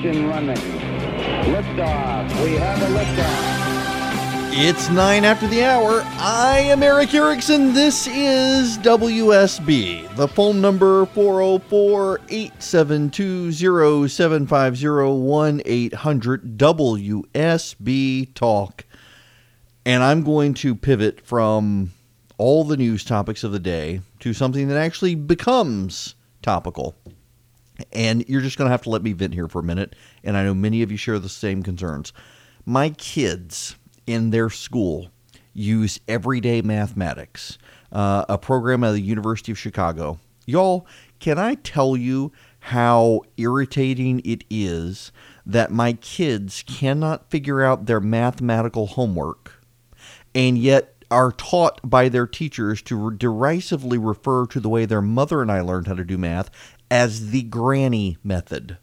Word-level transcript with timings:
Ignition 0.00 0.28
running. 0.28 0.56
Liftoff. 1.52 2.42
We 2.42 2.52
have 2.54 2.80
a 2.80 2.86
liftoff. 2.86 3.58
It's 4.52 4.88
nine 4.88 5.26
after 5.26 5.46
the 5.46 5.62
hour. 5.62 6.00
I 6.16 6.60
am 6.60 6.82
Erick 6.82 7.12
Erickson. 7.12 7.74
This 7.74 8.06
is 8.06 8.78
WSB. 8.78 10.16
The 10.16 10.26
phone 10.26 10.62
number 10.62 11.04
404 11.04 12.20
872 12.30 13.52
0750 14.08 15.62
800 15.66 16.56
WSB 16.56 18.34
Talk. 18.34 18.86
And 19.84 20.02
I'm 20.02 20.22
going 20.22 20.54
to 20.54 20.74
pivot 20.74 21.20
from 21.26 21.92
all 22.38 22.64
the 22.64 22.78
news 22.78 23.04
topics 23.04 23.44
of 23.44 23.52
the 23.52 23.60
day 23.60 24.00
to 24.20 24.32
something 24.32 24.68
that 24.68 24.78
actually 24.78 25.14
becomes 25.14 26.14
topical. 26.40 26.96
And 27.92 28.28
you're 28.28 28.40
just 28.40 28.58
going 28.58 28.66
to 28.66 28.72
have 28.72 28.82
to 28.82 28.90
let 28.90 29.02
me 29.02 29.12
vent 29.12 29.34
here 29.34 29.48
for 29.48 29.60
a 29.60 29.64
minute. 29.64 29.94
And 30.24 30.36
I 30.36 30.44
know 30.44 30.54
many 30.54 30.82
of 30.82 30.90
you 30.90 30.96
share 30.96 31.18
the 31.18 31.28
same 31.28 31.62
concerns. 31.62 32.12
My 32.66 32.90
kids 32.90 33.76
in 34.06 34.30
their 34.30 34.50
school 34.50 35.10
use 35.52 36.00
everyday 36.08 36.62
mathematics, 36.62 37.58
uh, 37.92 38.24
a 38.28 38.38
program 38.38 38.84
at 38.84 38.92
the 38.92 39.00
University 39.00 39.52
of 39.52 39.58
Chicago. 39.58 40.18
Y'all, 40.46 40.86
can 41.18 41.38
I 41.38 41.54
tell 41.56 41.96
you 41.96 42.32
how 42.60 43.22
irritating 43.36 44.20
it 44.24 44.44
is 44.50 45.12
that 45.46 45.70
my 45.70 45.94
kids 45.94 46.62
cannot 46.66 47.30
figure 47.30 47.62
out 47.62 47.86
their 47.86 48.00
mathematical 48.00 48.86
homework 48.86 49.64
and 50.34 50.58
yet 50.58 50.94
are 51.10 51.32
taught 51.32 51.80
by 51.82 52.08
their 52.08 52.26
teachers 52.26 52.82
to 52.82 53.10
derisively 53.12 53.98
refer 53.98 54.46
to 54.46 54.60
the 54.60 54.68
way 54.68 54.84
their 54.84 55.02
mother 55.02 55.42
and 55.42 55.50
I 55.50 55.60
learned 55.60 55.88
how 55.88 55.94
to 55.94 56.04
do 56.04 56.16
math 56.16 56.50
as 56.90 57.30
the 57.30 57.42
granny 57.42 58.18
method 58.24 58.78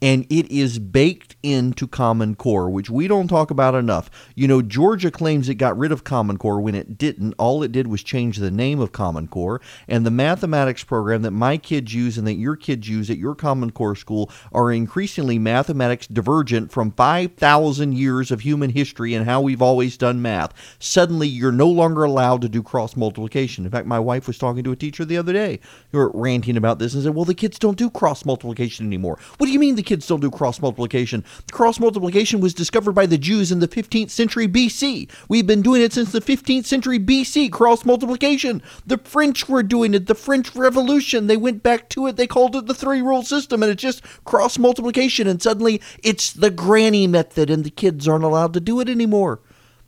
and 0.00 0.26
it 0.30 0.50
is 0.50 0.78
baked 0.78 1.36
into 1.42 1.86
Common 1.86 2.34
Core, 2.34 2.70
which 2.70 2.90
we 2.90 3.08
don't 3.08 3.28
talk 3.28 3.50
about 3.50 3.74
enough. 3.74 4.10
You 4.34 4.48
know, 4.48 4.62
Georgia 4.62 5.10
claims 5.10 5.48
it 5.48 5.54
got 5.54 5.76
rid 5.76 5.92
of 5.92 6.04
Common 6.04 6.38
Core 6.38 6.60
when 6.60 6.74
it 6.74 6.98
didn't. 6.98 7.34
All 7.38 7.62
it 7.62 7.72
did 7.72 7.86
was 7.86 8.02
change 8.02 8.36
the 8.36 8.50
name 8.50 8.80
of 8.80 8.92
Common 8.92 9.26
Core, 9.28 9.60
and 9.88 10.06
the 10.06 10.10
mathematics 10.10 10.84
program 10.84 11.22
that 11.22 11.32
my 11.32 11.56
kids 11.56 11.92
use 11.94 12.18
and 12.18 12.26
that 12.26 12.34
your 12.34 12.56
kids 12.56 12.88
use 12.88 13.10
at 13.10 13.18
your 13.18 13.34
Common 13.34 13.70
Core 13.70 13.96
school 13.96 14.30
are 14.52 14.72
increasingly 14.72 15.38
mathematics 15.38 16.06
divergent 16.06 16.70
from 16.70 16.92
5,000 16.92 17.92
years 17.92 18.30
of 18.30 18.40
human 18.40 18.70
history 18.70 19.14
and 19.14 19.24
how 19.24 19.40
we've 19.40 19.62
always 19.62 19.96
done 19.96 20.22
math. 20.22 20.52
Suddenly, 20.78 21.28
you're 21.28 21.52
no 21.52 21.68
longer 21.68 22.04
allowed 22.04 22.42
to 22.42 22.48
do 22.48 22.62
cross 22.62 22.96
multiplication. 22.96 23.64
In 23.64 23.70
fact, 23.70 23.86
my 23.86 23.98
wife 23.98 24.26
was 24.26 24.38
talking 24.38 24.64
to 24.64 24.72
a 24.72 24.76
teacher 24.76 25.04
the 25.04 25.16
other 25.16 25.32
day 25.32 25.60
who 25.92 25.98
were 25.98 26.12
ranting 26.14 26.56
about 26.56 26.78
this 26.78 26.94
and 26.94 27.02
said, 27.02 27.14
Well, 27.14 27.24
the 27.24 27.34
kids 27.34 27.58
don't 27.58 27.78
do 27.78 27.90
cross 27.90 28.24
multiplication 28.24 28.86
anymore. 28.86 29.18
What 29.38 29.46
do 29.46 29.52
you 29.52 29.58
mean 29.58 29.74
the 29.74 29.82
kids 29.88 30.06
don't 30.06 30.20
do 30.20 30.30
cross 30.30 30.60
multiplication. 30.60 31.24
Cross 31.50 31.80
multiplication 31.80 32.40
was 32.40 32.52
discovered 32.52 32.92
by 32.92 33.06
the 33.06 33.16
Jews 33.16 33.50
in 33.50 33.60
the 33.60 33.66
15th 33.66 34.10
century 34.10 34.46
BC. 34.46 35.08
We've 35.28 35.46
been 35.46 35.62
doing 35.62 35.80
it 35.80 35.94
since 35.94 36.12
the 36.12 36.20
15th 36.20 36.66
century 36.66 37.00
BC, 37.00 37.50
cross 37.50 37.86
multiplication. 37.86 38.62
The 38.86 38.98
French 38.98 39.48
were 39.48 39.62
doing 39.62 39.94
it, 39.94 40.06
the 40.06 40.14
French 40.14 40.54
Revolution. 40.54 41.26
They 41.26 41.38
went 41.38 41.62
back 41.62 41.88
to 41.90 42.06
it, 42.06 42.16
they 42.16 42.26
called 42.26 42.54
it 42.54 42.66
the 42.66 42.74
three 42.74 43.00
rule 43.00 43.22
system, 43.22 43.62
and 43.62 43.72
it's 43.72 43.82
just 43.82 44.02
cross 44.24 44.58
multiplication. 44.58 45.26
And 45.26 45.40
suddenly 45.40 45.80
it's 46.02 46.34
the 46.34 46.50
granny 46.50 47.06
method, 47.06 47.48
and 47.48 47.64
the 47.64 47.70
kids 47.70 48.06
aren't 48.06 48.24
allowed 48.24 48.52
to 48.52 48.60
do 48.60 48.80
it 48.80 48.90
anymore. 48.90 49.40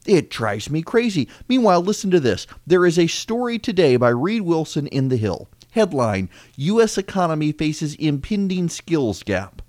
It 0.07 0.31
drives 0.31 0.71
me 0.71 0.81
crazy. 0.81 1.29
Meanwhile, 1.47 1.83
listen 1.83 2.11
to 2.11 2.21
this. 2.21 2.47
There 2.67 2.87
is 2.87 2.99
a 2.99 3.07
story 3.07 3.59
today 3.59 3.99
by 3.99 4.09
Reid 4.09 4.43
Wilson 4.43 4.87
in 4.87 5.11
The 5.11 5.19
Hill. 5.19 5.47
Headline 5.73 6.31
U.S. 6.57 6.97
economy 6.97 7.53
faces 7.53 7.97
impending 7.97 8.71
skills 8.71 9.23
gap. 9.23 9.61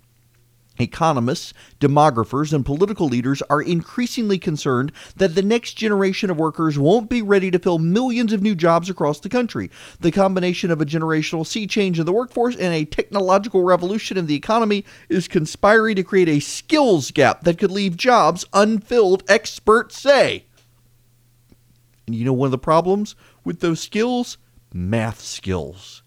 Economists, 0.81 1.53
demographers, 1.79 2.53
and 2.53 2.65
political 2.65 3.07
leaders 3.07 3.41
are 3.43 3.61
increasingly 3.61 4.37
concerned 4.37 4.91
that 5.15 5.35
the 5.35 5.41
next 5.41 5.73
generation 5.73 6.29
of 6.29 6.37
workers 6.37 6.77
won't 6.77 7.09
be 7.09 7.21
ready 7.21 7.51
to 7.51 7.59
fill 7.59 7.79
millions 7.79 8.33
of 8.33 8.41
new 8.41 8.55
jobs 8.55 8.89
across 8.89 9.19
the 9.19 9.29
country. 9.29 9.69
The 9.99 10.11
combination 10.11 10.71
of 10.71 10.81
a 10.81 10.85
generational 10.85 11.45
sea 11.45 11.67
change 11.67 11.99
in 11.99 12.05
the 12.05 12.11
workforce 12.11 12.55
and 12.55 12.73
a 12.73 12.85
technological 12.85 13.63
revolution 13.63 14.17
in 14.17 14.25
the 14.25 14.35
economy 14.35 14.85
is 15.09 15.27
conspiring 15.27 15.95
to 15.95 16.03
create 16.03 16.29
a 16.29 16.39
skills 16.39 17.11
gap 17.11 17.43
that 17.43 17.57
could 17.57 17.71
leave 17.71 17.95
jobs 17.97 18.45
unfilled, 18.53 19.23
experts 19.27 19.99
say. 19.99 20.45
And 22.07 22.15
you 22.15 22.25
know 22.25 22.33
one 22.33 22.47
of 22.47 22.51
the 22.51 22.57
problems 22.57 23.15
with 23.43 23.59
those 23.59 23.79
skills? 23.79 24.37
Math 24.73 25.21
skills 25.21 26.00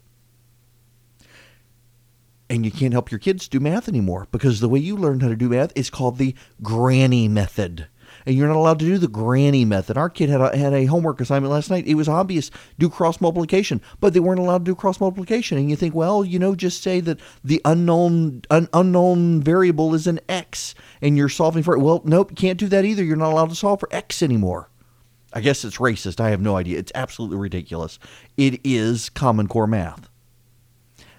and 2.51 2.65
you 2.65 2.71
can't 2.71 2.93
help 2.93 3.11
your 3.11 3.19
kids 3.19 3.49
do 3.49 3.61
math 3.61 3.89
anymore 3.89 4.29
because 4.31 4.61
the 4.61 4.69
way 4.69 4.79
you 4.79 4.97
learned 4.97 5.23
how 5.23 5.29
to 5.29 5.37
do 5.37 5.49
math 5.49 5.73
is 5.75 5.91
called 5.91 6.19
the 6.19 6.35
granny 6.63 7.29
method. 7.29 7.89
And 8.27 8.37
you're 8.37 8.49
not 8.49 8.57
allowed 8.57 8.79
to 8.79 8.85
do 8.85 8.97
the 8.97 9.09
granny 9.09 9.65
method. 9.65 9.99
Our 9.99 10.09
kid 10.09 10.31
had 10.31 10.41
a, 10.41 10.57
had 10.57 10.73
a 10.73 10.87
homework 10.87 11.21
assignment 11.21 11.53
last 11.53 11.71
night. 11.71 11.87
It 11.87 11.95
was 11.95 12.09
obvious 12.09 12.51
do 12.79 12.89
cross 12.89 13.21
multiplication, 13.21 13.81
but 14.01 14.15
they 14.15 14.21
weren't 14.21 14.41
allowed 14.41 14.65
to 14.65 14.71
do 14.71 14.75
cross 14.75 15.01
multiplication. 15.01 15.59
And 15.59 15.69
you 15.69 15.77
think, 15.77 15.95
well, 15.95 16.25
you 16.25 16.39
know, 16.39 16.55
just 16.55 16.83
say 16.83 17.01
that 17.01 17.19
the 17.43 17.61
unknown 17.65 18.43
un, 18.51 18.69
unknown 18.73 19.43
variable 19.43 19.95
is 19.95 20.07
an 20.07 20.21
x, 20.29 20.75
and 21.03 21.17
you're 21.17 21.29
solving 21.29 21.63
for 21.63 21.75
it. 21.75 21.81
Well, 21.81 22.03
nope, 22.05 22.31
you 22.31 22.37
can't 22.37 22.59
do 22.59 22.69
that 22.69 22.85
either. 22.85 23.05
You're 23.05 23.17
not 23.17 23.33
allowed 23.33 23.51
to 23.51 23.57
solve 23.57 23.81
for 23.81 23.89
x 23.93 24.23
anymore. 24.23 24.71
I 25.33 25.41
guess 25.41 25.65
it's 25.65 25.79
racist. 25.79 26.21
I 26.21 26.31
have 26.31 26.41
no 26.41 26.57
idea. 26.57 26.79
It's 26.79 26.93
absolutely 26.95 27.39
ridiculous. 27.39 27.99
It 28.37 28.61
is 28.65 29.11
Common 29.11 29.49
Core 29.49 29.67
math 29.67 30.09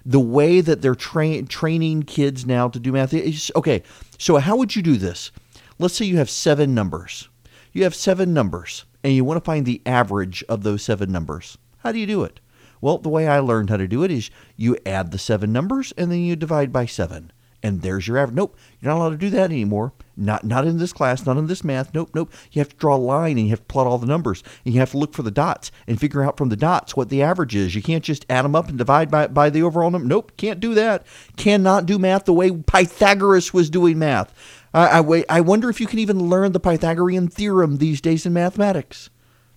the 0.06 0.20
way 0.20 0.60
that 0.60 0.80
they're 0.80 0.94
tra- 0.94 1.42
training 1.42 2.04
kids 2.04 2.46
now 2.46 2.68
to 2.68 2.78
do 2.78 2.92
math 2.92 3.12
is 3.12 3.50
okay. 3.56 3.82
So 4.18 4.36
how 4.36 4.56
would 4.56 4.76
you 4.76 4.82
do 4.82 4.96
this? 4.96 5.32
Let's 5.78 5.94
say 5.94 6.06
you 6.06 6.16
have 6.16 6.30
seven 6.30 6.74
numbers. 6.74 7.28
You 7.72 7.82
have 7.82 7.94
seven 7.94 8.32
numbers, 8.32 8.86
and 9.02 9.12
you 9.12 9.24
want 9.24 9.36
to 9.36 9.44
find 9.44 9.66
the 9.66 9.82
average 9.84 10.42
of 10.48 10.62
those 10.62 10.82
seven 10.82 11.10
numbers. 11.10 11.58
How 11.78 11.92
do 11.92 11.98
you 11.98 12.06
do 12.06 12.22
it? 12.22 12.40
Well, 12.80 12.98
the 12.98 13.08
way 13.08 13.26
I 13.26 13.40
learned 13.40 13.68
how 13.68 13.78
to 13.78 13.88
do 13.88 14.04
it 14.04 14.10
is 14.10 14.30
you 14.56 14.76
add 14.86 15.10
the 15.10 15.18
seven 15.18 15.52
numbers 15.52 15.92
and 15.98 16.10
then 16.10 16.20
you 16.20 16.36
divide 16.36 16.72
by 16.72 16.86
seven 16.86 17.32
and 17.66 17.82
there's 17.82 18.06
your 18.06 18.16
average. 18.16 18.36
Nope, 18.36 18.56
you're 18.80 18.92
not 18.92 18.98
allowed 18.98 19.10
to 19.10 19.16
do 19.16 19.30
that 19.30 19.50
anymore. 19.50 19.92
Not 20.16 20.44
not 20.44 20.66
in 20.66 20.78
this 20.78 20.92
class, 20.92 21.26
not 21.26 21.36
in 21.36 21.48
this 21.48 21.64
math. 21.64 21.92
Nope, 21.92 22.10
nope. 22.14 22.32
You 22.52 22.60
have 22.60 22.68
to 22.68 22.76
draw 22.76 22.96
a 22.96 22.98
line 22.98 23.38
and 23.38 23.46
you 23.46 23.50
have 23.50 23.60
to 23.60 23.66
plot 23.66 23.86
all 23.86 23.98
the 23.98 24.06
numbers. 24.06 24.42
And 24.64 24.72
you 24.72 24.80
have 24.80 24.92
to 24.92 24.98
look 24.98 25.12
for 25.12 25.22
the 25.22 25.30
dots 25.30 25.72
and 25.86 26.00
figure 26.00 26.22
out 26.22 26.38
from 26.38 26.48
the 26.48 26.56
dots 26.56 26.96
what 26.96 27.08
the 27.08 27.22
average 27.22 27.56
is. 27.56 27.74
You 27.74 27.82
can't 27.82 28.04
just 28.04 28.24
add 28.30 28.44
them 28.44 28.54
up 28.54 28.68
and 28.68 28.78
divide 28.78 29.10
by, 29.10 29.26
by 29.26 29.50
the 29.50 29.62
overall 29.62 29.90
number. 29.90 30.06
Nope, 30.06 30.32
can't 30.36 30.60
do 30.60 30.74
that. 30.74 31.04
Cannot 31.36 31.86
do 31.86 31.98
math 31.98 32.24
the 32.24 32.32
way 32.32 32.50
Pythagoras 32.52 33.52
was 33.52 33.68
doing 33.68 33.98
math. 33.98 34.32
I, 34.72 35.00
I, 35.00 35.24
I 35.28 35.40
wonder 35.40 35.68
if 35.68 35.80
you 35.80 35.86
can 35.86 35.98
even 35.98 36.30
learn 36.30 36.52
the 36.52 36.60
Pythagorean 36.60 37.28
theorem 37.28 37.78
these 37.78 38.00
days 38.00 38.24
in 38.24 38.32
mathematics. 38.32 39.10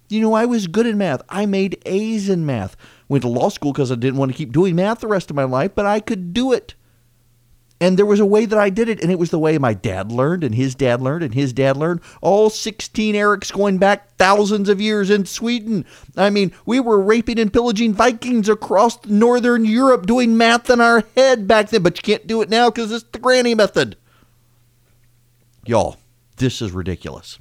You 0.09 0.21
know, 0.21 0.33
I 0.33 0.45
was 0.45 0.65
good 0.65 0.87
in 0.87 0.97
math. 0.97 1.21
I 1.29 1.45
made 1.45 1.79
A's 1.85 2.27
in 2.27 2.45
math. 2.45 2.75
Went 3.07 3.21
to 3.21 3.29
law 3.29 3.49
school 3.49 3.71
because 3.71 3.91
I 3.91 3.95
didn't 3.95 4.19
want 4.19 4.31
to 4.31 4.37
keep 4.37 4.51
doing 4.51 4.75
math 4.75 4.99
the 4.99 5.07
rest 5.07 5.29
of 5.29 5.35
my 5.35 5.43
life, 5.43 5.75
but 5.75 5.85
I 5.85 5.99
could 5.99 6.33
do 6.33 6.51
it. 6.51 6.73
And 7.81 7.97
there 7.97 8.05
was 8.05 8.19
a 8.19 8.25
way 8.25 8.45
that 8.45 8.59
I 8.59 8.69
did 8.69 8.89
it, 8.89 9.01
and 9.01 9.09
it 9.09 9.19
was 9.19 9.31
the 9.31 9.39
way 9.39 9.57
my 9.57 9.73
dad 9.73 10.11
learned, 10.11 10.43
and 10.43 10.53
his 10.53 10.75
dad 10.75 11.01
learned, 11.01 11.23
and 11.23 11.33
his 11.33 11.53
dad 11.53 11.77
learned. 11.77 12.01
All 12.21 12.49
16 12.49 13.15
Erics 13.15 13.53
going 13.53 13.77
back 13.77 14.15
thousands 14.17 14.67
of 14.67 14.81
years 14.81 15.09
in 15.09 15.25
Sweden. 15.25 15.85
I 16.17 16.29
mean, 16.29 16.51
we 16.65 16.81
were 16.81 16.99
raping 16.99 17.39
and 17.39 17.53
pillaging 17.53 17.93
Vikings 17.93 18.49
across 18.49 19.05
northern 19.05 19.63
Europe 19.63 20.05
doing 20.05 20.35
math 20.35 20.69
in 20.69 20.81
our 20.81 21.05
head 21.15 21.47
back 21.47 21.69
then, 21.69 21.83
but 21.83 21.97
you 21.97 22.01
can't 22.01 22.27
do 22.27 22.41
it 22.41 22.49
now 22.49 22.69
because 22.69 22.91
it's 22.91 23.05
the 23.11 23.19
granny 23.19 23.55
method. 23.55 23.95
Y'all, 25.65 25.97
this 26.35 26.61
is 26.61 26.73
ridiculous. 26.73 27.39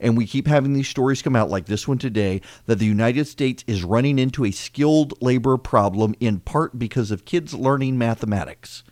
And 0.00 0.18
we 0.18 0.26
keep 0.26 0.46
having 0.46 0.74
these 0.74 0.88
stories 0.88 1.22
come 1.22 1.36
out 1.36 1.48
like 1.48 1.64
this 1.64 1.88
one 1.88 1.96
today 1.96 2.42
that 2.66 2.78
the 2.78 2.84
United 2.84 3.26
States 3.26 3.64
is 3.66 3.84
running 3.84 4.18
into 4.18 4.44
a 4.44 4.50
skilled 4.50 5.14
labor 5.22 5.56
problem 5.56 6.14
in 6.20 6.40
part 6.40 6.78
because 6.78 7.10
of 7.10 7.24
kids 7.24 7.54
learning 7.54 7.96
mathematics. 7.96 8.82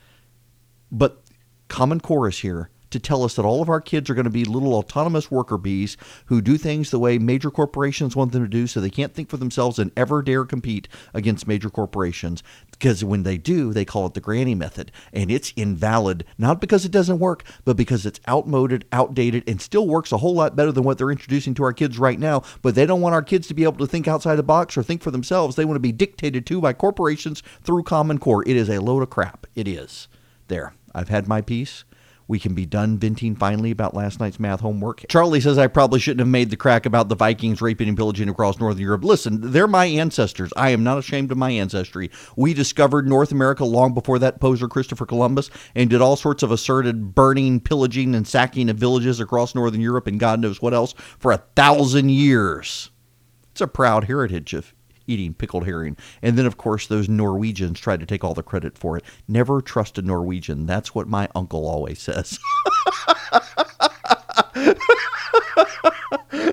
But 0.95 1.21
Common 1.67 1.99
Core 1.99 2.29
is 2.29 2.39
here 2.39 2.71
to 2.91 3.01
tell 3.01 3.25
us 3.25 3.35
that 3.35 3.45
all 3.45 3.61
of 3.61 3.69
our 3.69 3.81
kids 3.81 4.09
are 4.09 4.15
going 4.15 4.27
to 4.27 4.31
be 4.31 4.45
little 4.45 4.75
autonomous 4.75 5.29
worker 5.29 5.59
bees 5.59 5.97
who 6.27 6.41
do 6.41 6.57
things 6.57 6.93
the 6.93 7.01
way 7.01 7.19
major 7.19 7.51
corporations 7.51 8.15
want 8.15 8.31
them 8.31 8.45
to 8.45 8.49
do 8.49 8.69
so 8.69 8.81
they 8.81 8.89
can't 8.89 9.13
think 9.13 9.29
for 9.29 9.37
themselves 9.37 9.81
and 9.81 9.91
ever 9.97 10.23
dare 10.23 10.45
compete 10.45 10.87
against 11.13 11.49
major 11.49 11.69
corporations. 11.69 12.45
Because 12.71 13.03
when 13.03 13.25
they 13.25 13.37
do 13.37 13.73
they 13.73 13.85
call 13.85 14.07
it 14.07 14.15
the 14.15 14.21
granny 14.21 14.55
method 14.55 14.93
and 15.13 15.33
it's 15.33 15.53
invalid 15.57 16.25
not 16.39 16.61
because 16.61 16.85
it 16.85 16.93
doesn't 16.93 17.19
work 17.19 17.43
but 17.65 17.77
because 17.77 18.07
it's 18.07 18.21
outmoded 18.29 18.85
outdated 18.93 19.43
and 19.49 19.61
still 19.61 19.89
works 19.89 20.13
a 20.13 20.19
whole 20.19 20.35
lot 20.35 20.55
better 20.55 20.71
than 20.71 20.85
what 20.85 20.97
they're 20.97 21.11
introducing 21.11 21.55
to 21.55 21.65
our 21.65 21.73
kids 21.73 21.99
right 21.99 22.21
now. 22.21 22.45
But 22.63 22.77
they 22.77 22.87
don't 22.87 23.01
want 23.01 23.17
our 23.17 23.23
kids 23.23 23.49
to 23.49 23.55
be 23.55 23.65
able 23.65 23.79
to 23.79 23.89
think 23.89 24.07
outside 24.07 24.37
the 24.37 24.45
box 24.45 24.77
or 24.77 24.85
think 24.85 25.03
for 25.03 25.11
themselves. 25.11 25.57
They 25.57 25.65
want 25.65 25.75
to 25.75 25.81
be 25.81 25.91
dictated 25.91 26.47
to 26.47 26.61
by 26.61 26.73
corporations 26.73 27.43
through 27.65 27.83
common 27.83 28.19
core. 28.19 28.47
It 28.49 28.55
is 28.55 28.71
a 28.71 28.81
load 28.81 29.03
of 29.03 29.11
crap. 29.11 29.49
It 29.57 29.67
is. 29.67 30.07
There 30.47 30.75
I've 30.95 31.09
had 31.09 31.27
my 31.29 31.41
piece. 31.41 31.85
we 32.27 32.39
can 32.39 32.55
be 32.55 32.65
done 32.67 32.99
venting 32.99 33.37
finally 33.37 33.71
about 33.71 33.95
last 33.95 34.19
night's 34.19 34.41
math 34.41 34.61
homework. 34.61 35.05
Charlie 35.09 35.41
says 35.41 35.59
I 35.59 35.67
probably 35.67 36.01
shouldn't 36.01 36.21
have 36.21 36.29
made 36.29 36.51
the 36.51 36.57
crack 36.57 36.87
about 36.87 37.09
the 37.09 37.15
Vikings 37.15 37.61
raping 37.61 37.89
and 37.89 37.97
pillaging 37.97 38.29
across 38.29 38.59
Northern 38.59 38.83
Europe. 38.83 39.05
Listen, 39.05 39.53
they're 39.53 39.67
my 39.67 39.85
ancestors. 39.87 40.53
I 40.57 40.71
am 40.71 40.83
not 40.83 40.99
ashamed 40.99 41.31
of 41.31 41.39
my 41.39 41.51
ancestry. 41.51 42.11
We 42.37 42.55
discovered 42.55 43.07
North 43.07 43.31
America 43.33 43.65
long 43.65 43.93
before 43.93 44.19
that 44.21 44.41
poser 44.41 44.69
Christopher 44.69 45.07
Columbus 45.07 45.51
and 45.75 45.91
did 45.91 46.01
all 46.01 46.17
sorts 46.17 46.43
of 46.43 46.51
asserted 46.51 47.15
burning, 47.15 47.61
pillaging, 47.61 48.15
and 48.15 48.27
sacking 48.27 48.71
of 48.71 48.77
villages 48.77 49.21
across 49.21 49.55
Northern 49.55 49.81
Europe 49.81 50.07
and 50.07 50.19
God 50.19 50.41
knows 50.41 50.63
what 50.63 50.75
else 50.75 50.95
for 51.19 51.33
a 51.33 51.43
thousand 51.57 52.11
years. 52.11 52.91
It's 53.53 53.61
a 53.61 53.67
proud 53.67 54.05
heritage 54.05 54.55
of 54.55 54.75
eating 55.07 55.35
pickled 55.35 55.65
herring. 55.65 55.97
And 56.23 56.37
then, 56.37 56.47
of 56.47 56.57
course, 56.57 56.87
those 56.87 57.09
Norwegians 57.09 57.81
tried 57.81 58.01
to 58.01 58.07
take 58.07 58.25
all 58.25 58.35
the 58.35 58.43
credit 58.43 58.79
for 58.79 58.97
it. 58.97 59.05
Never 59.29 59.61
trust 59.61 59.99
a 59.99 60.03
Norwegian. 60.03 60.67
That's 60.67 60.95
what 60.95 61.09
my 61.09 61.29
uncle 61.35 61.67
always 61.67 62.01
says. 62.01 62.39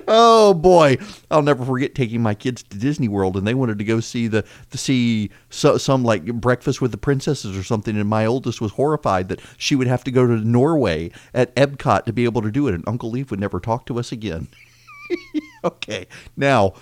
oh 0.08 0.54
boy, 0.54 0.98
I'll 1.30 1.42
never 1.42 1.64
forget 1.64 1.94
taking 1.94 2.22
my 2.22 2.34
kids 2.34 2.62
to 2.64 2.78
Disney 2.78 3.08
World, 3.08 3.36
and 3.36 3.46
they 3.46 3.54
wanted 3.54 3.78
to 3.78 3.84
go 3.84 4.00
see 4.00 4.28
the 4.28 4.44
to 4.70 4.78
see 4.78 5.30
so, 5.50 5.78
some 5.78 6.04
like 6.04 6.24
breakfast 6.24 6.80
with 6.80 6.90
the 6.90 6.98
princesses 6.98 7.56
or 7.56 7.62
something. 7.62 7.96
And 7.96 8.08
my 8.08 8.26
oldest 8.26 8.60
was 8.60 8.72
horrified 8.72 9.28
that 9.28 9.40
she 9.56 9.74
would 9.74 9.86
have 9.86 10.04
to 10.04 10.10
go 10.10 10.26
to 10.26 10.36
Norway 10.36 11.10
at 11.34 11.54
Epcot 11.56 12.04
to 12.04 12.12
be 12.12 12.24
able 12.24 12.42
to 12.42 12.50
do 12.50 12.68
it, 12.68 12.74
and 12.74 12.84
Uncle 12.86 13.10
Leif 13.10 13.30
would 13.30 13.40
never 13.40 13.60
talk 13.60 13.86
to 13.86 13.98
us 13.98 14.12
again. 14.12 14.48
okay, 15.64 16.06
now 16.36 16.74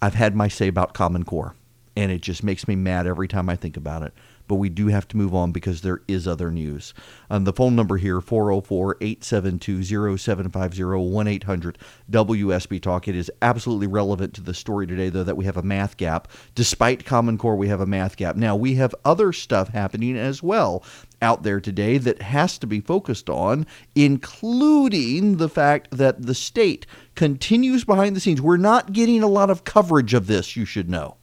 I've 0.00 0.14
had 0.14 0.36
my 0.36 0.48
say 0.48 0.68
about 0.68 0.94
Common 0.94 1.24
Core, 1.24 1.54
and 1.96 2.12
it 2.12 2.22
just 2.22 2.44
makes 2.44 2.68
me 2.68 2.76
mad 2.76 3.06
every 3.06 3.26
time 3.26 3.48
I 3.48 3.56
think 3.56 3.76
about 3.76 4.02
it. 4.02 4.12
But 4.46 4.54
we 4.54 4.70
do 4.70 4.86
have 4.86 5.06
to 5.08 5.16
move 5.16 5.34
on 5.34 5.52
because 5.52 5.82
there 5.82 6.00
is 6.08 6.26
other 6.26 6.50
news. 6.50 6.94
Um, 7.28 7.44
the 7.44 7.52
phone 7.52 7.76
number 7.76 7.98
here, 7.98 8.20
404 8.20 8.96
872 9.00 10.16
0750 10.16 10.82
1 10.84 11.28
800 11.28 11.78
WSB 12.10 12.80
Talk. 12.80 13.08
It 13.08 13.16
is 13.16 13.30
absolutely 13.42 13.88
relevant 13.88 14.32
to 14.34 14.40
the 14.40 14.54
story 14.54 14.86
today, 14.86 15.10
though, 15.10 15.24
that 15.24 15.36
we 15.36 15.44
have 15.44 15.58
a 15.58 15.62
math 15.62 15.98
gap. 15.98 16.28
Despite 16.54 17.04
Common 17.04 17.36
Core, 17.36 17.56
we 17.56 17.68
have 17.68 17.80
a 17.82 17.86
math 17.86 18.16
gap. 18.16 18.36
Now, 18.36 18.56
we 18.56 18.76
have 18.76 18.94
other 19.04 19.32
stuff 19.32 19.68
happening 19.68 20.16
as 20.16 20.42
well 20.42 20.82
out 21.20 21.42
there 21.42 21.60
today 21.60 21.98
that 21.98 22.22
has 22.22 22.58
to 22.58 22.66
be 22.66 22.80
focused 22.80 23.28
on, 23.28 23.66
including 23.94 25.36
the 25.36 25.48
fact 25.48 25.88
that 25.90 26.22
the 26.22 26.34
state 26.34 26.86
continues 27.14 27.84
behind 27.84 28.14
the 28.14 28.20
scenes. 28.20 28.40
We're 28.40 28.56
not 28.56 28.92
getting 28.92 29.22
a 29.22 29.28
lot 29.28 29.50
of 29.50 29.64
coverage 29.64 30.14
of 30.14 30.26
this, 30.26 30.56
you 30.56 30.64
should 30.64 30.88
know. 30.88 31.16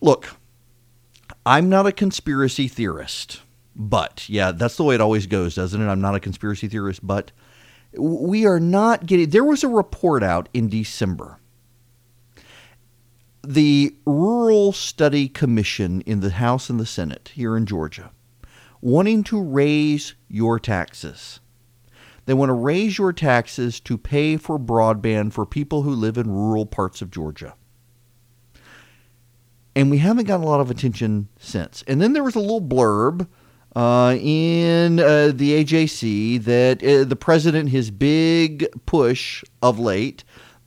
Look, 0.00 0.36
I'm 1.44 1.68
not 1.68 1.86
a 1.86 1.92
conspiracy 1.92 2.68
theorist, 2.68 3.40
but 3.74 4.28
yeah, 4.28 4.52
that's 4.52 4.76
the 4.76 4.84
way 4.84 4.94
it 4.94 5.00
always 5.00 5.26
goes, 5.26 5.54
doesn't 5.54 5.80
it? 5.80 5.86
I'm 5.86 6.00
not 6.00 6.14
a 6.14 6.20
conspiracy 6.20 6.68
theorist, 6.68 7.06
but 7.06 7.32
we 7.96 8.46
are 8.46 8.60
not 8.60 9.06
getting. 9.06 9.30
There 9.30 9.44
was 9.44 9.64
a 9.64 9.68
report 9.68 10.22
out 10.22 10.48
in 10.52 10.68
December. 10.68 11.38
The 13.48 13.94
Rural 14.04 14.72
Study 14.72 15.28
Commission 15.28 16.00
in 16.00 16.18
the 16.18 16.30
House 16.30 16.68
and 16.68 16.80
the 16.80 16.86
Senate 16.86 17.30
here 17.32 17.56
in 17.56 17.64
Georgia 17.64 18.10
wanting 18.80 19.22
to 19.22 19.40
raise 19.40 20.14
your 20.28 20.58
taxes. 20.58 21.38
They 22.24 22.34
want 22.34 22.48
to 22.48 22.54
raise 22.54 22.98
your 22.98 23.12
taxes 23.12 23.78
to 23.80 23.96
pay 23.96 24.36
for 24.36 24.58
broadband 24.58 25.32
for 25.32 25.46
people 25.46 25.82
who 25.82 25.92
live 25.92 26.18
in 26.18 26.28
rural 26.28 26.66
parts 26.66 27.00
of 27.00 27.12
Georgia. 27.12 27.54
And 29.76 29.92
we 29.92 29.98
haven't 29.98 30.26
gotten 30.26 30.44
a 30.44 30.48
lot 30.48 30.60
of 30.60 30.68
attention 30.68 31.28
since. 31.38 31.84
And 31.86 32.00
then 32.00 32.14
there 32.14 32.24
was 32.24 32.34
a 32.34 32.40
little 32.40 32.60
blurb 32.60 33.28
uh, 33.76 34.16
in 34.20 34.98
uh, 34.98 35.30
the 35.32 35.64
AJC 35.64 36.42
that 36.42 36.82
uh, 36.82 37.04
the 37.04 37.14
president, 37.14 37.68
his 37.68 37.92
big 37.92 38.66
push 38.86 39.44
of 39.62 39.78
late, 39.78 40.24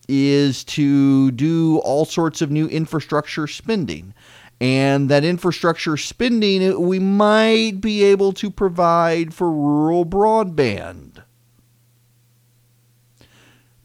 is 0.09 0.63
to 0.65 1.31
do 1.31 1.77
all 1.79 2.03
sorts 2.03 2.41
of 2.41 2.51
new 2.51 2.67
infrastructure 2.67 3.47
spending. 3.47 4.13
And 4.59 5.07
that 5.09 5.23
infrastructure 5.23 5.95
spending, 5.95 6.81
we 6.81 6.99
might 6.99 7.79
be 7.79 8.03
able 8.03 8.33
to 8.33 8.51
provide 8.51 9.33
for 9.33 9.49
rural 9.49 10.05
broadband 10.05 11.23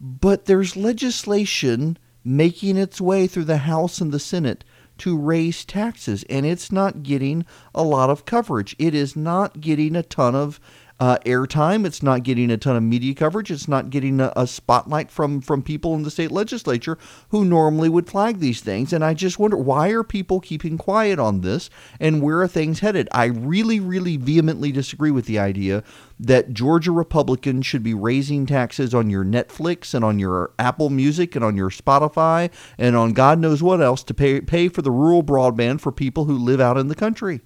but 0.05 0.45
there's 0.45 0.75
legislation 0.75 1.97
making 2.23 2.77
its 2.77 3.01
way 3.01 3.25
through 3.25 3.45
the 3.45 3.57
House 3.57 3.99
and 3.99 4.11
the 4.11 4.19
Senate 4.19 4.63
to 4.99 5.17
raise 5.17 5.65
taxes, 5.65 6.23
and 6.29 6.45
it's 6.45 6.71
not 6.71 7.03
getting 7.03 7.43
a 7.73 7.83
lot 7.83 8.09
of 8.11 8.25
coverage. 8.25 8.75
It 8.77 8.93
is 8.93 9.15
not 9.15 9.59
getting 9.61 9.95
a 9.95 10.03
ton 10.03 10.35
of 10.35 10.59
uh, 10.99 11.17
airtime. 11.25 11.85
It's 11.85 12.01
not 12.01 12.23
getting 12.23 12.49
a 12.49 12.57
ton 12.57 12.77
of 12.77 12.83
media 12.83 13.13
coverage. 13.13 13.51
It's 13.51 13.67
not 13.67 13.89
getting 13.89 14.21
a, 14.21 14.31
a, 14.35 14.47
spotlight 14.47 15.11
from 15.11 15.41
from 15.41 15.61
people 15.61 15.93
in 15.93 16.03
the 16.03 16.11
state 16.11 16.31
legislature 16.31 16.97
who 17.29 17.43
normally 17.43 17.89
would 17.89 18.07
flag 18.07 18.39
these 18.39 18.61
things. 18.61 18.93
And 18.93 19.03
I 19.03 19.13
just 19.13 19.37
wonder 19.37 19.57
why 19.57 19.89
are 19.89 20.03
people 20.03 20.39
keeping 20.39 20.77
quiet 20.77 21.19
on 21.19 21.41
this, 21.41 21.69
and 21.99 22.21
where 22.21 22.41
are 22.41 22.47
things 22.47 22.79
headed? 22.79 23.09
I 23.11 23.25
really, 23.25 23.79
really 23.79 24.15
vehemently 24.15 24.71
disagree 24.71 25.11
with 25.11 25.25
the 25.25 25.39
idea 25.39 25.83
that 26.17 26.53
Georgia 26.53 26.91
Republicans 26.91 27.65
should 27.65 27.83
be 27.83 27.93
raising 27.93 28.45
taxes 28.45 28.93
on 28.93 29.09
your 29.09 29.25
Netflix 29.25 29.93
and 29.93 30.05
on 30.05 30.17
your 30.17 30.53
Apple 30.57 30.89
Music 30.89 31.35
and 31.35 31.43
on 31.43 31.57
your 31.57 31.69
Spotify 31.69 32.49
and 32.77 32.95
on 32.95 33.11
God 33.11 33.39
knows 33.39 33.61
what 33.61 33.81
else 33.81 34.01
to 34.03 34.13
pay 34.13 34.39
pay 34.39 34.69
for 34.69 34.81
the 34.81 34.91
rural 34.91 35.23
broadband 35.23 35.81
for 35.81 35.91
people 35.91 36.23
who 36.23 36.37
live 36.37 36.61
out 36.61 36.77
in 36.77 36.87
the 36.87 36.95
country. 36.95 37.41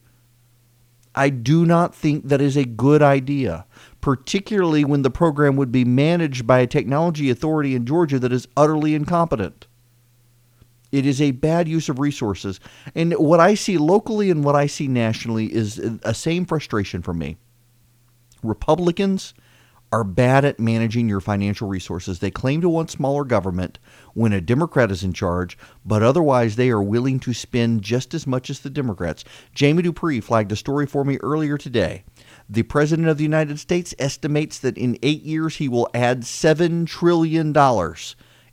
I 1.19 1.27
do 1.27 1.65
not 1.65 1.93
think 1.93 2.29
that 2.29 2.39
is 2.39 2.55
a 2.55 2.63
good 2.63 3.01
idea, 3.01 3.65
particularly 3.99 4.85
when 4.85 5.01
the 5.01 5.09
program 5.09 5.57
would 5.57 5.69
be 5.69 5.83
managed 5.83 6.47
by 6.47 6.59
a 6.59 6.65
technology 6.65 7.29
authority 7.29 7.75
in 7.75 7.85
Georgia 7.85 8.19
that 8.19 8.31
is 8.31 8.47
utterly 8.55 8.95
incompetent. 8.95 9.67
It 10.93 11.05
is 11.05 11.21
a 11.21 11.31
bad 11.31 11.67
use 11.67 11.89
of 11.89 11.99
resources. 11.99 12.61
And 12.95 13.11
what 13.15 13.41
I 13.41 13.55
see 13.55 13.77
locally 13.77 14.31
and 14.31 14.45
what 14.45 14.55
I 14.55 14.65
see 14.67 14.87
nationally 14.87 15.53
is 15.53 15.77
a 16.03 16.13
same 16.13 16.45
frustration 16.45 17.01
for 17.01 17.13
me. 17.13 17.35
Republicans 18.41 19.33
are 19.91 20.03
bad 20.03 20.45
at 20.45 20.59
managing 20.59 21.09
your 21.09 21.19
financial 21.19 21.67
resources. 21.67 22.19
They 22.19 22.29
claim 22.29 22.61
to 22.61 22.69
want 22.69 22.91
smaller 22.91 23.23
government 23.23 23.79
when 24.13 24.33
a 24.33 24.41
Democrat 24.41 24.91
is 24.91 25.03
in 25.03 25.13
charge, 25.13 25.57
but 25.83 26.03
otherwise 26.03 26.55
they 26.55 26.69
are 26.69 26.81
willing 26.81 27.19
to 27.21 27.33
spend 27.33 27.81
just 27.81 28.13
as 28.13 28.27
much 28.27 28.49
as 28.49 28.59
the 28.59 28.69
Democrats. 28.69 29.23
Jamie 29.53 29.81
Dupree 29.81 30.21
flagged 30.21 30.51
a 30.51 30.55
story 30.55 30.85
for 30.85 31.03
me 31.03 31.17
earlier 31.17 31.57
today. 31.57 32.03
The 32.47 32.63
President 32.63 33.07
of 33.07 33.17
the 33.17 33.23
United 33.23 33.59
States 33.59 33.95
estimates 33.97 34.59
that 34.59 34.77
in 34.77 34.99
eight 35.01 35.23
years 35.23 35.55
he 35.55 35.67
will 35.67 35.89
add 35.93 36.21
$7 36.21 36.85
trillion 36.85 37.55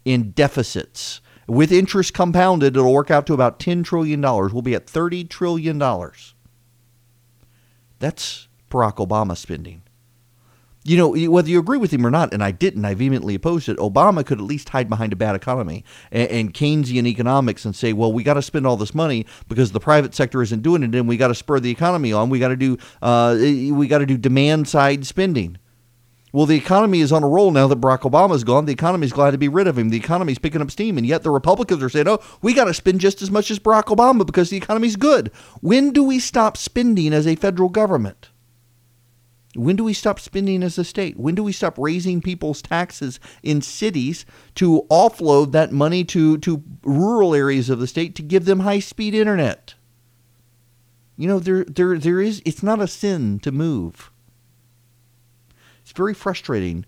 in 0.04 0.30
deficits. 0.30 1.20
With 1.46 1.70
interest 1.70 2.14
compounded, 2.14 2.76
it'll 2.76 2.92
work 2.92 3.10
out 3.10 3.26
to 3.26 3.34
about 3.34 3.60
$10 3.60 3.84
trillion. 3.84 4.20
We'll 4.20 4.62
be 4.62 4.74
at 4.74 4.86
$30 4.86 5.28
trillion. 5.28 5.78
That's 7.98 8.48
Barack 8.70 8.96
Obama 8.96 9.36
spending 9.36 9.82
you 10.86 10.96
know, 10.96 11.30
whether 11.30 11.48
you 11.48 11.58
agree 11.58 11.78
with 11.78 11.92
him 11.92 12.06
or 12.06 12.10
not, 12.10 12.32
and 12.32 12.42
I 12.42 12.52
didn't, 12.52 12.84
I 12.84 12.94
vehemently 12.94 13.34
opposed 13.34 13.68
it. 13.68 13.76
Obama 13.78 14.24
could 14.24 14.38
at 14.38 14.44
least 14.44 14.68
hide 14.68 14.88
behind 14.88 15.12
a 15.12 15.16
bad 15.16 15.34
economy 15.34 15.84
and, 16.10 16.30
and 16.30 16.54
Keynesian 16.54 17.06
economics 17.06 17.64
and 17.64 17.74
say, 17.74 17.92
well, 17.92 18.12
we 18.12 18.22
got 18.22 18.34
to 18.34 18.42
spend 18.42 18.66
all 18.66 18.76
this 18.76 18.94
money 18.94 19.26
because 19.48 19.72
the 19.72 19.80
private 19.80 20.14
sector 20.14 20.42
isn't 20.42 20.62
doing 20.62 20.82
it, 20.82 20.94
and 20.94 21.08
we 21.08 21.16
got 21.16 21.28
to 21.28 21.34
spur 21.34 21.60
the 21.60 21.70
economy 21.70 22.12
on. 22.12 22.30
We 22.30 22.38
got 22.38 22.48
to 22.48 22.56
do, 22.56 22.78
uh, 23.02 23.36
we 23.38 23.88
got 23.88 23.98
to 23.98 24.06
do 24.06 24.16
demand 24.16 24.68
side 24.68 25.06
spending. 25.06 25.58
Well, 26.32 26.44
the 26.44 26.56
economy 26.56 27.00
is 27.00 27.12
on 27.12 27.22
a 27.22 27.28
roll 27.28 27.50
now 27.50 27.66
that 27.66 27.80
Barack 27.80 28.00
Obama's 28.00 28.44
gone. 28.44 28.66
The 28.66 28.72
economy 28.72 29.06
is 29.06 29.12
glad 29.12 29.30
to 29.30 29.38
be 29.38 29.48
rid 29.48 29.66
of 29.66 29.78
him. 29.78 29.88
The 29.88 29.96
economy 29.96 30.32
is 30.32 30.38
picking 30.38 30.60
up 30.60 30.70
steam, 30.70 30.98
and 30.98 31.06
yet 31.06 31.22
the 31.22 31.30
Republicans 31.30 31.82
are 31.82 31.88
saying, 31.88 32.08
"Oh, 32.08 32.18
we 32.42 32.52
got 32.52 32.64
to 32.64 32.74
spend 32.74 33.00
just 33.00 33.22
as 33.22 33.30
much 33.30 33.50
as 33.50 33.58
Barack 33.58 33.84
Obama 33.84 34.26
because 34.26 34.50
the 34.50 34.58
economy's 34.58 34.96
good." 34.96 35.30
When 35.62 35.92
do 35.92 36.02
we 36.02 36.18
stop 36.18 36.58
spending 36.58 37.14
as 37.14 37.26
a 37.26 37.36
federal 37.36 37.70
government? 37.70 38.28
When 39.56 39.76
do 39.76 39.84
we 39.84 39.92
stop 39.92 40.20
spending 40.20 40.62
as 40.62 40.78
a 40.78 40.84
state? 40.84 41.18
When 41.18 41.34
do 41.34 41.42
we 41.42 41.52
stop 41.52 41.78
raising 41.78 42.20
people's 42.20 42.62
taxes 42.62 43.18
in 43.42 43.62
cities 43.62 44.26
to 44.56 44.86
offload 44.90 45.52
that 45.52 45.72
money 45.72 46.04
to, 46.04 46.38
to 46.38 46.62
rural 46.82 47.34
areas 47.34 47.70
of 47.70 47.78
the 47.78 47.86
state 47.86 48.14
to 48.16 48.22
give 48.22 48.44
them 48.44 48.60
high 48.60 48.80
speed 48.80 49.14
internet? 49.14 49.74
You 51.16 51.28
know, 51.28 51.38
there, 51.38 51.64
there, 51.64 51.98
there 51.98 52.20
is, 52.20 52.42
it's 52.44 52.62
not 52.62 52.80
a 52.80 52.86
sin 52.86 53.38
to 53.40 53.50
move. 53.50 54.10
It's 55.82 55.92
very 55.92 56.14
frustrating 56.14 56.84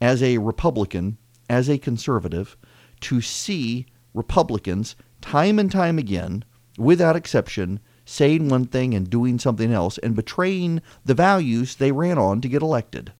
as 0.00 0.22
a 0.22 0.38
Republican, 0.38 1.16
as 1.48 1.70
a 1.70 1.78
conservative, 1.78 2.56
to 3.00 3.20
see 3.20 3.86
Republicans 4.14 4.96
time 5.20 5.58
and 5.58 5.70
time 5.70 5.98
again, 5.98 6.44
without 6.76 7.16
exception, 7.16 7.80
saying 8.12 8.48
one 8.48 8.66
thing 8.66 8.94
and 8.94 9.08
doing 9.08 9.38
something 9.38 9.72
else, 9.72 9.96
and 9.98 10.14
betraying 10.14 10.82
the 11.04 11.14
values 11.14 11.76
they 11.76 11.90
ran 11.90 12.18
on 12.18 12.40
to 12.42 12.48
get 12.48 12.62
elected. 12.62 13.12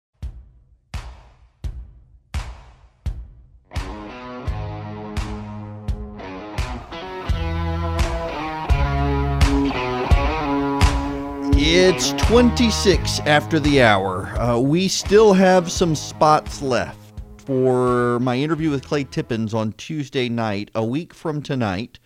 It's 11.65 12.13
26 12.25 13.21
after 13.21 13.59
the 13.59 13.83
hour. 13.83 14.27
Uh, 14.39 14.59
we 14.59 14.89
still 14.89 15.33
have 15.33 15.73
some 15.73 15.95
spots 15.95 16.61
left 16.61 16.99
for 17.39 18.21
my 18.21 18.37
interview 18.37 18.71
with 18.71 18.87
Clay 18.87 19.05
Tippins 19.05 19.55
on 19.55 19.73
Tuesday 19.73 20.29
night, 20.29 20.71
a 20.75 20.85
week 20.85 21.15
from 21.15 21.41
tonight 21.41 21.99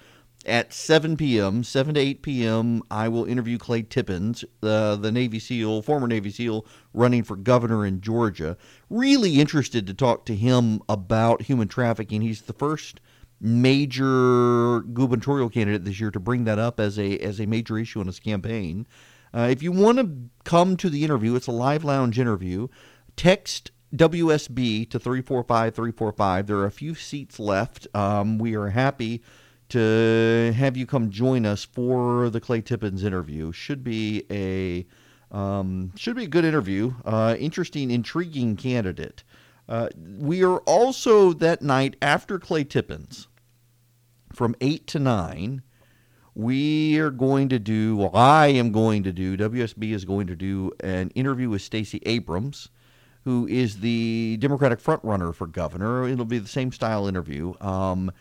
at 0.47 0.73
7 0.73 1.17
p.m., 1.17 1.65
7 1.65 1.95
to 1.95 2.01
8 2.01 2.23
p.m. 2.23 2.83
I 2.91 3.09
will 3.09 3.25
interview 3.25 3.59
Clay 3.59 3.83
Tippins, 3.83 4.45
uh, 4.63 4.97
the 4.97 5.11
Navy 5.11 5.41
SEAL, 5.41 5.83
former 5.83 6.07
Navy 6.07 6.31
SEAL, 6.31 6.65
running 6.95 7.25
for 7.25 7.37
governor 7.37 7.85
in 7.85 8.01
Georgia. 8.01 8.57
Really 8.89 9.41
interested 9.41 9.87
to 9.87 9.95
talk 9.95 10.25
to 10.27 10.37
him 10.37 10.81
about 10.89 11.43
human 11.43 11.69
trafficking. 11.69 12.23
He's 12.23 12.43
the 12.43 12.53
first 12.53 13.01
major 13.41 14.81
gubernatorial 14.81 15.51
candidate 15.51 15.85
this 15.85 16.01
year 16.01 16.11
to 16.11 16.21
bring 16.21 16.45
that 16.45 16.59
up 16.59 16.81
as 16.81 16.99
a 16.99 17.19
as 17.19 17.39
a 17.39 17.45
major 17.47 17.77
issue 17.77 18.01
in 18.01 18.07
his 18.07 18.21
campaign. 18.21 18.87
Uh, 19.35 19.49
if 19.51 19.63
you 19.63 19.73
want 19.73 19.99
to 19.99 20.11
come 20.45 20.77
to 20.77 20.89
the 20.89 21.05
interview, 21.05 21.35
it's 21.35 21.49
a 21.49 21.53
live 21.53 21.85
lounge 21.85 22.19
interview. 22.19 22.69
Text 23.17 23.73
WSB 23.95 24.89
to 24.91 24.99
345 24.99 25.75
345. 25.75 26.47
There 26.47 26.59
are 26.59 26.67
a 26.67 26.71
few 26.71 26.95
seats 26.95 27.39
left. 27.39 27.87
Um, 27.95 28.39
we 28.39 28.55
are 28.55 28.71
happy 28.71 29.23
to 29.71 30.53
have 30.57 30.77
you 30.77 30.87
come 30.87 31.11
join 31.11 31.45
us 31.45 31.65
for 31.65 32.31
the 32.31 32.41
Clay 32.41 32.61
Tippins 32.61 33.05
interview. 33.05 33.53
Should 33.53 33.83
be 33.83 34.25
a 34.31 34.87
um, 35.37 35.93
should 35.97 36.17
be 36.17 36.25
a 36.25 36.29
good 36.29 36.45
interview. 36.45 36.95
Uh, 37.05 37.37
interesting, 37.39 37.91
intriguing 37.91 38.57
candidate. 38.57 39.25
Uh, 39.69 39.89
we 40.19 40.45
are 40.45 40.59
also 40.61 41.33
that 41.33 41.63
night 41.63 41.97
after 42.01 42.39
Clay 42.39 42.65
Tippins 42.65 43.29
from 44.33 44.55
8 44.61 44.87
to 44.89 44.99
9 44.99 45.63
we 46.35 46.99
are 46.99 47.11
going 47.11 47.49
to 47.49 47.59
do 47.59 47.97
well, 47.97 48.11
i 48.15 48.49
am 48.49 48.71
going 48.71 49.03
to 49.03 49.11
do 49.11 49.35
wsb 49.37 49.93
is 49.95 50.05
going 50.05 50.27
to 50.27 50.37
do 50.37 50.71
an 50.81 51.09
interview 51.15 51.49
with 51.49 51.63
stacey 51.63 52.03
abrams 52.05 52.69
who 53.25 53.47
is 53.47 53.81
the 53.81 54.37
democratic 54.39 54.79
frontrunner 54.79 55.35
for 55.35 55.47
governor 55.47 56.07
it'll 56.07 56.27
be 56.27 56.39
the 56.39 56.47
same 56.47 56.71
style 56.71 57.09
interview 57.09 57.55
um, 57.63 58.13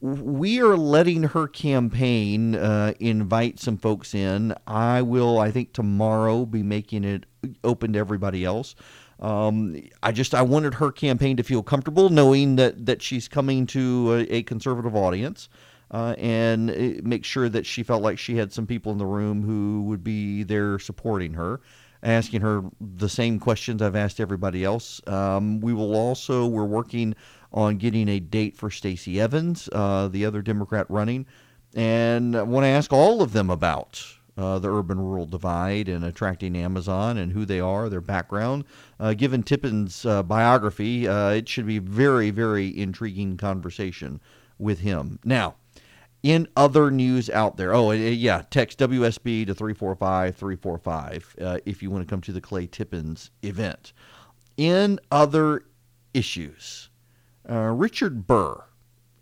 we 0.00 0.60
are 0.60 0.76
letting 0.76 1.22
her 1.22 1.48
campaign 1.48 2.54
uh, 2.54 2.92
invite 3.00 3.58
some 3.58 3.76
folks 3.76 4.14
in 4.14 4.54
i 4.66 5.00
will 5.00 5.38
i 5.38 5.50
think 5.50 5.72
tomorrow 5.72 6.44
be 6.44 6.62
making 6.62 7.04
it 7.04 7.26
open 7.62 7.92
to 7.92 7.98
everybody 7.98 8.44
else 8.44 8.74
um, 9.20 9.80
I 10.02 10.12
just 10.12 10.34
I 10.34 10.42
wanted 10.42 10.74
her 10.74 10.90
campaign 10.90 11.36
to 11.36 11.42
feel 11.42 11.62
comfortable 11.62 12.08
knowing 12.08 12.56
that 12.56 12.86
that 12.86 13.00
she's 13.00 13.28
coming 13.28 13.66
to 13.68 14.26
a, 14.30 14.36
a 14.36 14.42
conservative 14.42 14.96
audience 14.96 15.48
uh, 15.90 16.14
and 16.18 16.70
uh, 16.70 17.00
make 17.02 17.24
sure 17.24 17.48
that 17.48 17.64
she 17.64 17.82
felt 17.82 18.02
like 18.02 18.18
she 18.18 18.36
had 18.36 18.52
some 18.52 18.66
people 18.66 18.92
in 18.92 18.98
the 18.98 19.06
room 19.06 19.42
who 19.42 19.84
would 19.84 20.02
be 20.02 20.42
there 20.42 20.78
supporting 20.78 21.34
her, 21.34 21.60
asking 22.02 22.40
her 22.40 22.62
the 22.80 23.08
same 23.08 23.38
questions 23.38 23.80
I've 23.80 23.96
asked 23.96 24.20
everybody 24.20 24.64
else. 24.64 25.00
Um, 25.06 25.60
we 25.60 25.72
will 25.72 25.94
also 25.94 26.46
we're 26.46 26.64
working 26.64 27.14
on 27.54 27.78
getting 27.78 28.08
a 28.08 28.20
date 28.20 28.56
for 28.56 28.68
Stacey 28.68 29.20
Evans, 29.20 29.68
uh, 29.72 30.08
the 30.08 30.26
other 30.26 30.42
Democrat 30.42 30.86
running, 30.90 31.24
and 31.74 32.36
I 32.36 32.42
want 32.42 32.64
to 32.64 32.68
ask 32.68 32.92
all 32.92 33.22
of 33.22 33.32
them 33.32 33.48
about. 33.48 34.04
Uh, 34.36 34.58
the 34.58 34.68
urban 34.68 34.98
rural 34.98 35.26
divide 35.26 35.88
and 35.88 36.04
attracting 36.04 36.56
Amazon 36.56 37.18
and 37.18 37.30
who 37.30 37.44
they 37.44 37.60
are, 37.60 37.88
their 37.88 38.00
background. 38.00 38.64
Uh, 38.98 39.14
given 39.14 39.44
Tippin's 39.44 40.04
uh, 40.04 40.24
biography, 40.24 41.06
uh, 41.06 41.28
it 41.28 41.48
should 41.48 41.68
be 41.68 41.78
very, 41.78 42.30
very 42.30 42.76
intriguing 42.76 43.36
conversation 43.36 44.20
with 44.58 44.80
him. 44.80 45.20
Now, 45.24 45.54
in 46.24 46.48
other 46.56 46.90
news 46.90 47.28
out 47.30 47.58
there. 47.58 47.74
Oh, 47.74 47.90
yeah, 47.92 48.42
text 48.50 48.78
WSB 48.78 49.46
to 49.46 49.54
345 49.54 50.34
345 50.34 51.36
uh, 51.40 51.58
if 51.66 51.82
you 51.82 51.90
want 51.90 52.02
to 52.02 52.10
come 52.10 52.22
to 52.22 52.32
the 52.32 52.40
Clay 52.40 52.66
Tippins 52.66 53.30
event. 53.42 53.92
In 54.56 54.98
other 55.12 55.66
issues, 56.14 56.88
uh, 57.48 57.72
Richard 57.74 58.26
Burr 58.26 58.64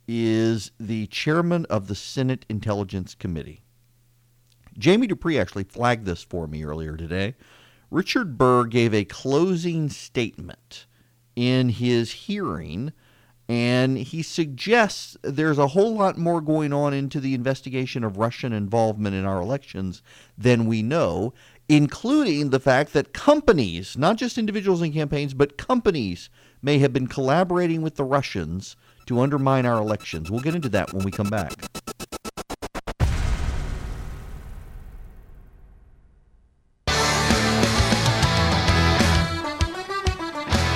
is 0.07 0.73
the 0.79 1.07
chairman 1.09 1.65
of 1.67 1.89
the 1.89 1.95
Senate 1.95 2.45
Intelligence 2.49 3.15
Committee. 3.15 3.63
Jamie 4.79 5.07
Dupree 5.07 5.39
actually 5.39 5.65
flagged 5.65 6.07
this 6.07 6.23
for 6.23 6.47
me 6.47 6.65
earlier 6.65 6.97
today. 6.97 7.35
Richard 7.91 8.39
Burr 8.39 8.65
gave 8.65 8.95
a 8.95 9.05
closing 9.05 9.91
statement 9.91 10.87
in 11.37 11.69
his 11.69 12.13
hearing 12.13 12.93
and 13.49 13.99
he 13.99 14.23
suggests 14.23 15.17
there's 15.23 15.59
a 15.59 15.69
whole 15.69 15.95
lot 15.95 16.17
more 16.17 16.41
going 16.41 16.73
on 16.73 16.95
into 16.95 17.21
the 17.21 17.35
investigation 17.35 18.03
of 18.05 18.17
Russian 18.17 18.53
involvement 18.53 19.15
in 19.15 19.27
our 19.27 19.43
elections 19.43 20.03
than 20.39 20.67
we 20.67 20.83
know, 20.83 21.35
including 21.69 22.51
the 22.51 22.61
fact 22.61 22.93
that 22.93 23.13
companies, 23.13 23.99
not 23.99 24.17
just 24.17 24.39
individuals 24.39 24.81
and 24.81 24.95
campaigns, 24.95 25.35
but 25.35 25.59
companies 25.59 26.31
may 26.63 26.79
have 26.79 26.93
been 26.93 27.09
collaborating 27.09 27.83
with 27.83 27.97
the 27.97 28.05
Russians 28.05 28.77
to 29.07 29.21
undermine 29.21 29.67
our 29.67 29.79
elections. 29.79 30.31
We'll 30.31 30.41
get 30.41 30.55
into 30.55 30.69
that 30.71 30.93
when 30.93 31.05
we 31.05 31.11
come 31.11 31.29
back. 31.29 31.53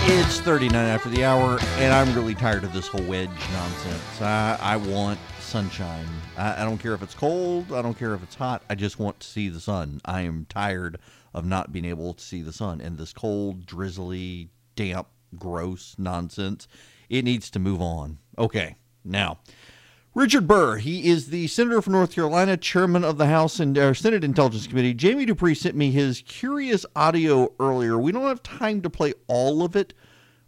It's 0.09 0.41
39 0.41 0.75
after 0.75 1.09
the 1.09 1.25
hour, 1.25 1.59
and 1.79 1.93
I'm 1.93 2.15
really 2.15 2.35
tired 2.35 2.65
of 2.65 2.73
this 2.73 2.89
whole 2.89 3.03
wedge 3.03 3.29
nonsense. 3.53 4.23
I, 4.23 4.59
I 4.61 4.77
want 4.77 5.19
sunshine. 5.41 6.07
I, 6.37 6.63
I, 6.63 6.65
don't 6.65 6.79
care 6.79 6.95
if 6.95 7.03
it's 7.03 7.15
cold. 7.15 7.73
I 7.73 7.83
don't 7.83 7.99
care 7.99 8.15
if 8.15 8.23
it's 8.23 8.35
hot. 8.35 8.63
I 8.69 8.75
just 8.75 8.99
want 8.99 9.21
to 9.21 9.27
see 9.27 9.49
the 9.49 9.61
sun. 9.61 10.01
I 10.05 10.23
am 10.23 10.47
tired 10.49 10.99
of 11.35 11.45
not 11.45 11.73
being 11.73 11.85
able 11.85 12.15
to 12.15 12.23
see 12.23 12.43
the 12.43 12.53
sun. 12.53 12.81
And 12.81 12.99
this 12.99 13.13
cold, 13.13 13.67
drizzly, 13.67 14.49
damp, 14.75 15.09
gross 15.35 15.97
nonsense, 15.99 16.69
it 17.09 17.25
needs 17.25 17.51
to 17.51 17.59
move 17.59 17.81
on. 17.81 18.19
Okay, 18.39 18.77
now. 19.05 19.39
Richard 20.17 20.49
Burr, 20.49 20.79
he 20.79 21.11
is 21.11 21.29
the 21.29 21.47
senator 21.47 21.83
from 21.83 21.93
North 21.93 22.15
Carolina, 22.15 22.57
chairman 22.57 23.05
of 23.05 23.19
the 23.19 23.27
House 23.27 23.61
and 23.61 23.77
uh, 23.77 23.93
Senate 23.93 24.25
Intelligence 24.25 24.67
Committee. 24.67 24.95
Jamie 24.95 25.27
Dupree 25.27 25.55
sent 25.55 25.77
me 25.77 25.91
his 25.91 26.23
curious 26.23 26.87
audio 26.97 27.53
earlier. 27.61 27.99
We 27.99 28.13
don't 28.13 28.27
have 28.27 28.43
time 28.43 28.81
to 28.81 28.89
play 28.89 29.13
all 29.27 29.63
of 29.63 29.77
it, 29.77 29.93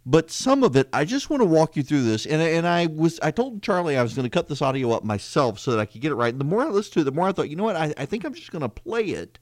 but 0.07 0.31
some 0.31 0.63
of 0.63 0.75
it. 0.75 0.89
I 0.91 1.05
just 1.05 1.29
want 1.29 1.41
to 1.41 1.45
walk 1.45 1.75
you 1.75 1.83
through 1.83 2.01
this. 2.01 2.25
And 2.25 2.41
and 2.41 2.65
I 2.65 2.87
was 2.87 3.19
I 3.19 3.29
told 3.29 3.61
Charlie 3.61 3.95
I 3.95 4.01
was 4.01 4.15
going 4.15 4.23
to 4.23 4.29
cut 4.31 4.47
this 4.47 4.63
audio 4.63 4.89
up 4.89 5.03
myself 5.03 5.59
so 5.59 5.69
that 5.69 5.79
I 5.79 5.85
could 5.85 6.01
get 6.01 6.11
it 6.11 6.15
right. 6.15 6.33
And 6.33 6.41
the 6.41 6.45
more 6.45 6.63
I 6.63 6.69
listened 6.69 6.93
to 6.93 6.99
it, 7.01 7.03
the 7.03 7.11
more 7.11 7.27
I 7.27 7.31
thought, 7.31 7.51
you 7.51 7.55
know 7.55 7.65
what? 7.65 7.75
I, 7.75 7.93
I 7.95 8.07
think 8.07 8.25
I'm 8.25 8.33
just 8.33 8.51
going 8.51 8.63
to 8.63 8.69
play 8.69 9.03
it 9.03 9.37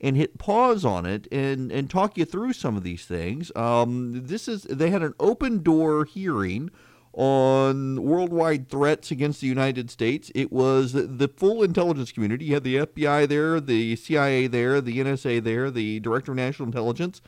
and 0.00 0.16
hit 0.16 0.38
pause 0.38 0.84
on 0.84 1.06
it 1.06 1.28
and 1.30 1.70
and 1.70 1.90
talk 1.90 2.16
you 2.16 2.24
through 2.24 2.52
some 2.52 2.76
of 2.76 2.82
these 2.82 3.04
things. 3.04 3.52
Um, 3.54 4.26
this 4.26 4.48
is 4.48 4.62
they 4.62 4.90
had 4.90 5.02
an 5.02 5.14
open 5.20 5.62
door 5.62 6.04
hearing 6.04 6.70
on 7.12 8.02
worldwide 8.02 8.68
threats 8.68 9.10
against 9.10 9.40
the 9.40 9.46
United 9.46 9.90
States. 9.90 10.30
It 10.34 10.52
was 10.52 10.92
the 10.92 11.28
full 11.28 11.62
intelligence 11.62 12.12
community. 12.12 12.46
You 12.46 12.54
had 12.54 12.64
the 12.64 12.76
FBI 12.76 13.28
there, 13.28 13.60
the 13.60 13.96
CIA 13.96 14.46
there, 14.46 14.80
the 14.80 14.98
NSA 14.98 15.42
there, 15.42 15.70
the 15.70 16.00
Director 16.00 16.32
of 16.32 16.36
National 16.36 16.66
Intelligence, 16.66 17.20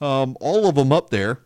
um, 0.00 0.36
all 0.40 0.68
of 0.68 0.74
them 0.74 0.92
up 0.92 1.10
there. 1.10 1.40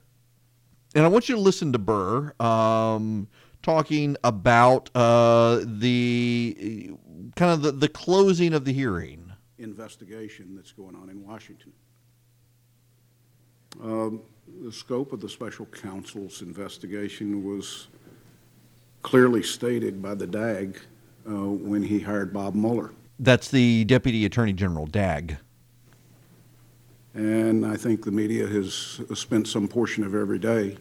And 0.94 1.04
I 1.04 1.08
want 1.08 1.28
you 1.28 1.36
to 1.36 1.40
listen 1.40 1.72
to 1.72 1.78
Burr 1.78 2.32
um, 2.40 3.28
talking 3.62 4.16
about 4.22 4.90
uh, 4.94 5.60
the 5.64 6.92
kind 7.36 7.52
of 7.52 7.62
the, 7.62 7.72
the 7.72 7.88
closing 7.88 8.54
of 8.54 8.64
the 8.64 8.72
hearing. 8.72 9.23
Investigation 9.64 10.54
that's 10.54 10.72
going 10.72 10.94
on 10.94 11.08
in 11.08 11.26
Washington. 11.26 11.72
Um, 13.82 14.22
the 14.62 14.70
scope 14.70 15.12
of 15.12 15.20
the 15.20 15.28
special 15.28 15.66
counsel's 15.66 16.42
investigation 16.42 17.42
was 17.42 17.88
clearly 19.02 19.42
stated 19.42 20.02
by 20.02 20.14
the 20.14 20.26
DAG 20.26 20.78
uh, 21.26 21.32
when 21.32 21.82
he 21.82 21.98
hired 21.98 22.32
Bob 22.32 22.54
Mueller. 22.54 22.92
That's 23.18 23.50
the 23.50 23.84
Deputy 23.84 24.24
Attorney 24.24 24.52
General, 24.52 24.86
DAG. 24.86 25.38
And 27.14 27.64
I 27.64 27.76
think 27.76 28.04
the 28.04 28.10
media 28.10 28.46
has 28.46 29.00
spent 29.14 29.46
some 29.46 29.66
portion 29.66 30.04
of 30.04 30.14
every 30.14 30.38
day 30.38 30.76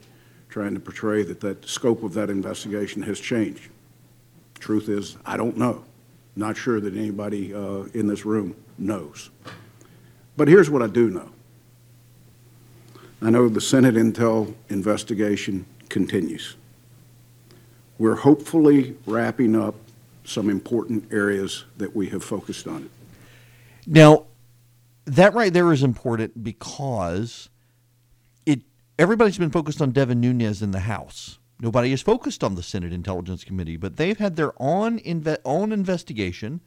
trying 0.49 0.73
to 0.73 0.79
portray 0.79 1.23
that 1.23 1.39
that 1.39 1.65
scope 1.65 2.03
of 2.03 2.13
that 2.13 2.29
investigation 2.29 3.01
has 3.03 3.19
changed. 3.19 3.69
Truth 4.59 4.89
is, 4.89 5.17
I 5.25 5.37
don't 5.37 5.57
know. 5.57 5.83
Not 6.35 6.57
sure 6.57 6.79
that 6.79 6.95
anybody 6.95 7.53
uh, 7.53 7.83
in 7.93 8.07
this 8.07 8.25
room 8.25 8.55
knows. 8.83 9.29
But 10.35 10.47
here's 10.47 10.69
what 10.69 10.81
I 10.81 10.87
do 10.87 11.09
know 11.09 11.29
I 13.21 13.29
know 13.29 13.47
the 13.47 13.61
Senate 13.61 13.95
Intel 13.95 14.53
investigation 14.69 15.65
continues. 15.89 16.55
We're 17.97 18.15
hopefully 18.15 18.97
wrapping 19.05 19.55
up 19.55 19.75
some 20.25 20.49
important 20.49 21.11
areas 21.11 21.65
that 21.77 21.95
we 21.95 22.09
have 22.09 22.23
focused 22.23 22.67
on. 22.67 22.89
Now, 23.85 24.25
that 25.05 25.33
right 25.33 25.53
there 25.53 25.71
is 25.71 25.83
important 25.83 26.43
because 26.43 27.49
it 28.45 28.61
everybody's 28.97 29.37
been 29.37 29.51
focused 29.51 29.81
on 29.81 29.91
Devin 29.91 30.19
Nunes 30.19 30.61
in 30.61 30.71
the 30.71 30.81
House. 30.81 31.39
Nobody 31.59 31.93
is 31.93 32.01
focused 32.01 32.43
on 32.43 32.55
the 32.55 32.63
Senate 32.63 32.91
Intelligence 32.91 33.43
Committee, 33.43 33.77
but 33.77 33.97
they've 33.97 34.17
had 34.17 34.35
their 34.35 34.51
own 34.61 34.99
inve- 34.99 35.37
own 35.45 35.71
investigation, 35.71 36.61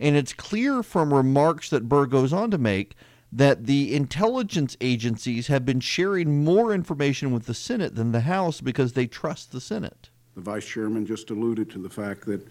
and 0.00 0.16
it's 0.16 0.32
clear 0.32 0.82
from 0.82 1.12
remarks 1.12 1.70
that 1.70 1.88
Burr 1.88 2.06
goes 2.06 2.32
on 2.32 2.50
to 2.50 2.58
make 2.58 2.94
that 3.30 3.66
the 3.66 3.94
intelligence 3.94 4.76
agencies 4.80 5.48
have 5.48 5.64
been 5.64 5.80
sharing 5.80 6.44
more 6.44 6.72
information 6.72 7.30
with 7.30 7.46
the 7.46 7.54
Senate 7.54 7.94
than 7.94 8.12
the 8.12 8.22
House 8.22 8.60
because 8.60 8.94
they 8.94 9.06
trust 9.06 9.52
the 9.52 9.60
Senate. 9.60 10.10
The 10.34 10.40
Vice 10.40 10.66
Chairman 10.66 11.04
just 11.04 11.30
alluded 11.30 11.70
to 11.72 11.78
the 11.78 11.90
fact 11.90 12.24
that 12.26 12.46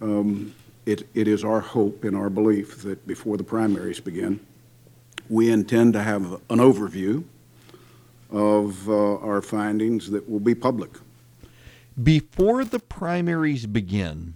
um, 0.00 0.54
it, 0.84 1.06
it 1.14 1.28
is 1.28 1.44
our 1.44 1.60
hope 1.60 2.04
and 2.04 2.16
our 2.16 2.30
belief 2.30 2.82
that 2.82 3.06
before 3.06 3.36
the 3.36 3.44
primaries 3.44 4.00
begin, 4.00 4.40
we 5.28 5.50
intend 5.50 5.92
to 5.92 6.02
have 6.02 6.32
an 6.50 6.58
overview 6.58 7.24
of 8.30 8.88
uh, 8.88 9.16
our 9.18 9.42
findings 9.42 10.10
that 10.10 10.28
will 10.28 10.40
be 10.40 10.54
public. 10.54 10.90
Before 12.02 12.64
the 12.64 12.78
primaries 12.78 13.66
begin, 13.66 14.34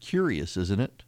curious, 0.00 0.56
isn't 0.56 0.80
it? 0.80 1.03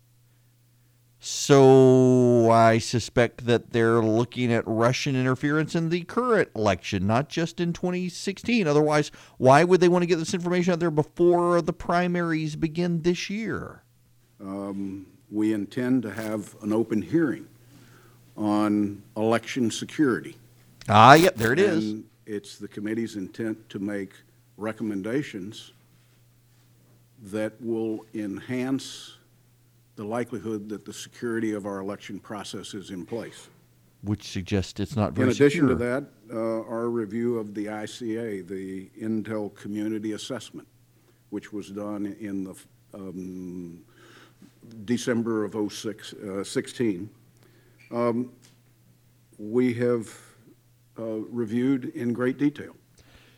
So 1.28 2.52
I 2.52 2.78
suspect 2.78 3.46
that 3.46 3.72
they're 3.72 4.00
looking 4.00 4.52
at 4.52 4.62
Russian 4.64 5.16
interference 5.16 5.74
in 5.74 5.88
the 5.88 6.02
current 6.02 6.50
election, 6.54 7.04
not 7.04 7.28
just 7.28 7.58
in 7.58 7.72
2016. 7.72 8.68
Otherwise, 8.68 9.10
why 9.36 9.64
would 9.64 9.80
they 9.80 9.88
want 9.88 10.02
to 10.02 10.06
get 10.06 10.20
this 10.20 10.34
information 10.34 10.72
out 10.72 10.78
there 10.78 10.88
before 10.88 11.60
the 11.62 11.72
primaries 11.72 12.54
begin 12.54 13.02
this 13.02 13.28
year? 13.28 13.82
Um, 14.40 15.04
we 15.28 15.52
intend 15.52 16.04
to 16.04 16.12
have 16.12 16.54
an 16.62 16.72
open 16.72 17.02
hearing 17.02 17.48
on 18.36 19.02
election 19.16 19.72
security. 19.72 20.36
Ah, 20.88 21.14
yep, 21.14 21.34
there 21.34 21.52
it 21.52 21.58
is. 21.58 21.90
And 21.90 22.04
it's 22.24 22.56
the 22.56 22.68
committee's 22.68 23.16
intent 23.16 23.68
to 23.70 23.80
make 23.80 24.12
recommendations 24.56 25.72
that 27.20 27.60
will 27.60 28.06
enhance 28.14 29.15
the 29.96 30.04
likelihood 30.04 30.68
that 30.68 30.84
the 30.84 30.92
security 30.92 31.52
of 31.52 31.66
our 31.66 31.80
election 31.80 32.18
process 32.18 32.74
is 32.74 32.90
in 32.90 33.04
place. 33.04 33.48
Which 34.02 34.28
suggests 34.28 34.78
it's 34.78 34.94
not 34.94 35.14
very 35.14 35.28
In 35.28 35.34
addition 35.34 35.66
to 35.68 35.74
that, 35.74 36.04
uh, 36.32 36.36
our 36.36 36.88
review 36.88 37.38
of 37.38 37.54
the 37.54 37.66
ICA, 37.66 38.46
the 38.46 38.90
Intel 39.00 39.54
Community 39.54 40.12
Assessment, 40.12 40.68
which 41.30 41.52
was 41.52 41.70
done 41.70 42.14
in 42.20 42.44
the 42.44 42.54
um, 42.94 43.82
December 44.84 45.44
of 45.44 45.72
06, 45.72 46.12
uh, 46.12 46.44
16, 46.44 47.10
um, 47.90 48.30
we 49.38 49.74
have 49.74 50.14
uh, 50.98 51.04
reviewed 51.04 51.86
in 51.94 52.12
great 52.12 52.38
detail. 52.38 52.74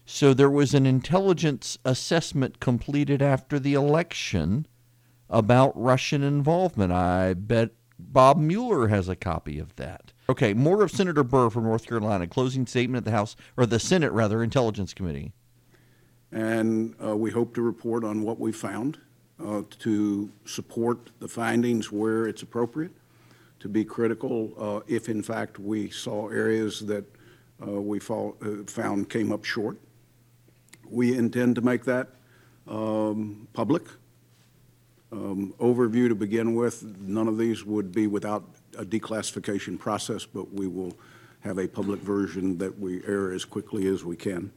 So 0.05 0.33
there 0.33 0.51
was 0.51 0.75
an 0.75 0.87
intelligence 0.87 1.79
assessment 1.85 2.61
completed 2.61 3.21
after 3.21 3.59
the 3.59 3.75
election 3.75 4.67
about 5.31 5.73
Russian 5.81 6.23
involvement. 6.23 6.93
I 6.93 7.35
bet 7.35 7.71
Bob 7.99 8.39
Mueller 8.39 8.89
has 8.89 9.09
a 9.09 9.17
copy 9.17 9.59
of 9.59 9.75
that. 9.77 10.13
Okay, 10.29 10.55
more 10.55 10.83
of 10.83 10.91
Senator 10.91 11.25
Burr 11.25 11.51
from 11.51 11.65
North 11.65 11.87
Carolina. 11.87 12.27
Closing 12.27 12.67
statement 12.67 12.99
at 12.99 13.05
the 13.05 13.17
House, 13.17 13.35
or 13.57 13.67
the 13.67 13.79
Senate 13.79 14.13
rather, 14.13 14.43
Intelligence 14.43 14.95
Committee. 14.95 15.33
And 16.31 16.95
uh, 17.03 17.17
we 17.17 17.31
hope 17.31 17.55
to 17.55 17.63
report 17.63 18.05
on 18.05 18.23
what 18.23 18.39
we 18.39 18.53
found 18.53 18.99
uh, 19.45 19.63
to 19.81 20.31
support 20.45 21.11
the 21.21 21.29
findings 21.29 21.91
where 21.91 22.27
it's 22.27 22.43
appropriate, 22.43 22.93
to 23.61 23.69
be 23.69 23.85
critical 23.85 24.53
uh, 24.59 24.81
if 24.87 25.09
in 25.09 25.23
fact 25.23 25.59
we 25.59 25.91
saw 25.91 26.29
areas 26.29 26.81
that 26.81 27.05
uh, 27.67 27.81
we 27.81 27.99
fall, 27.99 28.37
uh, 28.43 28.65
found 28.67 29.09
came 29.09 29.33
up 29.33 29.45
short. 29.45 29.79
We 30.89 31.17
intend 31.17 31.55
to 31.57 31.61
make 31.61 31.85
that 31.85 32.09
um, 32.67 33.49
public. 33.53 33.85
Um, 35.11 35.55
overview 35.59 36.09
to 36.09 36.15
begin 36.15 36.55
with, 36.55 36.83
none 37.01 37.29
of 37.29 37.39
these 37.39 37.65
would 37.65 37.93
be 37.93 38.07
without 38.07 38.45
a 38.77 38.85
declassification 38.85 39.79
process, 39.79 40.27
but 40.27 40.53
we 40.53 40.67
will 40.67 40.99
have 41.41 41.59
a 41.59 41.67
public 41.67 42.01
version 42.01 42.59
that 42.59 42.79
we 42.79 43.03
air 43.07 43.33
as 43.33 43.45
quickly 43.45 43.87
as 43.87 44.05
we 44.05 44.17
can. 44.17 44.53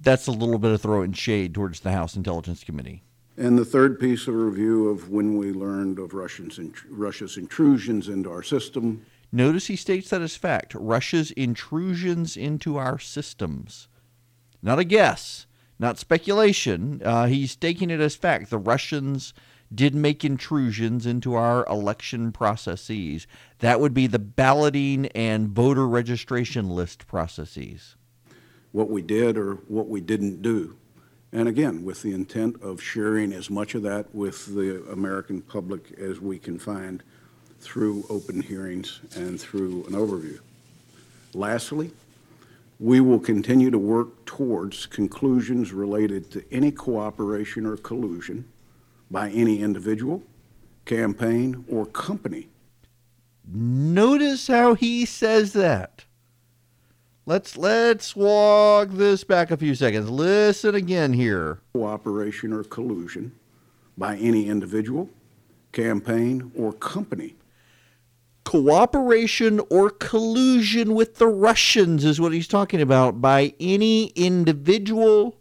That's 0.00 0.26
a 0.26 0.32
little 0.32 0.58
bit 0.58 0.72
of 0.72 0.80
throwing 0.80 1.12
shade 1.12 1.54
towards 1.54 1.80
the 1.80 1.92
House 1.92 2.16
Intelligence 2.16 2.64
Committee. 2.64 3.02
And 3.36 3.56
the 3.56 3.64
third 3.64 4.00
piece 4.00 4.26
of 4.26 4.34
review 4.34 4.88
of 4.88 5.10
when 5.10 5.36
we 5.36 5.52
learned 5.52 6.00
of 6.00 6.12
Russians, 6.12 6.58
Russia's 6.88 7.36
intrusions 7.36 8.08
into 8.08 8.30
our 8.30 8.42
system. 8.42 9.06
Notice 9.30 9.68
he 9.68 9.76
states 9.76 10.10
that 10.10 10.22
as 10.22 10.34
fact 10.34 10.74
Russia's 10.74 11.30
intrusions 11.32 12.36
into 12.36 12.76
our 12.78 12.98
systems. 12.98 13.86
Not 14.60 14.80
a 14.80 14.84
guess, 14.84 15.46
not 15.78 15.98
speculation. 15.98 17.00
Uh, 17.04 17.26
he's 17.26 17.56
taking 17.56 17.90
it 17.90 18.00
as 18.00 18.16
fact. 18.16 18.50
The 18.50 18.58
Russians 18.58 19.34
did 19.74 19.94
make 19.94 20.24
intrusions 20.24 21.06
into 21.06 21.34
our 21.34 21.66
election 21.66 22.32
processes. 22.32 23.26
That 23.58 23.80
would 23.80 23.94
be 23.94 24.06
the 24.06 24.18
balloting 24.18 25.06
and 25.08 25.48
voter 25.48 25.86
registration 25.86 26.70
list 26.70 27.06
processes. 27.06 27.96
What 28.72 28.90
we 28.90 29.02
did 29.02 29.36
or 29.36 29.54
what 29.68 29.88
we 29.88 30.00
didn't 30.00 30.42
do. 30.42 30.76
And 31.32 31.46
again, 31.48 31.84
with 31.84 32.02
the 32.02 32.12
intent 32.12 32.62
of 32.62 32.82
sharing 32.82 33.32
as 33.32 33.50
much 33.50 33.74
of 33.74 33.82
that 33.82 34.14
with 34.14 34.46
the 34.46 34.82
American 34.90 35.42
public 35.42 35.92
as 35.98 36.20
we 36.20 36.38
can 36.38 36.58
find 36.58 37.02
through 37.60 38.04
open 38.08 38.40
hearings 38.40 39.00
and 39.14 39.38
through 39.38 39.84
an 39.86 39.92
overview. 39.92 40.38
Lastly, 41.34 41.90
we 42.78 43.00
will 43.00 43.18
continue 43.18 43.70
to 43.70 43.78
work 43.78 44.24
towards 44.24 44.86
conclusions 44.86 45.72
related 45.72 46.30
to 46.30 46.44
any 46.52 46.70
cooperation 46.70 47.66
or 47.66 47.76
collusion 47.76 48.44
by 49.10 49.30
any 49.30 49.60
individual, 49.60 50.22
campaign, 50.84 51.64
or 51.68 51.86
company. 51.86 52.48
Notice 53.50 54.46
how 54.46 54.74
he 54.74 55.04
says 55.06 55.54
that. 55.54 56.04
Let's 57.26 57.56
let's 57.56 58.16
walk 58.16 58.88
this 58.90 59.24
back 59.24 59.50
a 59.50 59.56
few 59.56 59.74
seconds. 59.74 60.08
Listen 60.08 60.74
again 60.74 61.12
here. 61.12 61.60
Cooperation 61.74 62.52
or 62.52 62.64
collusion 62.64 63.32
by 63.98 64.16
any 64.16 64.48
individual, 64.48 65.10
campaign, 65.72 66.52
or 66.56 66.72
company. 66.72 67.34
Cooperation 68.48 69.60
or 69.68 69.90
collusion 69.90 70.94
with 70.94 71.16
the 71.16 71.28
Russians 71.28 72.02
is 72.02 72.18
what 72.18 72.32
he's 72.32 72.48
talking 72.48 72.80
about 72.80 73.20
by 73.20 73.52
any 73.60 74.06
individual, 74.16 75.36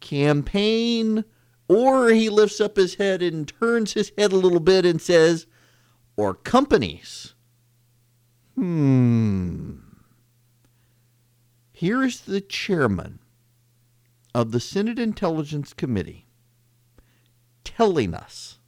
campaign, 0.00 1.24
or 1.68 2.08
he 2.08 2.28
lifts 2.28 2.60
up 2.60 2.74
his 2.74 2.96
head 2.96 3.22
and 3.22 3.46
turns 3.46 3.92
his 3.92 4.10
head 4.18 4.32
a 4.32 4.36
little 4.36 4.58
bit 4.58 4.84
and 4.84 5.00
says, 5.00 5.46
or 6.16 6.34
companies. 6.34 7.34
Hmm. 8.56 9.74
Here's 11.72 12.22
the 12.22 12.40
chairman 12.40 13.20
of 14.34 14.50
the 14.50 14.58
Senate 14.58 14.98
Intelligence 14.98 15.72
Committee 15.72 16.26
telling 17.62 18.14
us 18.14 18.58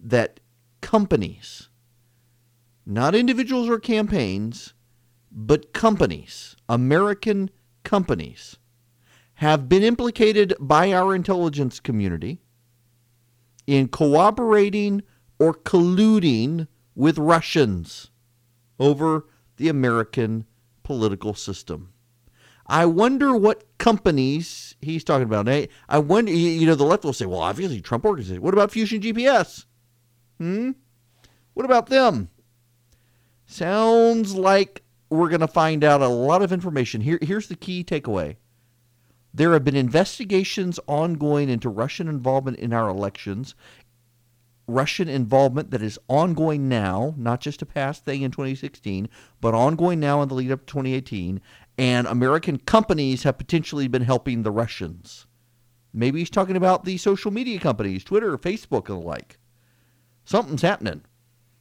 that 0.00 0.40
companies, 0.80 1.68
not 2.86 3.14
individuals 3.14 3.68
or 3.68 3.78
campaigns, 3.78 4.74
but 5.30 5.72
companies, 5.72 6.56
American 6.68 7.50
companies, 7.82 8.56
have 9.34 9.68
been 9.68 9.82
implicated 9.82 10.54
by 10.60 10.92
our 10.92 11.14
intelligence 11.14 11.80
community 11.80 12.40
in 13.66 13.88
cooperating 13.88 15.02
or 15.38 15.54
colluding 15.54 16.68
with 16.94 17.18
Russians 17.18 18.10
over 18.78 19.26
the 19.56 19.68
American 19.68 20.46
political 20.82 21.34
system. 21.34 21.92
I 22.66 22.86
wonder 22.86 23.36
what 23.36 23.64
companies 23.78 24.74
he's 24.80 25.04
talking 25.04 25.24
about. 25.24 25.48
I, 25.48 25.68
I 25.88 25.98
wonder, 25.98 26.32
you 26.32 26.66
know, 26.66 26.74
the 26.74 26.84
left 26.84 27.04
will 27.04 27.12
say, 27.12 27.26
well, 27.26 27.40
obviously 27.40 27.80
Trump 27.80 28.04
organization. 28.04 28.42
What 28.42 28.54
about 28.54 28.70
Fusion 28.70 29.00
GPS? 29.00 29.66
Hmm? 30.38 30.72
What 31.52 31.66
about 31.66 31.86
them? 31.86 32.30
Sounds 33.46 34.34
like 34.34 34.82
we're 35.10 35.28
going 35.28 35.40
to 35.40 35.48
find 35.48 35.84
out 35.84 36.00
a 36.00 36.08
lot 36.08 36.42
of 36.42 36.52
information. 36.52 37.02
Here, 37.02 37.18
here's 37.22 37.48
the 37.48 37.56
key 37.56 37.84
takeaway. 37.84 38.36
There 39.32 39.52
have 39.52 39.64
been 39.64 39.76
investigations 39.76 40.78
ongoing 40.86 41.48
into 41.48 41.68
Russian 41.68 42.08
involvement 42.08 42.58
in 42.58 42.72
our 42.72 42.88
elections. 42.88 43.54
Russian 44.66 45.08
involvement 45.08 45.70
that 45.72 45.82
is 45.82 45.98
ongoing 46.08 46.68
now, 46.68 47.14
not 47.18 47.40
just 47.40 47.60
a 47.60 47.66
past 47.66 48.04
thing 48.04 48.22
in 48.22 48.30
2016, 48.30 49.08
but 49.40 49.54
ongoing 49.54 50.00
now 50.00 50.22
in 50.22 50.28
the 50.28 50.34
lead 50.34 50.52
up 50.52 50.60
to 50.60 50.72
2018. 50.72 51.40
And 51.76 52.06
American 52.06 52.58
companies 52.58 53.24
have 53.24 53.36
potentially 53.36 53.88
been 53.88 54.02
helping 54.02 54.42
the 54.42 54.52
Russians. 54.52 55.26
Maybe 55.92 56.20
he's 56.20 56.30
talking 56.30 56.56
about 56.56 56.84
the 56.84 56.96
social 56.96 57.30
media 57.30 57.58
companies, 57.58 58.04
Twitter, 58.04 58.38
Facebook, 58.38 58.88
and 58.88 59.02
the 59.02 59.06
like. 59.06 59.38
Something's 60.24 60.62
happening 60.62 61.02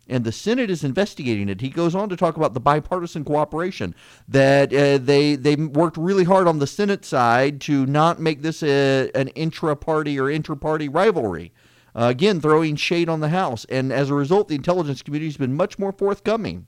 and 0.07 0.23
the 0.23 0.31
Senate 0.31 0.69
is 0.69 0.83
investigating 0.83 1.49
it. 1.49 1.61
He 1.61 1.69
goes 1.69 1.95
on 1.95 2.09
to 2.09 2.17
talk 2.17 2.37
about 2.37 2.53
the 2.53 2.59
bipartisan 2.59 3.23
cooperation 3.23 3.95
that 4.27 4.73
uh, 4.73 4.97
they 4.97 5.35
they 5.35 5.55
worked 5.55 5.97
really 5.97 6.25
hard 6.25 6.47
on 6.47 6.59
the 6.59 6.67
Senate 6.67 7.05
side 7.05 7.61
to 7.61 7.85
not 7.85 8.19
make 8.19 8.41
this 8.41 8.61
a, 8.63 9.09
an 9.15 9.29
intra-party 9.29 10.19
or 10.19 10.29
inter-party 10.29 10.89
rivalry. 10.89 11.51
Uh, 11.95 12.05
again, 12.05 12.41
throwing 12.41 12.75
shade 12.75 13.07
on 13.07 13.19
the 13.19 13.29
House, 13.29 13.65
and 13.65 13.93
as 13.93 14.09
a 14.09 14.15
result, 14.15 14.47
the 14.47 14.55
intelligence 14.55 15.03
community 15.03 15.27
has 15.27 15.37
been 15.37 15.55
much 15.55 15.77
more 15.77 15.91
forthcoming 15.91 16.65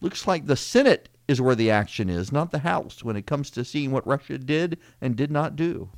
Looks 0.00 0.28
like 0.28 0.46
the 0.46 0.56
Senate 0.56 1.08
is 1.26 1.40
where 1.40 1.56
the 1.56 1.70
action 1.70 2.08
is, 2.08 2.30
not 2.30 2.52
the 2.52 2.60
House, 2.60 3.02
when 3.02 3.16
it 3.16 3.26
comes 3.26 3.50
to 3.50 3.64
seeing 3.64 3.90
what 3.90 4.06
Russia 4.06 4.38
did 4.38 4.78
and 5.00 5.16
did 5.16 5.30
not 5.30 5.56
do. 5.56 5.90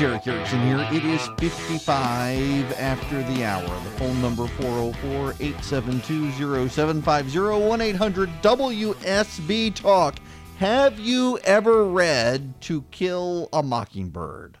Erick 0.00 0.28
Erickson 0.28 0.60
here. 0.64 0.86
It 0.92 1.04
is 1.04 1.28
55 1.38 2.72
after 2.78 3.20
the 3.24 3.44
hour. 3.44 3.62
The 3.62 3.90
phone 3.98 4.22
number 4.22 4.46
404 4.46 5.30
872 5.40 6.68
0750 6.68 7.66
1 7.66 7.80
800 7.80 8.28
WSB 8.40 9.74
Talk. 9.74 10.16
Have 10.58 11.00
you 11.00 11.38
ever 11.38 11.84
read 11.84 12.60
To 12.62 12.82
Kill 12.92 13.48
a 13.52 13.60
Mockingbird? 13.60 14.58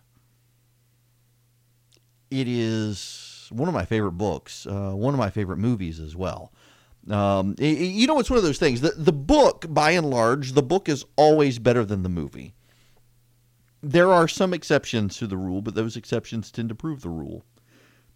It 2.32 2.48
is 2.48 3.46
one 3.50 3.68
of 3.68 3.74
my 3.74 3.84
favorite 3.84 4.12
books, 4.12 4.66
uh, 4.66 4.90
one 4.90 5.14
of 5.14 5.18
my 5.18 5.30
favorite 5.30 5.58
movies 5.58 6.00
as 6.00 6.16
well. 6.16 6.52
Um, 7.08 7.54
y- 7.60 7.66
you 7.66 8.08
know, 8.08 8.18
it's 8.18 8.28
one 8.28 8.38
of 8.38 8.42
those 8.44 8.58
things. 8.58 8.80
The, 8.80 8.90
the 8.96 9.12
book, 9.12 9.66
by 9.68 9.92
and 9.92 10.10
large, 10.10 10.52
the 10.52 10.62
book 10.62 10.88
is 10.88 11.04
always 11.16 11.60
better 11.60 11.84
than 11.84 12.02
the 12.02 12.08
movie 12.08 12.54
there 13.82 14.12
are 14.12 14.26
some 14.26 14.52
exceptions 14.52 15.16
to 15.18 15.26
the 15.26 15.36
rule, 15.36 15.62
but 15.62 15.74
those 15.74 15.96
exceptions 15.96 16.50
tend 16.50 16.68
to 16.68 16.74
prove 16.74 17.02
the 17.02 17.08
rule. 17.08 17.44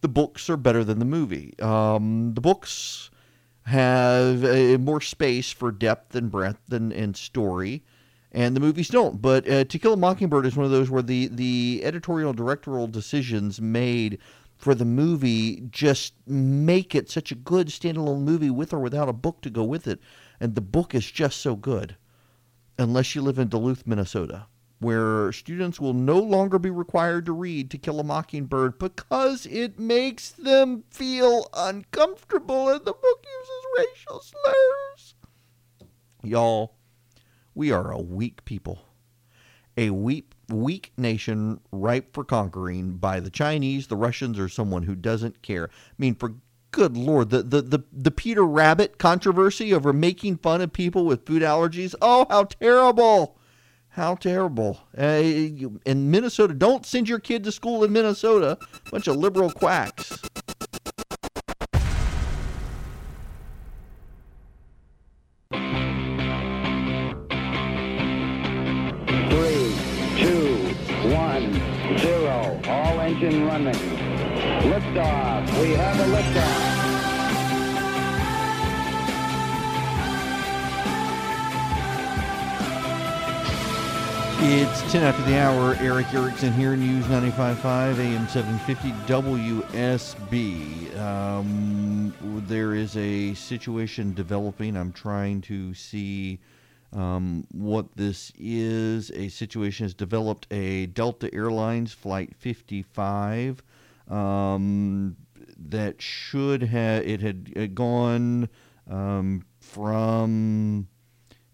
The 0.01 0.09
books 0.09 0.51
are 0.51 0.57
better 0.57 0.83
than 0.83 0.99
the 0.99 1.05
movie. 1.05 1.55
Um, 1.61 2.35
the 2.35 2.41
books 2.41 3.11
have 3.67 4.45
uh, 4.45 4.79
more 4.79 5.01
space 5.01 5.53
for 5.53 5.71
depth 5.71 6.17
and 6.17 6.31
breadth 6.31 6.73
and, 6.73 6.93
and 6.93 7.17
story, 7.17 7.85
and 8.33 8.57
the 8.57 8.61
movies 8.61 8.89
don't. 8.89 9.23
But 9.23 9.49
uh, 9.49 9.65
To 9.65 9.79
Kill 9.79 9.93
a 9.93 9.97
Mockingbird 9.97 10.47
is 10.47 10.57
one 10.57 10.67
of 10.67 10.73
those 10.73 10.91
where 10.91 11.03
the, 11.03 11.29
the 11.29 11.81
editorial 11.85 12.33
directorial 12.33 12.89
decisions 12.89 13.61
made 13.61 14.19
for 14.57 14.75
the 14.75 14.85
movie 14.85 15.63
just 15.71 16.15
make 16.27 16.95
it 16.95 17.11
such 17.11 17.31
a 17.31 17.37
good 17.37 17.69
standalone 17.69 18.23
movie 18.23 18.51
with 18.51 18.73
or 18.73 18.81
without 18.81 19.09
a 19.09 19.13
book 19.13 19.41
to 19.43 19.51
go 19.51 19.63
with 19.63 19.87
it. 19.87 20.01
And 20.41 20.57
the 20.57 20.61
book 20.61 20.93
is 20.93 21.09
just 21.09 21.39
so 21.41 21.55
good, 21.55 21.97
unless 22.79 23.15
you 23.15 23.23
live 23.23 23.39
in 23.39 23.49
Duluth, 23.49 23.87
Minnesota 23.87 24.47
where 24.83 25.31
students 25.33 25.81
will 25.81 25.95
no 25.95 26.19
longer 26.19 26.59
be 26.59 26.71
required 26.71 27.25
to 27.27 27.33
read 27.33 27.71
To 27.71 27.79
Kill 27.79 28.01
a 28.01 28.05
Mockingbird 28.05 28.79
because 28.79 29.47
it 29.47 29.79
makes 29.79 30.31
them 30.31 30.85
feel 30.91 31.49
uncomfortable 31.55 32.69
and 32.69 32.81
the 32.81 32.93
book 32.93 33.25
uses 33.25 33.89
racial 33.89 34.21
slurs. 34.21 35.15
Y'all, 36.25 36.75
we 37.55 37.71
are 37.71 37.93
a 37.93 38.01
weak 38.01 38.45
people. 38.45 38.81
A 39.77 39.91
weak, 39.91 40.33
weak 40.49 40.93
nation 40.97 41.61
ripe 41.71 42.13
for 42.13 42.25
conquering 42.25 42.97
by 42.97 43.21
the 43.21 43.31
Chinese, 43.31 43.87
the 43.87 43.97
Russians, 43.97 44.39
or 44.39 44.49
someone 44.49 44.83
who 44.83 44.95
doesn't 44.95 45.43
care. 45.43 45.71
I 45.73 45.95
mean, 45.97 46.15
for 46.15 46.35
good 46.73 46.97
lord, 46.97 47.31
the, 47.31 47.43
the, 47.43 47.63
the, 47.63 47.85
the 47.93 48.11
Peter 48.11 48.45
Rabbit 48.45 48.99
controversy 48.99 49.73
over 49.73 49.93
making 49.93 50.39
fun 50.39 50.61
of 50.61 50.73
people 50.73 51.07
with 51.07 51.25
food 51.25 51.43
allergies. 51.43 51.95
Oh, 52.03 52.27
how 52.29 52.45
terrible! 52.45 53.39
How 53.93 54.15
terrible. 54.15 54.81
Uh, 54.97 55.21
in 55.85 56.11
Minnesota, 56.11 56.55
don't 56.55 56.87
send 56.87 57.11
your 57.11 57.19
kid 57.19 57.45
to 57.45 57.53
school 57.53 57.85
in 57.85 57.93
Minnesota. 57.93 58.57
Bunch 58.91 59.07
of 59.07 59.17
liberal 59.17 59.51
quacks. 59.51 60.19
10 84.93 85.03
after 85.05 85.23
the 85.23 85.39
hour. 85.39 85.75
Erick 85.77 86.13
Erickson 86.13 86.53
here, 86.53 86.77
News 86.77 87.07
95.5, 87.07 87.99
AM 87.99 88.29
750, 88.29 88.91
WSB. 89.11 90.99
Um, 90.99 92.13
there 92.47 92.75
is 92.75 92.95
a 92.99 93.33
situation 93.33 94.13
developing. 94.13 94.77
I'm 94.77 94.93
trying 94.93 95.41
to 95.43 95.73
see 95.73 96.41
um, 96.93 97.47
what 97.53 97.87
this 97.97 98.35
is. 98.39 99.11
A 99.13 99.31
situation 99.31 99.87
has 99.87 99.95
developed 99.95 100.47
a 100.51 100.85
Delta 100.85 101.33
Airlines 101.33 101.95
Flight 101.95 102.35
55 102.37 103.63
um, 104.11 105.17
that 105.57 106.03
should 106.03 106.65
have, 106.65 107.03
it 107.07 107.23
had 107.23 107.51
uh, 107.57 107.65
gone 107.69 108.47
um, 108.91 109.43
from, 109.59 110.87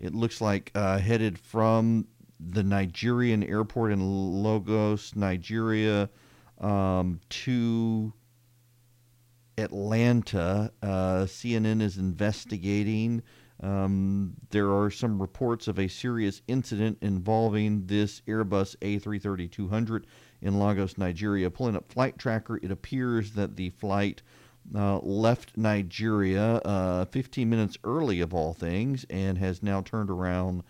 it 0.01 0.13
looks 0.13 0.41
like 0.41 0.73
uh, 0.75 0.99
headed 0.99 1.39
from 1.39 2.09
the 2.41 2.63
Nigerian 2.63 3.43
airport 3.43 3.93
in 3.93 4.43
Lagos, 4.43 5.17
Nigeria, 5.17 6.09
um, 6.59 7.21
to 7.31 8.13
Atlanta. 9.57 10.73
Uh, 10.83 11.25
CNN 11.27 11.81
is 11.83 11.99
investigating. 11.99 13.23
Um, 13.61 14.35
there 14.51 14.71
are 14.71 14.91
some 14.91 15.21
reports 15.21 15.67
of 15.67 15.79
a 15.79 15.89
serious 15.89 16.43
incident 16.47 16.99
involving 17.01 17.87
this 17.87 18.21
Airbus 18.29 18.77
A330 18.77 19.51
200 19.51 20.07
in 20.41 20.59
Lagos, 20.61 20.97
Nigeria. 20.97 21.51
Pulling 21.51 21.75
up 21.77 21.91
Flight 21.91 22.19
Tracker, 22.19 22.61
it 22.63 22.71
appears 22.71 23.33
that 23.33 23.57
the 23.57 23.71
flight 23.71 24.23
uh, 24.75 24.99
left 24.99 25.57
Nigeria 25.57 26.57
uh, 26.57 27.05
15 27.07 27.49
minutes 27.51 27.77
early, 27.83 28.21
of 28.21 28.33
all 28.33 28.53
things, 28.53 29.05
and 29.11 29.39
has 29.39 29.63
now 29.63 29.81
turned 29.81 30.11
around 30.11 30.63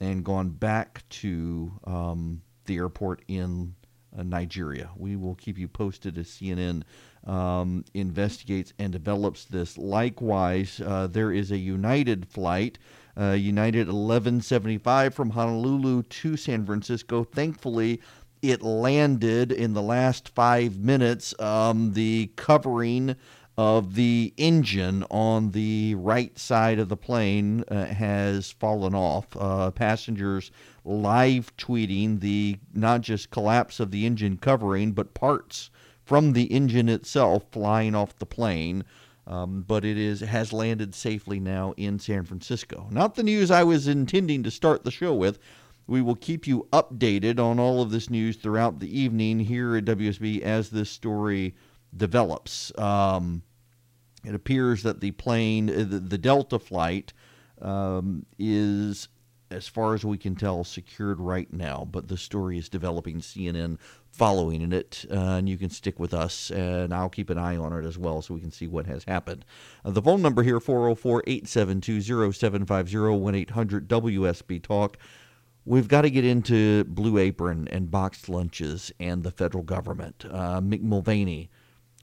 and 0.00 0.24
gone 0.24 0.50
back 0.50 1.02
to 1.08 1.72
um, 1.84 2.42
the 2.66 2.76
airport 2.76 3.22
in 3.28 3.74
uh, 4.16 4.22
Nigeria. 4.22 4.90
We 4.96 5.16
will 5.16 5.34
keep 5.34 5.58
you 5.58 5.68
posted 5.68 6.18
as 6.18 6.28
CNN 6.28 6.82
um, 7.26 7.84
investigates 7.94 8.72
and 8.78 8.92
develops 8.92 9.44
this. 9.44 9.76
Likewise, 9.76 10.80
uh, 10.84 11.08
there 11.08 11.32
is 11.32 11.50
a 11.50 11.58
United 11.58 12.26
flight, 12.28 12.78
uh, 13.18 13.32
United 13.32 13.88
1175 13.88 15.14
from 15.14 15.30
Honolulu 15.30 16.02
to 16.04 16.36
San 16.36 16.64
Francisco. 16.64 17.24
Thankfully, 17.24 18.00
it 18.42 18.62
landed 18.62 19.50
in 19.50 19.72
the 19.72 19.82
last 19.82 20.28
five 20.28 20.78
minutes. 20.78 21.38
Um, 21.40 21.92
the 21.94 22.30
covering 22.36 23.16
of 23.58 23.94
the 23.94 24.34
engine 24.36 25.02
on 25.10 25.52
the 25.52 25.94
right 25.94 26.38
side 26.38 26.78
of 26.78 26.88
the 26.90 26.96
plane 26.96 27.64
uh, 27.68 27.86
has 27.86 28.50
fallen 28.50 28.94
off. 28.94 29.26
Uh, 29.34 29.70
passengers 29.70 30.50
live 30.84 31.56
tweeting 31.56 32.20
the 32.20 32.58
not 32.74 33.00
just 33.00 33.30
collapse 33.30 33.80
of 33.80 33.90
the 33.90 34.04
engine 34.04 34.36
covering, 34.36 34.92
but 34.92 35.14
parts 35.14 35.70
from 36.04 36.34
the 36.34 36.44
engine 36.44 36.88
itself 36.88 37.44
flying 37.50 37.94
off 37.94 38.18
the 38.18 38.26
plane. 38.26 38.84
Um, 39.26 39.64
but 39.66 39.84
it 39.84 39.96
is 39.98 40.20
has 40.20 40.52
landed 40.52 40.94
safely 40.94 41.40
now 41.40 41.74
in 41.76 41.98
San 41.98 42.24
Francisco. 42.24 42.86
Not 42.92 43.16
the 43.16 43.24
news 43.24 43.50
I 43.50 43.64
was 43.64 43.88
intending 43.88 44.44
to 44.44 44.52
start 44.52 44.84
the 44.84 44.92
show 44.92 45.14
with. 45.14 45.40
We 45.88 46.02
will 46.02 46.14
keep 46.14 46.46
you 46.46 46.68
updated 46.72 47.40
on 47.40 47.58
all 47.58 47.80
of 47.80 47.90
this 47.90 48.10
news 48.10 48.36
throughout 48.36 48.78
the 48.78 49.00
evening 49.00 49.40
here 49.40 49.76
at 49.76 49.84
WSB 49.84 50.42
as 50.42 50.70
this 50.70 50.90
story 50.90 51.54
develops. 51.96 52.76
Um, 52.78 53.42
it 54.24 54.34
appears 54.34 54.82
that 54.82 55.00
the 55.00 55.12
plane, 55.12 55.70
uh, 55.70 55.84
the, 55.88 56.00
the 56.00 56.18
Delta 56.18 56.58
flight, 56.58 57.12
um, 57.62 58.26
is, 58.38 59.08
as 59.50 59.68
far 59.68 59.94
as 59.94 60.04
we 60.04 60.18
can 60.18 60.34
tell, 60.34 60.64
secured 60.64 61.20
right 61.20 61.52
now. 61.52 61.86
But 61.90 62.08
the 62.08 62.16
story 62.16 62.58
is 62.58 62.68
developing. 62.68 63.20
CNN 63.20 63.78
following 64.16 64.62
in 64.62 64.72
it, 64.72 65.04
uh, 65.10 65.14
and 65.14 65.48
you 65.48 65.58
can 65.58 65.68
stick 65.68 66.00
with 66.00 66.14
us, 66.14 66.50
and 66.50 66.92
I'll 66.92 67.10
keep 67.10 67.28
an 67.28 67.38
eye 67.38 67.56
on 67.56 67.72
it 67.74 67.84
as 67.84 67.98
well 67.98 68.22
so 68.22 68.34
we 68.34 68.40
can 68.40 68.50
see 68.50 68.66
what 68.66 68.86
has 68.86 69.04
happened. 69.04 69.44
Uh, 69.84 69.90
the 69.90 70.02
phone 70.02 70.22
number 70.22 70.42
here 70.42 70.58
404 70.58 71.22
872 71.26 72.32
0750 72.32 72.96
1 72.96 73.34
800 73.34 73.88
WSB 73.88 74.62
Talk. 74.62 74.96
We've 75.66 75.88
got 75.88 76.02
to 76.02 76.10
get 76.10 76.24
into 76.24 76.84
Blue 76.84 77.18
Apron 77.18 77.68
and 77.68 77.90
boxed 77.90 78.28
lunches 78.28 78.92
and 78.98 79.22
the 79.22 79.32
federal 79.32 79.64
government. 79.64 80.24
Uh, 80.30 80.60
Mick 80.60 80.80
Mulvaney 80.80 81.50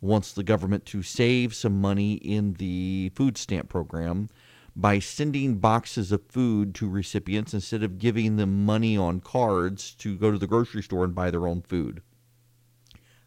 wants 0.03 0.33
the 0.33 0.43
government 0.43 0.85
to 0.85 1.01
save 1.01 1.55
some 1.55 1.79
money 1.79 2.13
in 2.15 2.53
the 2.53 3.09
food 3.15 3.37
stamp 3.37 3.69
program 3.69 4.29
by 4.75 4.99
sending 4.99 5.55
boxes 5.55 6.11
of 6.11 6.21
food 6.27 6.75
to 6.75 6.89
recipients 6.89 7.53
instead 7.53 7.83
of 7.83 7.99
giving 7.99 8.35
them 8.35 8.65
money 8.65 8.97
on 8.97 9.21
cards 9.21 9.93
to 9.93 10.17
go 10.17 10.31
to 10.31 10.37
the 10.37 10.47
grocery 10.47 10.83
store 10.83 11.05
and 11.05 11.15
buy 11.15 11.31
their 11.31 11.47
own 11.47 11.61
food. 11.61 12.01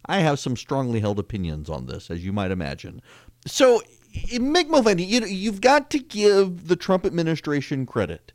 I 0.04 0.18
have 0.18 0.38
some 0.38 0.56
strongly 0.56 1.00
held 1.00 1.18
opinions 1.18 1.70
on 1.70 1.86
this, 1.86 2.10
as 2.10 2.24
you 2.24 2.32
might 2.32 2.50
imagine. 2.50 3.00
So, 3.46 3.80
eh, 4.14 4.38
Mick 4.38 4.68
Mulvaney, 4.68 5.04
you 5.04 5.20
know, 5.20 5.26
you've 5.26 5.60
got 5.60 5.90
to 5.90 5.98
give 5.98 6.68
the 6.68 6.76
Trump 6.76 7.06
administration 7.06 7.86
credit. 7.86 8.32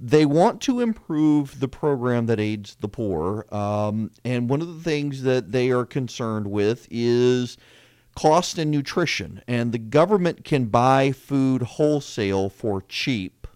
They 0.00 0.24
want 0.24 0.60
to 0.62 0.80
improve 0.80 1.58
the 1.58 1.68
program 1.68 2.26
that 2.26 2.38
aids 2.38 2.76
the 2.76 2.88
poor. 2.88 3.46
Um, 3.52 4.12
and 4.24 4.48
one 4.48 4.60
of 4.60 4.68
the 4.68 4.82
things 4.82 5.22
that 5.22 5.50
they 5.50 5.70
are 5.70 5.84
concerned 5.84 6.48
with 6.48 6.86
is 6.90 7.56
cost 8.14 8.58
and 8.58 8.70
nutrition. 8.70 9.42
And 9.48 9.72
the 9.72 9.78
government 9.78 10.44
can 10.44 10.66
buy 10.66 11.12
food 11.12 11.62
wholesale 11.62 12.48
for 12.48 12.82
cheap 12.82 13.46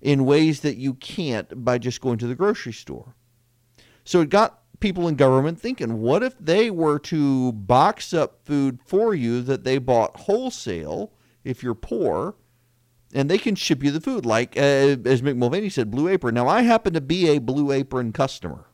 in 0.00 0.24
ways 0.24 0.60
that 0.60 0.76
you 0.76 0.94
can't 0.94 1.64
by 1.64 1.78
just 1.78 2.00
going 2.00 2.18
to 2.18 2.26
the 2.26 2.34
grocery 2.34 2.72
store. 2.72 3.14
So 4.04 4.20
it 4.20 4.30
got 4.30 4.60
people 4.80 5.08
in 5.08 5.16
government 5.16 5.60
thinking 5.60 6.00
what 6.00 6.22
if 6.22 6.38
they 6.38 6.70
were 6.70 6.98
to 6.98 7.52
box 7.52 8.14
up 8.14 8.44
food 8.44 8.78
for 8.86 9.14
you 9.14 9.42
that 9.42 9.64
they 9.64 9.78
bought 9.78 10.20
wholesale 10.20 11.12
if 11.44 11.62
you're 11.62 11.74
poor? 11.74 12.36
And 13.12 13.30
they 13.30 13.38
can 13.38 13.54
ship 13.54 13.82
you 13.82 13.90
the 13.90 14.00
food. 14.00 14.26
Like 14.26 14.56
uh, 14.56 14.60
as 14.60 15.22
Mick 15.22 15.36
Mulvaney 15.36 15.68
said, 15.68 15.90
Blue 15.90 16.08
Apron. 16.08 16.34
Now 16.34 16.48
I 16.48 16.62
happen 16.62 16.92
to 16.94 17.00
be 17.00 17.28
a 17.28 17.38
Blue 17.38 17.72
Apron 17.72 18.12
customer, 18.12 18.66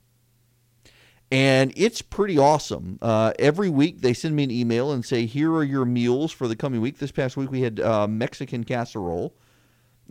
and 1.31 1.73
it's 1.77 2.03
pretty 2.03 2.39
awesome. 2.39 2.99
Uh, 3.01 3.33
every 3.39 3.71
week 3.71 4.01
they 4.01 4.13
send 4.13 4.37
me 4.37 4.45
an 4.45 4.51
email 4.51 4.93
and 4.93 5.05
say, 5.05 5.27
"Here 5.27 5.53
are 5.53 5.65
your 5.65 5.85
meals 5.85 6.33
for 6.33 6.49
the 6.49 6.57
coming 6.57 6.81
week." 6.81 6.99
This 6.99 7.13
past 7.13 7.37
week 7.37 7.51
we 7.51 7.63
had 7.63 7.81
uh, 7.81 8.07
Mexican 8.07 8.65
casserole. 8.65 9.35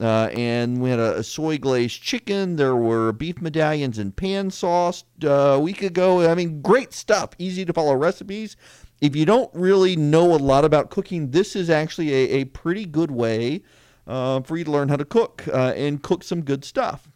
Uh, 0.01 0.27
and 0.33 0.81
we 0.81 0.89
had 0.89 0.97
a, 0.97 1.17
a, 1.17 1.23
soy 1.23 1.55
glazed 1.55 2.01
chicken. 2.01 2.55
There 2.55 2.75
were 2.75 3.11
beef 3.11 3.39
medallions 3.39 3.99
and 3.99 4.15
pan 4.15 4.49
sauce 4.49 5.03
uh, 5.23 5.29
a 5.29 5.59
week 5.59 5.83
ago. 5.83 6.27
I 6.27 6.33
mean, 6.33 6.63
great 6.63 6.93
stuff. 6.93 7.29
Easy 7.37 7.63
to 7.63 7.73
follow 7.73 7.93
recipes. 7.93 8.57
If 9.01 9.15
you 9.15 9.25
don't 9.25 9.53
really 9.53 9.95
know 9.95 10.33
a 10.33 10.37
lot 10.37 10.65
about 10.65 10.89
cooking, 10.89 11.29
this 11.29 11.55
is 11.55 11.69
actually 11.69 12.11
a, 12.11 12.39
a 12.39 12.45
pretty 12.45 12.87
good 12.87 13.11
way 13.11 13.61
uh, 14.07 14.41
for 14.41 14.57
you 14.57 14.63
to 14.63 14.71
learn 14.71 14.89
how 14.89 14.95
to 14.95 15.05
cook 15.05 15.45
uh, 15.47 15.73
and 15.75 16.01
cook 16.01 16.23
some 16.23 16.41
good 16.41 16.65
stuff. 16.65 17.09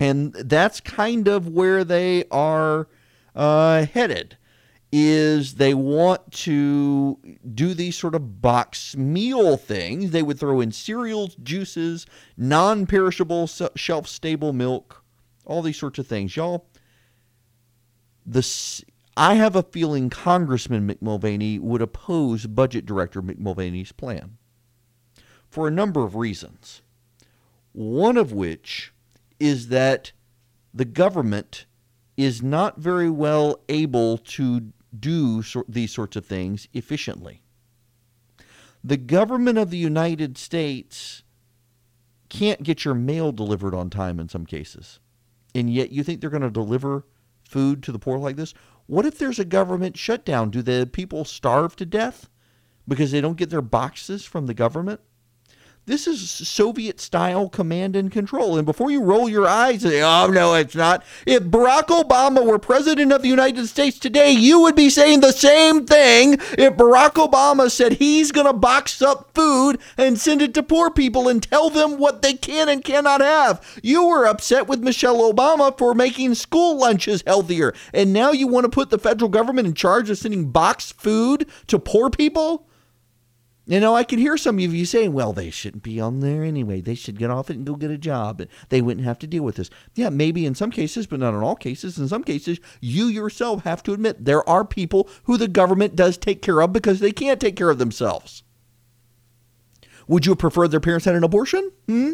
And 0.00 0.32
that's 0.32 0.80
kind 0.80 1.26
of 1.26 1.48
where 1.48 1.84
they 1.84 2.24
are 2.30 2.88
uh, 3.34 3.86
headed 3.86 4.36
is 4.90 5.54
they 5.54 5.74
want 5.74 6.32
to 6.32 7.18
do 7.54 7.74
these 7.74 7.96
sort 7.96 8.14
of 8.14 8.40
box 8.40 8.96
meal 8.96 9.56
things. 9.56 10.12
They 10.12 10.22
would 10.22 10.38
throw 10.38 10.60
in 10.60 10.72
cereals, 10.72 11.36
juices, 11.42 12.06
non-perishable, 12.36 13.48
shelf-stable 13.74 14.52
milk, 14.54 15.04
all 15.44 15.60
these 15.60 15.76
sorts 15.76 15.98
of 15.98 16.06
things. 16.06 16.36
Y'all, 16.36 16.66
the 18.24 18.42
I 19.14 19.34
have 19.34 19.56
a 19.56 19.62
feeling 19.64 20.10
Congressman 20.10 20.88
Mick 20.88 21.02
Mulvaney 21.02 21.58
would 21.58 21.82
oppose 21.82 22.46
Budget 22.46 22.86
Director 22.86 23.20
Mick 23.20 23.38
Mulvaney's 23.38 23.92
plan 23.92 24.37
for 25.48 25.66
a 25.66 25.72
number 25.72 26.04
of 26.04 26.14
reasons. 26.16 26.82
One 27.72 28.16
of 28.16 28.32
which 28.32 28.92
is 29.38 29.68
that 29.68 30.12
the 30.74 30.84
government 30.84 31.66
is 32.16 32.42
not 32.42 32.78
very 32.78 33.08
well 33.08 33.60
able 33.68 34.18
to 34.18 34.72
do 34.98 35.42
so, 35.42 35.64
these 35.68 35.92
sorts 35.92 36.16
of 36.16 36.26
things 36.26 36.68
efficiently. 36.72 37.42
The 38.82 38.96
government 38.96 39.58
of 39.58 39.70
the 39.70 39.78
United 39.78 40.38
States 40.38 41.22
can't 42.28 42.62
get 42.62 42.84
your 42.84 42.94
mail 42.94 43.32
delivered 43.32 43.74
on 43.74 43.90
time 43.90 44.18
in 44.20 44.28
some 44.28 44.46
cases. 44.46 45.00
And 45.54 45.72
yet 45.72 45.90
you 45.90 46.02
think 46.02 46.20
they're 46.20 46.30
going 46.30 46.42
to 46.42 46.50
deliver 46.50 47.04
food 47.48 47.82
to 47.82 47.92
the 47.92 47.98
poor 47.98 48.18
like 48.18 48.36
this? 48.36 48.54
What 48.86 49.06
if 49.06 49.18
there's 49.18 49.38
a 49.38 49.44
government 49.44 49.96
shutdown? 49.96 50.50
Do 50.50 50.62
the 50.62 50.88
people 50.90 51.24
starve 51.24 51.76
to 51.76 51.86
death 51.86 52.28
because 52.86 53.10
they 53.10 53.20
don't 53.20 53.36
get 53.36 53.50
their 53.50 53.62
boxes 53.62 54.24
from 54.24 54.46
the 54.46 54.54
government? 54.54 55.00
This 55.88 56.06
is 56.06 56.28
Soviet 56.28 57.00
style 57.00 57.48
command 57.48 57.96
and 57.96 58.12
control. 58.12 58.58
And 58.58 58.66
before 58.66 58.90
you 58.90 59.02
roll 59.02 59.26
your 59.26 59.46
eyes 59.48 59.82
and 59.82 59.92
say, 59.94 60.02
oh, 60.02 60.26
no, 60.26 60.52
it's 60.52 60.74
not, 60.74 61.02
if 61.24 61.44
Barack 61.44 61.86
Obama 61.86 62.44
were 62.44 62.58
president 62.58 63.10
of 63.10 63.22
the 63.22 63.28
United 63.28 63.66
States 63.68 63.98
today, 63.98 64.30
you 64.30 64.60
would 64.60 64.76
be 64.76 64.90
saying 64.90 65.20
the 65.20 65.32
same 65.32 65.86
thing 65.86 66.34
if 66.58 66.74
Barack 66.74 67.14
Obama 67.14 67.70
said 67.70 67.94
he's 67.94 68.32
going 68.32 68.46
to 68.46 68.52
box 68.52 69.00
up 69.00 69.30
food 69.34 69.80
and 69.96 70.20
send 70.20 70.42
it 70.42 70.52
to 70.52 70.62
poor 70.62 70.90
people 70.90 71.26
and 71.26 71.42
tell 71.42 71.70
them 71.70 71.96
what 71.96 72.20
they 72.20 72.34
can 72.34 72.68
and 72.68 72.84
cannot 72.84 73.22
have. 73.22 73.80
You 73.82 74.08
were 74.08 74.26
upset 74.26 74.66
with 74.66 74.80
Michelle 74.80 75.32
Obama 75.32 75.76
for 75.78 75.94
making 75.94 76.34
school 76.34 76.76
lunches 76.76 77.24
healthier. 77.26 77.72
And 77.94 78.12
now 78.12 78.32
you 78.32 78.46
want 78.46 78.64
to 78.64 78.70
put 78.70 78.90
the 78.90 78.98
federal 78.98 79.30
government 79.30 79.66
in 79.66 79.72
charge 79.72 80.10
of 80.10 80.18
sending 80.18 80.50
boxed 80.50 81.00
food 81.00 81.48
to 81.68 81.78
poor 81.78 82.10
people? 82.10 82.67
You 83.68 83.80
know, 83.80 83.94
I 83.94 84.02
can 84.02 84.18
hear 84.18 84.38
some 84.38 84.58
of 84.58 84.74
you 84.74 84.86
saying, 84.86 85.12
well, 85.12 85.34
they 85.34 85.50
shouldn't 85.50 85.82
be 85.82 86.00
on 86.00 86.20
there 86.20 86.42
anyway. 86.42 86.80
They 86.80 86.94
should 86.94 87.18
get 87.18 87.28
off 87.28 87.50
it 87.50 87.56
and 87.58 87.66
go 87.66 87.76
get 87.76 87.90
a 87.90 87.98
job. 87.98 88.42
They 88.70 88.80
wouldn't 88.80 89.04
have 89.04 89.18
to 89.18 89.26
deal 89.26 89.42
with 89.42 89.56
this. 89.56 89.68
Yeah, 89.94 90.08
maybe 90.08 90.46
in 90.46 90.54
some 90.54 90.70
cases, 90.70 91.06
but 91.06 91.20
not 91.20 91.34
in 91.34 91.42
all 91.42 91.54
cases. 91.54 91.98
In 91.98 92.08
some 92.08 92.24
cases, 92.24 92.60
you 92.80 93.08
yourself 93.08 93.64
have 93.64 93.82
to 93.82 93.92
admit 93.92 94.24
there 94.24 94.48
are 94.48 94.64
people 94.64 95.06
who 95.24 95.36
the 95.36 95.48
government 95.48 95.94
does 95.94 96.16
take 96.16 96.40
care 96.40 96.62
of 96.62 96.72
because 96.72 97.00
they 97.00 97.12
can't 97.12 97.38
take 97.38 97.56
care 97.56 97.68
of 97.68 97.76
themselves. 97.76 98.42
Would 100.06 100.24
you 100.24 100.32
have 100.32 100.38
preferred 100.38 100.68
their 100.68 100.80
parents 100.80 101.04
had 101.04 101.14
an 101.14 101.22
abortion? 101.22 101.70
Hmm? 101.86 102.12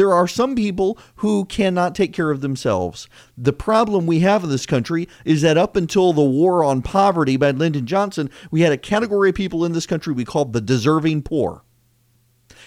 There 0.00 0.14
are 0.14 0.26
some 0.26 0.54
people 0.54 0.96
who 1.16 1.44
cannot 1.44 1.94
take 1.94 2.14
care 2.14 2.30
of 2.30 2.40
themselves. 2.40 3.06
The 3.36 3.52
problem 3.52 4.06
we 4.06 4.20
have 4.20 4.42
in 4.42 4.48
this 4.48 4.64
country 4.64 5.06
is 5.26 5.42
that 5.42 5.58
up 5.58 5.76
until 5.76 6.14
the 6.14 6.24
war 6.24 6.64
on 6.64 6.80
poverty 6.80 7.36
by 7.36 7.50
Lyndon 7.50 7.84
Johnson, 7.84 8.30
we 8.50 8.62
had 8.62 8.72
a 8.72 8.78
category 8.78 9.28
of 9.28 9.34
people 9.34 9.62
in 9.62 9.72
this 9.72 9.84
country 9.84 10.14
we 10.14 10.24
called 10.24 10.54
the 10.54 10.62
deserving 10.62 11.20
poor. 11.24 11.64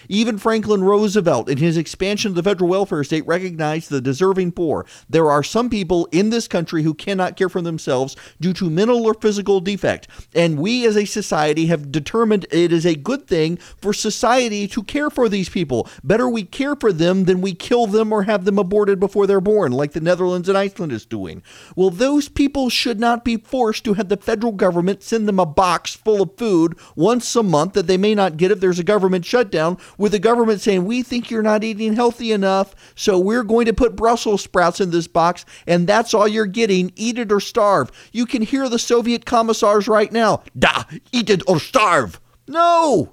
Even 0.08 0.38
Franklin 0.38 0.82
Roosevelt, 0.82 1.48
in 1.48 1.58
his 1.58 1.76
expansion 1.76 2.30
of 2.30 2.34
the 2.34 2.42
federal 2.42 2.70
welfare 2.70 3.04
state, 3.04 3.26
recognized 3.26 3.90
the 3.90 4.00
deserving 4.00 4.52
poor. 4.52 4.86
There 5.08 5.30
are 5.30 5.42
some 5.42 5.70
people 5.70 6.08
in 6.12 6.30
this 6.30 6.48
country 6.48 6.82
who 6.82 6.94
cannot 6.94 7.36
care 7.36 7.48
for 7.48 7.62
themselves 7.62 8.16
due 8.40 8.52
to 8.54 8.70
mental 8.70 9.04
or 9.06 9.14
physical 9.14 9.60
defect. 9.60 10.08
And 10.34 10.58
we 10.58 10.86
as 10.86 10.96
a 10.96 11.04
society 11.04 11.66
have 11.66 11.92
determined 11.92 12.46
it 12.50 12.72
is 12.72 12.86
a 12.86 12.94
good 12.94 13.26
thing 13.26 13.56
for 13.56 13.92
society 13.92 14.66
to 14.68 14.82
care 14.82 15.10
for 15.10 15.28
these 15.28 15.48
people. 15.48 15.88
Better 16.02 16.28
we 16.28 16.44
care 16.44 16.76
for 16.76 16.92
them 16.92 17.24
than 17.24 17.40
we 17.40 17.54
kill 17.54 17.86
them 17.86 18.12
or 18.12 18.24
have 18.24 18.44
them 18.44 18.58
aborted 18.58 19.00
before 19.00 19.26
they're 19.26 19.40
born, 19.40 19.72
like 19.72 19.92
the 19.92 20.00
Netherlands 20.00 20.48
and 20.48 20.58
Iceland 20.58 20.92
is 20.92 21.06
doing. 21.06 21.42
Well, 21.76 21.90
those 21.90 22.28
people 22.28 22.70
should 22.70 23.00
not 23.00 23.24
be 23.24 23.36
forced 23.36 23.84
to 23.84 23.94
have 23.94 24.08
the 24.08 24.16
federal 24.16 24.52
government 24.52 25.02
send 25.02 25.28
them 25.28 25.38
a 25.38 25.46
box 25.46 25.94
full 25.94 26.22
of 26.22 26.36
food 26.36 26.78
once 26.96 27.34
a 27.36 27.42
month 27.42 27.74
that 27.74 27.86
they 27.86 27.96
may 27.96 28.14
not 28.14 28.36
get 28.36 28.50
if 28.50 28.60
there's 28.60 28.78
a 28.78 28.84
government 28.84 29.24
shutdown 29.24 29.78
with 29.98 30.12
the 30.12 30.18
government 30.18 30.60
saying, 30.60 30.84
We 30.84 31.02
think 31.02 31.30
you're 31.30 31.42
not 31.42 31.64
eating 31.64 31.94
healthy 31.94 32.32
enough, 32.32 32.74
so 32.94 33.18
we're 33.18 33.42
going 33.42 33.66
to 33.66 33.72
put 33.72 33.96
Brussels 33.96 34.42
sprouts 34.42 34.80
in 34.80 34.90
this 34.90 35.06
box, 35.06 35.44
and 35.66 35.86
that's 35.86 36.14
all 36.14 36.28
you're 36.28 36.46
getting. 36.46 36.92
Eat 36.96 37.18
it 37.18 37.32
or 37.32 37.40
starve. 37.40 37.90
You 38.12 38.26
can 38.26 38.42
hear 38.42 38.68
the 38.68 38.78
Soviet 38.78 39.24
commissars 39.24 39.88
right 39.88 40.12
now. 40.12 40.42
Da, 40.58 40.84
eat 41.12 41.30
it 41.30 41.42
or 41.48 41.60
starve. 41.60 42.20
No! 42.46 43.12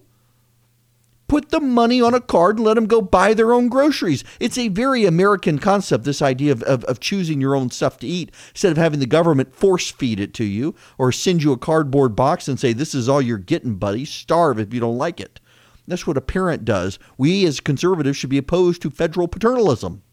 Put 1.31 1.47
the 1.47 1.61
money 1.61 2.01
on 2.01 2.13
a 2.13 2.19
card 2.19 2.57
and 2.57 2.65
let 2.65 2.73
them 2.73 2.87
go 2.87 3.01
buy 3.01 3.33
their 3.33 3.53
own 3.53 3.69
groceries. 3.69 4.25
It's 4.41 4.57
a 4.57 4.67
very 4.67 5.05
American 5.05 5.59
concept, 5.59 6.03
this 6.03 6.21
idea 6.21 6.51
of, 6.51 6.61
of, 6.63 6.83
of, 6.83 6.99
choosing 6.99 7.39
your 7.39 7.55
own 7.55 7.69
stuff 7.69 7.99
to 7.99 8.07
eat 8.07 8.33
instead 8.49 8.73
of 8.73 8.77
having 8.77 8.99
the 8.99 9.05
government 9.05 9.55
force 9.55 9.89
feed 9.89 10.19
it 10.19 10.33
to 10.33 10.43
you 10.43 10.75
or 10.97 11.13
send 11.13 11.41
you 11.41 11.53
a 11.53 11.57
cardboard 11.57 12.17
box 12.17 12.49
and 12.49 12.59
say, 12.59 12.73
This 12.73 12.93
is 12.93 13.07
all 13.07 13.21
you're 13.21 13.37
getting, 13.37 13.75
buddy. 13.75 14.03
Starve 14.03 14.59
if 14.59 14.73
you 14.73 14.81
don't 14.81 14.97
like 14.97 15.21
it. 15.21 15.39
That's 15.87 16.05
what 16.05 16.17
a 16.17 16.21
parent 16.21 16.65
does. 16.65 16.99
We 17.17 17.45
as 17.45 17.59
conservatives 17.59 18.17
should 18.17 18.29
be 18.29 18.37
opposed 18.37 18.81
to 18.81 18.89
federal 18.89 19.27
paternalism 19.27 20.03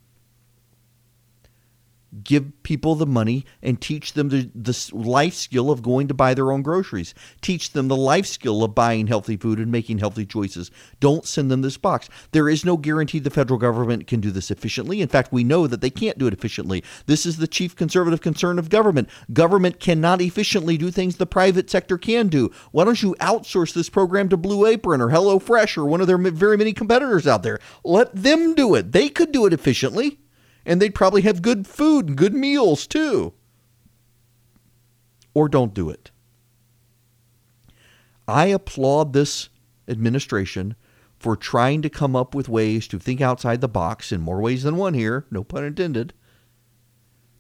give 2.25 2.63
people 2.63 2.95
the 2.95 3.07
money 3.07 3.45
and 3.63 3.81
teach 3.81 4.15
them 4.15 4.29
the, 4.31 4.51
the 4.55 4.91
life 4.93 5.35
skill 5.35 5.71
of 5.71 5.83
going 5.83 6.09
to 6.09 6.15
buy 6.15 6.35
their 6.35 6.53
own 6.53 6.63
groceries. 6.63 7.15
Teach 7.41 7.73
them 7.73 7.89
the 7.89 7.97
life 7.97 8.27
skill 8.27 8.65
of 8.65 8.75
buying 8.75 9.07
healthy 9.07 9.37
food 9.37 9.59
and 9.59 9.71
making 9.71 9.99
healthy 9.99 10.25
choices. 10.25 10.71
Don't 11.01 11.27
send 11.27 11.51
them 11.51 11.63
this 11.63 11.77
box. 11.77 12.09
There 12.33 12.49
is 12.49 12.65
no 12.65 12.77
guarantee 12.77 13.19
the 13.19 13.31
federal 13.31 13.59
government 13.59 14.07
can 14.07 14.21
do 14.21 14.31
this 14.31 14.51
efficiently. 14.51 15.01
In 15.01 15.09
fact, 15.09 15.33
we 15.33 15.45
know 15.45 15.67
that 15.67 15.81
they 15.81 15.91
can't 15.91 16.19
do 16.19 16.27
it 16.27 16.33
efficiently. 16.33 16.83
This 17.07 17.27
is 17.27 17.37
the 17.37 17.47
chief 17.47 17.77
conservative 17.77 18.21
concern 18.21 18.59
of 18.59 18.71
government. 18.71 19.09
Government 19.33 19.81
cannot 19.81 20.21
efficiently 20.21 20.79
do 20.79 20.91
things 20.91 21.17
the 21.17 21.27
private 21.27 21.69
sector 21.69 21.99
can 21.99 22.29
do. 22.29 22.51
Why 22.73 22.85
don't 22.85 23.03
you 23.03 23.17
outsource 23.21 23.75
this 23.75 23.91
program 23.91 24.29
to 24.31 24.37
Blue 24.37 24.67
Apron 24.67 25.01
or 25.01 25.09
HelloFresh 25.09 25.77
or 25.77 25.85
one 25.85 26.01
of 26.01 26.07
their 26.07 26.19
very 26.19 26.57
many 26.57 26.73
competitors 26.73 27.27
out 27.27 27.43
there? 27.43 27.59
Let 27.85 28.15
them 28.15 28.55
do 28.55 28.75
it. 28.75 28.93
They 28.93 29.09
could 29.09 29.33
do 29.33 29.47
it 29.47 29.53
efficiently 29.53 30.19
and 30.65 30.81
they'd 30.81 30.95
probably 30.95 31.23
have 31.23 31.43
good 31.43 31.67
food 31.67 32.09
and 32.09 32.17
good 32.17 32.35
meals 32.35 32.87
too. 32.87 33.33
Or 35.35 35.49
don't 35.49 35.75
do 35.75 35.91
it. 35.91 36.11
I 38.27 38.47
applaud 38.47 39.13
this 39.13 39.49
administration 39.87 40.77
for 41.19 41.37
trying 41.37 41.83
to 41.83 41.91
come 41.91 42.15
up 42.15 42.35
with 42.35 42.49
ways 42.49 42.87
to 42.89 42.99
think 42.99 43.21
outside 43.21 43.61
the 43.61 43.69
box 43.69 44.13
in 44.13 44.21
more 44.21 44.41
ways 44.41 44.63
than 44.63 44.77
one 44.77 44.95
here, 44.95 45.27
no 45.31 45.43
pun 45.43 45.65
intended, 45.65 46.13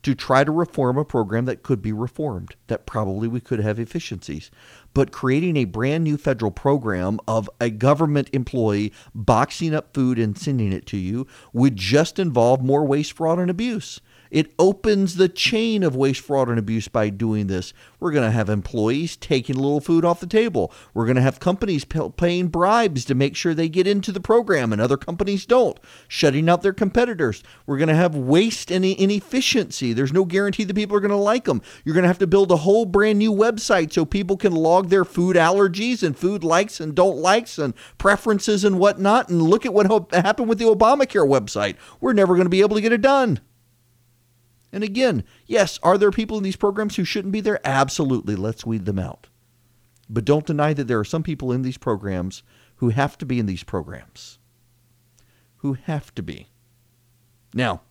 to 0.08 0.14
try 0.14 0.42
to 0.42 0.50
reform 0.50 0.96
a 0.96 1.04
program 1.04 1.44
that 1.44 1.62
could 1.62 1.82
be 1.82 1.92
reformed, 1.92 2.56
that 2.68 2.86
probably 2.86 3.28
we 3.28 3.40
could 3.40 3.58
have 3.58 3.78
efficiencies. 3.78 4.50
But 4.94 5.12
creating 5.12 5.58
a 5.58 5.66
brand 5.66 6.02
new 6.02 6.16
federal 6.16 6.50
program 6.50 7.20
of 7.28 7.50
a 7.60 7.68
government 7.68 8.30
employee 8.32 8.90
boxing 9.14 9.74
up 9.74 9.92
food 9.92 10.18
and 10.18 10.38
sending 10.38 10.72
it 10.72 10.86
to 10.86 10.96
you 10.96 11.26
would 11.52 11.76
just 11.76 12.18
involve 12.18 12.62
more 12.62 12.86
waste, 12.86 13.12
fraud, 13.12 13.38
and 13.38 13.50
abuse. 13.50 14.00
It 14.30 14.52
opens 14.58 15.16
the 15.16 15.28
chain 15.28 15.82
of 15.82 15.96
waste, 15.96 16.20
fraud, 16.20 16.48
and 16.48 16.58
abuse 16.58 16.88
by 16.88 17.10
doing 17.10 17.46
this. 17.46 17.72
We're 18.00 18.12
going 18.12 18.26
to 18.26 18.30
have 18.30 18.48
employees 18.48 19.16
taking 19.16 19.56
a 19.56 19.60
little 19.60 19.80
food 19.80 20.04
off 20.04 20.20
the 20.20 20.26
table. 20.26 20.72
We're 20.94 21.06
going 21.06 21.16
to 21.16 21.22
have 21.22 21.40
companies 21.40 21.84
paying 21.84 22.48
bribes 22.48 23.04
to 23.06 23.14
make 23.14 23.36
sure 23.36 23.54
they 23.54 23.68
get 23.68 23.86
into 23.86 24.12
the 24.12 24.20
program 24.20 24.72
and 24.72 24.80
other 24.80 24.96
companies 24.96 25.46
don't, 25.46 25.78
shutting 26.06 26.48
out 26.48 26.62
their 26.62 26.72
competitors. 26.72 27.42
We're 27.66 27.78
going 27.78 27.88
to 27.88 27.94
have 27.94 28.14
waste 28.14 28.70
and 28.70 28.84
inefficiency. 28.84 29.92
There's 29.92 30.12
no 30.12 30.24
guarantee 30.24 30.64
that 30.64 30.74
people 30.74 30.96
are 30.96 31.00
going 31.00 31.10
to 31.10 31.16
like 31.16 31.44
them. 31.44 31.62
You're 31.84 31.94
going 31.94 32.04
to 32.04 32.08
have 32.08 32.18
to 32.18 32.26
build 32.26 32.52
a 32.52 32.56
whole 32.56 32.84
brand 32.84 33.18
new 33.18 33.32
website 33.32 33.92
so 33.92 34.04
people 34.04 34.36
can 34.36 34.52
log 34.52 34.88
their 34.88 35.04
food 35.04 35.36
allergies 35.36 36.02
and 36.02 36.16
food 36.16 36.44
likes 36.44 36.80
and 36.80 36.94
don't 36.94 37.16
likes 37.16 37.58
and 37.58 37.74
preferences 37.96 38.64
and 38.64 38.78
whatnot. 38.78 39.28
And 39.28 39.42
look 39.42 39.64
at 39.64 39.74
what 39.74 39.86
happened 40.12 40.48
with 40.48 40.58
the 40.58 40.66
Obamacare 40.66 41.26
website. 41.26 41.76
We're 42.00 42.12
never 42.12 42.34
going 42.34 42.46
to 42.46 42.50
be 42.50 42.60
able 42.60 42.76
to 42.76 42.82
get 42.82 42.92
it 42.92 43.00
done. 43.00 43.40
And 44.72 44.84
again, 44.84 45.24
yes, 45.46 45.78
are 45.82 45.96
there 45.96 46.10
people 46.10 46.36
in 46.36 46.42
these 46.42 46.56
programs 46.56 46.96
who 46.96 47.04
shouldn't 47.04 47.32
be 47.32 47.40
there? 47.40 47.60
Absolutely. 47.64 48.36
Let's 48.36 48.66
weed 48.66 48.84
them 48.84 48.98
out. 48.98 49.28
But 50.10 50.24
don't 50.24 50.46
deny 50.46 50.72
that 50.74 50.84
there 50.84 50.98
are 50.98 51.04
some 51.04 51.22
people 51.22 51.52
in 51.52 51.62
these 51.62 51.78
programs 51.78 52.42
who 52.76 52.90
have 52.90 53.18
to 53.18 53.26
be 53.26 53.38
in 53.38 53.46
these 53.46 53.64
programs. 53.64 54.38
Who 55.58 55.74
have 55.74 56.14
to 56.14 56.22
be. 56.22 56.48
Now, 57.52 57.82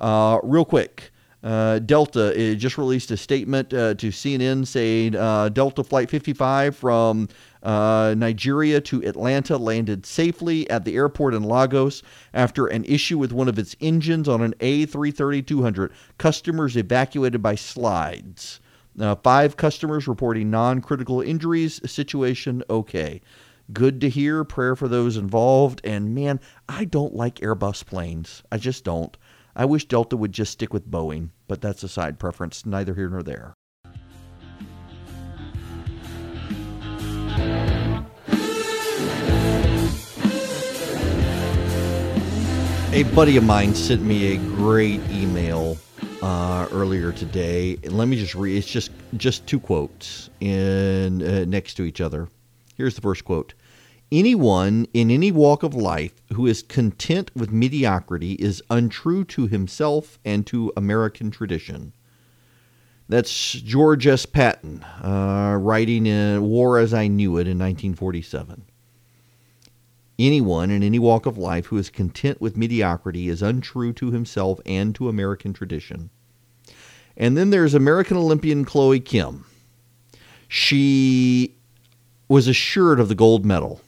uh, 0.00 0.40
real 0.42 0.64
quick, 0.64 1.10
uh, 1.42 1.80
Delta 1.80 2.54
just 2.56 2.78
released 2.78 3.10
a 3.10 3.16
statement 3.16 3.74
uh, 3.74 3.94
to 3.94 4.08
CNN 4.08 4.66
saying 4.66 5.16
uh, 5.16 5.48
Delta 5.48 5.82
Flight 5.82 6.08
55 6.08 6.76
from 6.76 7.28
uh, 7.62 8.14
Nigeria 8.16 8.80
to 8.80 9.04
Atlanta 9.04 9.56
landed 9.56 10.04
safely 10.04 10.68
at 10.68 10.84
the 10.84 10.96
airport 10.96 11.34
in 11.34 11.44
Lagos 11.44 12.02
after 12.34 12.66
an 12.66 12.84
issue 12.84 13.18
with 13.18 13.32
one 13.32 13.48
of 13.48 13.58
its 13.58 13.76
engines 13.80 14.28
on 14.28 14.42
an 14.42 14.54
A330 14.60 15.46
200. 15.46 15.92
Customers 16.18 16.76
evacuated 16.76 17.42
by 17.42 17.54
slides. 17.54 18.60
five 19.22 19.56
customers 19.56 20.08
reporting 20.08 20.50
non 20.50 20.80
critical 20.80 21.20
injuries. 21.20 21.80
Situation 21.90 22.62
okay. 22.68 23.20
Good 23.72 24.00
to 24.00 24.08
hear. 24.08 24.44
Prayer 24.44 24.74
for 24.74 24.88
those 24.88 25.16
involved. 25.16 25.80
And 25.84 26.14
man, 26.14 26.40
I 26.68 26.84
don't 26.84 27.14
like 27.14 27.36
Airbus 27.36 27.86
planes. 27.86 28.42
I 28.50 28.58
just 28.58 28.84
don't. 28.84 29.16
I 29.54 29.66
wish 29.66 29.86
Delta 29.86 30.16
would 30.16 30.32
just 30.32 30.52
stick 30.52 30.72
with 30.72 30.90
Boeing, 30.90 31.30
but 31.46 31.60
that's 31.60 31.82
a 31.82 31.88
side 31.88 32.18
preference, 32.18 32.64
neither 32.64 32.94
here 32.94 33.08
nor 33.08 33.22
there. 33.22 33.54
A 42.94 43.04
buddy 43.04 43.38
of 43.38 43.44
mine 43.44 43.74
sent 43.74 44.02
me 44.02 44.34
a 44.34 44.36
great 44.36 45.00
email 45.08 45.78
uh, 46.20 46.68
earlier 46.70 47.10
today. 47.10 47.78
And 47.82 47.96
let 47.96 48.06
me 48.06 48.18
just 48.18 48.34
read. 48.34 48.58
It's 48.58 48.66
just 48.66 48.90
just 49.16 49.46
two 49.46 49.58
quotes 49.58 50.28
in 50.40 51.22
uh, 51.22 51.46
next 51.46 51.74
to 51.74 51.84
each 51.84 52.02
other. 52.02 52.28
Here's 52.76 52.94
the 52.94 53.00
first 53.00 53.24
quote: 53.24 53.54
Anyone 54.12 54.86
in 54.92 55.10
any 55.10 55.32
walk 55.32 55.62
of 55.62 55.72
life 55.72 56.12
who 56.34 56.46
is 56.46 56.62
content 56.62 57.30
with 57.34 57.50
mediocrity 57.50 58.32
is 58.32 58.62
untrue 58.68 59.24
to 59.24 59.46
himself 59.46 60.18
and 60.22 60.46
to 60.48 60.70
American 60.76 61.30
tradition. 61.30 61.94
That's 63.08 63.52
George 63.52 64.06
S. 64.06 64.26
Patton, 64.26 64.84
uh, 65.02 65.56
writing 65.58 66.04
in 66.04 66.42
War 66.42 66.78
as 66.78 66.92
I 66.92 67.06
Knew 67.06 67.38
It 67.38 67.48
in 67.48 67.58
1947. 67.58 68.66
Anyone 70.22 70.70
in 70.70 70.84
any 70.84 71.00
walk 71.00 71.26
of 71.26 71.36
life 71.36 71.66
who 71.66 71.78
is 71.78 71.90
content 71.90 72.40
with 72.40 72.56
mediocrity 72.56 73.28
is 73.28 73.42
untrue 73.42 73.92
to 73.94 74.12
himself 74.12 74.60
and 74.64 74.94
to 74.94 75.08
American 75.08 75.52
tradition. 75.52 76.10
And 77.16 77.36
then 77.36 77.50
there's 77.50 77.74
American 77.74 78.16
Olympian 78.16 78.64
Chloe 78.64 79.00
Kim. 79.00 79.44
She 80.46 81.56
was 82.28 82.46
assured 82.46 83.00
of 83.00 83.08
the 83.08 83.16
gold 83.16 83.44
medal. 83.44 83.80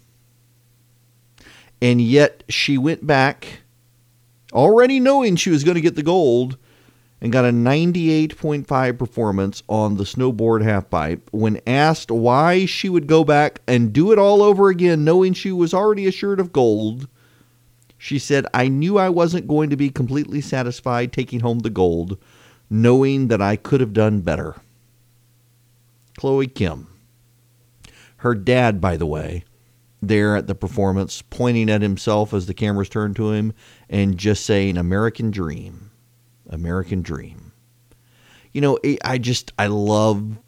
And 1.80 2.00
yet 2.00 2.42
she 2.48 2.78
went 2.78 3.06
back 3.06 3.60
already 4.52 4.98
knowing 4.98 5.36
she 5.36 5.50
was 5.50 5.62
going 5.62 5.76
to 5.76 5.80
get 5.80 5.94
the 5.94 6.02
gold 6.02 6.58
and 7.24 7.32
got 7.32 7.46
a 7.46 7.50
98.5 7.50 8.98
performance 8.98 9.62
on 9.66 9.96
the 9.96 10.04
snowboard 10.04 10.62
halfpipe. 10.62 11.22
When 11.30 11.58
asked 11.66 12.10
why 12.10 12.66
she 12.66 12.90
would 12.90 13.06
go 13.06 13.24
back 13.24 13.62
and 13.66 13.94
do 13.94 14.12
it 14.12 14.18
all 14.18 14.42
over 14.42 14.68
again, 14.68 15.04
knowing 15.04 15.32
she 15.32 15.50
was 15.50 15.72
already 15.72 16.06
assured 16.06 16.38
of 16.38 16.52
gold, 16.52 17.08
she 17.96 18.18
said, 18.18 18.44
I 18.52 18.68
knew 18.68 18.98
I 18.98 19.08
wasn't 19.08 19.48
going 19.48 19.70
to 19.70 19.76
be 19.76 19.88
completely 19.88 20.42
satisfied 20.42 21.14
taking 21.14 21.40
home 21.40 21.60
the 21.60 21.70
gold, 21.70 22.18
knowing 22.68 23.28
that 23.28 23.40
I 23.40 23.56
could 23.56 23.80
have 23.80 23.94
done 23.94 24.20
better. 24.20 24.56
Chloe 26.18 26.46
Kim. 26.46 26.88
Her 28.18 28.34
dad, 28.34 28.82
by 28.82 28.98
the 28.98 29.06
way, 29.06 29.44
there 30.02 30.36
at 30.36 30.46
the 30.46 30.54
performance, 30.54 31.22
pointing 31.22 31.70
at 31.70 31.80
himself 31.80 32.34
as 32.34 32.44
the 32.44 32.52
cameras 32.52 32.90
turned 32.90 33.16
to 33.16 33.32
him 33.32 33.54
and 33.88 34.18
just 34.18 34.44
saying, 34.44 34.76
American 34.76 35.30
Dream. 35.30 35.90
American 36.48 37.02
Dream. 37.02 37.52
You 38.52 38.60
know, 38.60 38.78
I 39.04 39.18
just 39.18 39.52
I 39.58 39.66
love 39.66 40.38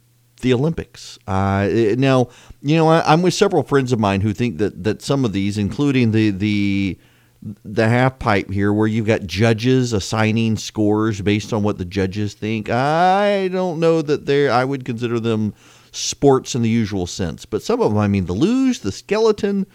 the 0.41 0.53
Olympics. 0.53 1.19
Uh, 1.27 1.69
now, 1.97 2.29
you 2.63 2.77
know, 2.77 2.89
I, 2.89 3.13
am 3.13 3.23
with 3.23 3.35
several 3.35 3.63
friends 3.63 3.93
of 3.93 3.99
mine 3.99 4.21
who 4.21 4.33
think 4.33 4.59
that 4.59 4.85
that 4.85 5.03
some 5.03 5.25
of 5.25 5.33
these, 5.33 5.59
including 5.59 6.13
the 6.13 6.31
the 6.31 6.99
the 7.65 7.89
half 7.89 8.19
pipe 8.19 8.51
here, 8.51 8.73
where 8.73 8.87
you've 8.87 9.07
got 9.07 9.27
judges 9.27 9.93
assigning 9.93 10.57
scores 10.57 11.21
based 11.21 11.53
on 11.53 11.63
what 11.63 11.79
the 11.79 11.85
judges 11.85 12.35
think. 12.35 12.71
I 12.71 13.49
don't 13.49 13.79
know 13.79 14.03
that 14.03 14.27
they're, 14.27 14.51
I 14.51 14.65
would 14.65 14.85
consider 14.85 15.21
them 15.21 15.55
sports 15.93 16.55
in 16.55 16.63
the 16.63 16.69
usual 16.69 17.07
sense, 17.07 17.45
but 17.45 17.63
some 17.63 17.81
of 17.81 17.91
them, 17.91 17.99
I 17.99 18.09
mean, 18.09 18.27
the 18.27 18.33
luge, 18.33 18.81
the 18.81 18.93
skeleton, 18.93 19.67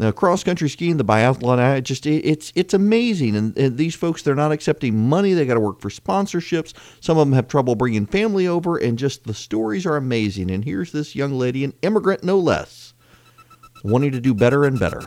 the 0.00 0.12
cross 0.12 0.42
country 0.42 0.68
skiing, 0.68 0.96
the 0.96 1.04
biathlon, 1.04 1.58
I 1.58 1.80
just 1.80 2.06
it, 2.06 2.24
it's 2.24 2.52
it's 2.54 2.72
amazing. 2.72 3.36
And, 3.36 3.56
and, 3.56 3.76
these 3.76 3.94
folks, 3.94 4.22
they're 4.22 4.34
not 4.34 4.50
accepting 4.50 5.08
money. 5.08 5.34
They 5.34 5.44
got 5.44 5.54
to 5.54 5.60
work 5.60 5.80
for 5.80 5.90
sponsorships. 5.90 6.72
Some 7.00 7.18
of 7.18 7.26
them 7.26 7.34
have 7.34 7.48
trouble 7.48 7.74
bringing 7.74 8.06
family 8.06 8.46
over, 8.46 8.78
and 8.78 8.98
just 8.98 9.24
the 9.24 9.34
stories 9.34 9.84
are 9.84 9.96
amazing. 9.96 10.50
And 10.50 10.64
here's 10.64 10.92
this 10.92 11.14
young 11.14 11.32
lady, 11.32 11.64
an 11.64 11.74
immigrant 11.82 12.24
no 12.24 12.38
less, 12.38 12.94
wanting 13.84 14.12
to 14.12 14.20
do 14.20 14.32
better 14.32 14.64
and 14.64 14.80
better. 14.80 15.02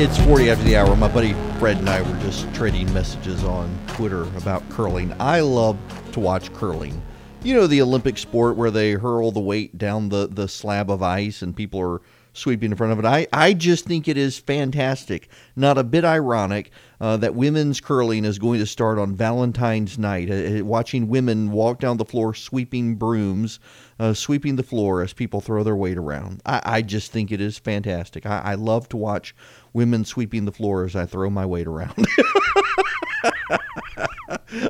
It's 0.00 0.16
40 0.18 0.48
after 0.48 0.62
the 0.62 0.76
hour. 0.76 0.94
My 0.94 1.08
buddy 1.08 1.32
Fred 1.58 1.78
and 1.78 1.90
I 1.90 2.02
were 2.02 2.16
just 2.20 2.46
trading 2.54 2.92
messages 2.94 3.42
on 3.42 3.76
Twitter 3.88 4.22
about 4.36 4.62
curling. 4.70 5.12
I 5.18 5.40
love 5.40 5.76
to 6.12 6.20
watch 6.20 6.52
curling. 6.54 7.02
You 7.42 7.54
know, 7.54 7.66
the 7.66 7.82
Olympic 7.82 8.16
sport 8.16 8.56
where 8.56 8.70
they 8.70 8.92
hurl 8.92 9.32
the 9.32 9.40
weight 9.40 9.76
down 9.76 10.08
the, 10.08 10.28
the 10.28 10.46
slab 10.46 10.88
of 10.88 11.02
ice 11.02 11.42
and 11.42 11.56
people 11.56 11.80
are 11.80 12.00
sweeping 12.38 12.70
in 12.70 12.76
front 12.76 12.92
of 12.92 12.98
it. 12.98 13.04
I, 13.04 13.26
I 13.32 13.52
just 13.52 13.84
think 13.84 14.08
it 14.08 14.16
is 14.16 14.38
fantastic. 14.38 15.28
Not 15.56 15.78
a 15.78 15.84
bit 15.84 16.04
ironic 16.04 16.70
uh, 17.00 17.16
that 17.18 17.34
women's 17.34 17.80
curling 17.80 18.24
is 18.24 18.38
going 18.38 18.60
to 18.60 18.66
start 18.66 18.98
on 18.98 19.14
Valentine's 19.14 19.98
night. 19.98 20.30
Uh, 20.30 20.60
uh 20.60 20.64
watching 20.64 21.08
women 21.08 21.50
walk 21.50 21.80
down 21.80 21.96
the 21.96 22.04
floor 22.04 22.34
sweeping 22.34 22.96
brooms, 22.96 23.60
uh, 23.98 24.14
sweeping 24.14 24.56
the 24.56 24.62
floor 24.62 25.02
as 25.02 25.12
people 25.12 25.40
throw 25.40 25.62
their 25.62 25.76
weight 25.76 25.98
around. 25.98 26.40
I, 26.46 26.62
I 26.64 26.82
just 26.82 27.12
think 27.12 27.30
it 27.30 27.40
is 27.40 27.58
fantastic. 27.58 28.26
I, 28.26 28.38
I 28.38 28.54
love 28.54 28.88
to 28.90 28.96
watch 28.96 29.34
women 29.72 30.04
sweeping 30.04 30.44
the 30.44 30.52
floor 30.52 30.84
as 30.84 30.96
I 30.96 31.06
throw 31.06 31.30
my 31.30 31.46
weight 31.46 31.66
around. 31.66 32.06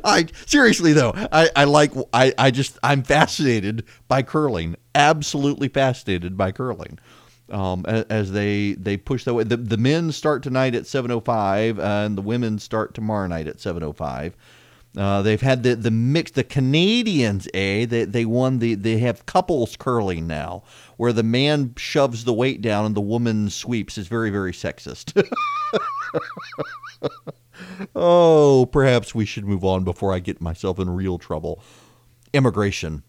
I 0.05 0.27
seriously 0.47 0.93
though, 0.93 1.13
I, 1.15 1.51
I 1.55 1.65
like 1.65 1.93
I, 2.13 2.33
I 2.39 2.51
just 2.51 2.79
I'm 2.83 3.03
fascinated 3.03 3.85
by 4.07 4.23
curling. 4.23 4.77
Absolutely 4.95 5.69
fascinated 5.69 6.37
by 6.37 6.53
curling. 6.53 6.99
Um, 7.51 7.87
as 7.87 8.33
they 8.33 8.75
they 8.75 8.99
push 8.99 9.25
that 9.25 9.33
way. 9.33 9.45
The, 9.45 9.57
the 9.57 9.79
men 9.79 10.13
start 10.13 10.43
tonight 10.43 10.75
at 10.75 10.85
7:05, 10.85 11.79
and 11.79 12.19
the 12.19 12.23
women 12.23 12.59
start 12.59 12.95
tomorrow 12.95 13.27
night 13.27 13.47
at 13.47 13.57
7:05. 13.57 14.35
Uh, 14.97 15.23
they've 15.23 15.41
had 15.41 15.63
the 15.63 15.75
the 15.75 15.91
mix. 15.91 16.31
The 16.31 16.45
Canadians, 16.45 17.47
a 17.55 17.83
eh, 17.83 17.87
they 17.87 18.05
they 18.05 18.25
won 18.25 18.59
the 18.59 18.75
they 18.75 18.99
have 18.99 19.27
couples 19.27 19.77
curling 19.77 20.27
now, 20.27 20.63
where 20.97 21.13
the 21.13 21.23
man 21.23 21.75
shoves 21.77 22.25
the 22.25 22.33
weight 22.33 22.63
down 22.63 22.85
and 22.85 22.95
the 22.95 23.01
woman 23.01 23.51
sweeps. 23.51 23.99
is 23.99 24.09
very 24.09 24.31
very 24.31 24.53
sexist. 24.53 25.13
oh, 27.95 28.67
perhaps 28.73 29.15
we 29.15 29.25
should 29.25 29.45
move 29.45 29.65
on 29.65 29.85
before 29.85 30.13
I 30.13 30.19
get 30.19 30.41
myself 30.41 30.79
in 30.79 30.91
real 30.91 31.19
trouble. 31.19 31.63
Immigration. 32.33 33.03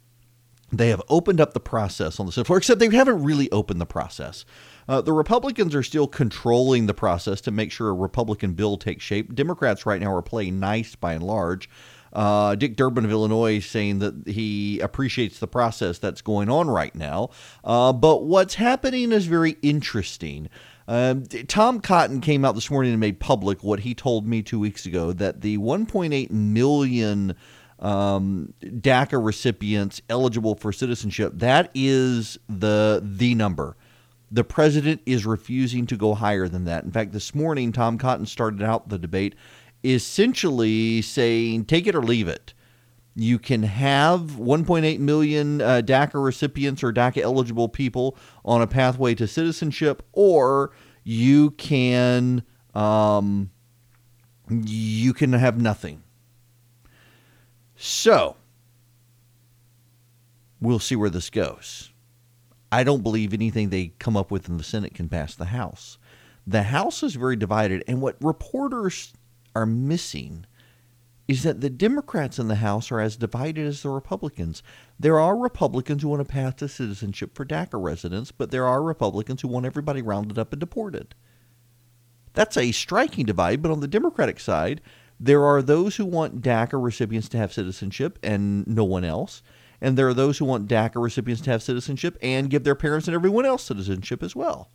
They 0.72 0.90
have 0.90 1.02
opened 1.10 1.42
up 1.42 1.54
the 1.54 1.60
process 1.60 2.20
on 2.20 2.26
the 2.26 2.32
Senate 2.32 2.48
floor, 2.48 2.58
except 2.58 2.80
they 2.80 2.90
haven't 2.90 3.24
really 3.24 3.52
opened 3.52 3.82
the 3.82 3.86
process. 3.86 4.46
Uh, 4.88 5.02
the 5.02 5.14
Republicans 5.14 5.74
are 5.76 5.84
still 5.84 6.08
controlling 6.08 6.86
the 6.86 6.94
process 6.94 7.42
to 7.42 7.52
make 7.52 7.72
sure 7.72 7.90
a 7.90 7.94
Republican 7.94 8.54
bill 8.54 8.78
takes 8.78 9.04
shape. 9.04 9.34
Democrats 9.34 9.86
right 9.86 10.02
now 10.02 10.14
are 10.14 10.22
playing 10.22 10.60
nice 10.60 10.96
by 10.96 11.14
and 11.14 11.24
large. 11.24 11.70
Uh, 12.12 12.56
Dick 12.56 12.76
Durbin 12.76 13.06
of 13.06 13.12
Illinois 13.12 13.60
saying 13.60 14.00
that 14.00 14.28
he 14.28 14.80
appreciates 14.80 15.40
the 15.40 15.48
process 15.48 16.00
that's 16.00 16.22
going 16.22 16.50
on 16.50 16.68
right 16.70 16.94
now. 16.96 17.30
Uh, 17.64 17.94
but 17.94 18.24
what's 18.24 18.56
happening 18.56 19.12
is 19.12 19.28
very 19.28 19.58
interesting. 19.62 20.50
Um, 20.88 21.26
Tom 21.26 21.82
Cotton 21.82 22.20
came 22.20 22.44
out 22.44 22.56
this 22.56 22.72
morning 22.72 22.92
and 22.94 23.00
made 23.00 23.20
public 23.20 23.64
what 23.64 23.82
he 23.82 23.94
told 23.94 24.26
me 24.26 24.42
two 24.42 24.60
weeks 24.60 24.88
ago 24.88 25.14
that 25.14 25.42
the 25.42 25.60
1.8 25.60 26.32
million 26.32 27.36
um, 27.80 28.54
DACA 28.62 29.24
recipients 29.24 30.02
eligible 30.10 30.56
for 30.56 30.72
citizenship 30.72 31.34
that 31.36 31.72
is 31.74 32.38
the 32.48 33.02
the 33.04 33.36
number. 33.36 33.76
The 34.32 34.44
president 34.44 35.02
is 35.08 35.26
refusing 35.26 35.88
to 35.88 35.98
go 35.98 36.14
higher 36.14 36.48
than 36.48 36.66
that. 36.66 36.84
In 36.84 36.92
fact, 36.92 37.14
this 37.14 37.34
morning 37.34 37.72
Tom 37.72 37.98
Cotton 37.98 38.26
started 38.26 38.62
out 38.62 38.90
the 38.90 39.00
debate 39.00 39.36
essentially 39.84 41.02
saying 41.02 41.66
take 41.66 41.88
it 41.88 41.96
or 41.96 42.04
leave 42.04 42.28
it. 42.28 42.54
You 43.16 43.40
can 43.40 43.64
have 43.64 44.22
1.8 44.22 45.00
million 45.00 45.62
uh, 45.62 45.82
DACA 45.84 46.24
recipients 46.24 46.84
or 46.84 46.94
DACA 46.94 47.22
eligible 47.22 47.68
people 47.68 48.16
on 48.46 48.62
a 48.62 48.68
pathway 48.68 49.16
to 49.16 49.28
citizenship, 49.28 50.04
or 50.14 50.72
you 51.04 51.52
can 51.52 52.44
um, 52.76 53.50
you 54.50 55.14
can 55.14 55.34
have 55.34 55.60
nothing. 55.60 56.04
So 57.82 58.36
we'll 60.60 60.80
see 60.80 60.98
where 60.98 61.10
this 61.10 61.30
goes. 61.30 61.94
I 62.74 62.84
don't 62.84 63.04
believe 63.04 63.34
anything 63.34 63.70
they 63.70 63.94
come 64.00 64.18
up 64.18 64.32
with 64.32 64.50
in 64.50 64.58
the 64.58 64.66
Senate 64.66 64.94
can 64.94 65.08
pass 65.08 65.34
the 65.34 65.46
House. 65.46 65.98
The 66.46 66.64
House 66.64 67.04
is 67.04 67.16
very 67.16 67.38
divided, 67.38 67.86
and 67.88 68.02
what 68.02 68.18
reporters 68.22 69.14
are 69.56 69.66
missing 69.66 70.46
is 71.30 71.44
that 71.44 71.62
the 71.62 71.70
Democrats 71.70 72.38
in 72.38 72.50
the 72.50 72.56
House 72.56 72.92
are 72.92 73.00
as 73.00 73.16
divided 73.16 73.66
as 73.66 73.82
the 73.82 73.90
Republicans. 73.90 74.62
There 75.00 75.18
are 75.18 75.38
Republicans 75.38 76.02
who 76.02 76.10
want 76.10 76.22
a 76.22 76.26
path 76.26 76.58
to 76.58 76.68
citizenship 76.68 77.34
for 77.34 77.46
DACA 77.46 77.82
residents, 77.82 78.34
but 78.34 78.52
there 78.52 78.66
are 78.66 78.84
Republicans 78.84 79.42
who 79.42 79.48
want 79.48 79.66
everybody 79.66 80.02
rounded 80.02 80.38
up 80.38 80.52
and 80.52 80.60
deported. 80.60 81.16
That's 82.34 82.58
a 82.58 82.74
striking 82.74 83.26
divide, 83.26 83.62
but 83.62 83.72
on 83.72 83.80
the 83.80 83.88
Democratic 83.88 84.42
side, 84.42 84.82
there 85.20 85.44
are 85.44 85.62
those 85.62 85.98
who 85.98 86.06
want 86.06 86.42
DACA 86.42 86.82
recipients 86.82 87.28
to 87.30 87.38
have 87.38 87.52
citizenship 87.52 88.18
and 88.24 88.66
no 88.68 88.84
one 88.84 89.04
else. 89.04 89.42
And 89.82 89.98
there 89.98 90.08
are 90.08 90.14
those 90.14 90.38
who 90.38 90.46
want 90.46 90.68
DACA 90.68 91.02
recipients 91.02 91.42
to 91.44 91.52
have 91.52 91.64
citizenship 91.64 92.18
and 92.22 92.50
give 92.50 92.64
their 92.64 92.76
parents 92.76 93.08
and 93.08 93.16
everyone 93.16 93.46
else 93.46 93.64
citizenship 93.64 94.24
as 94.24 94.36
well. 94.36 94.70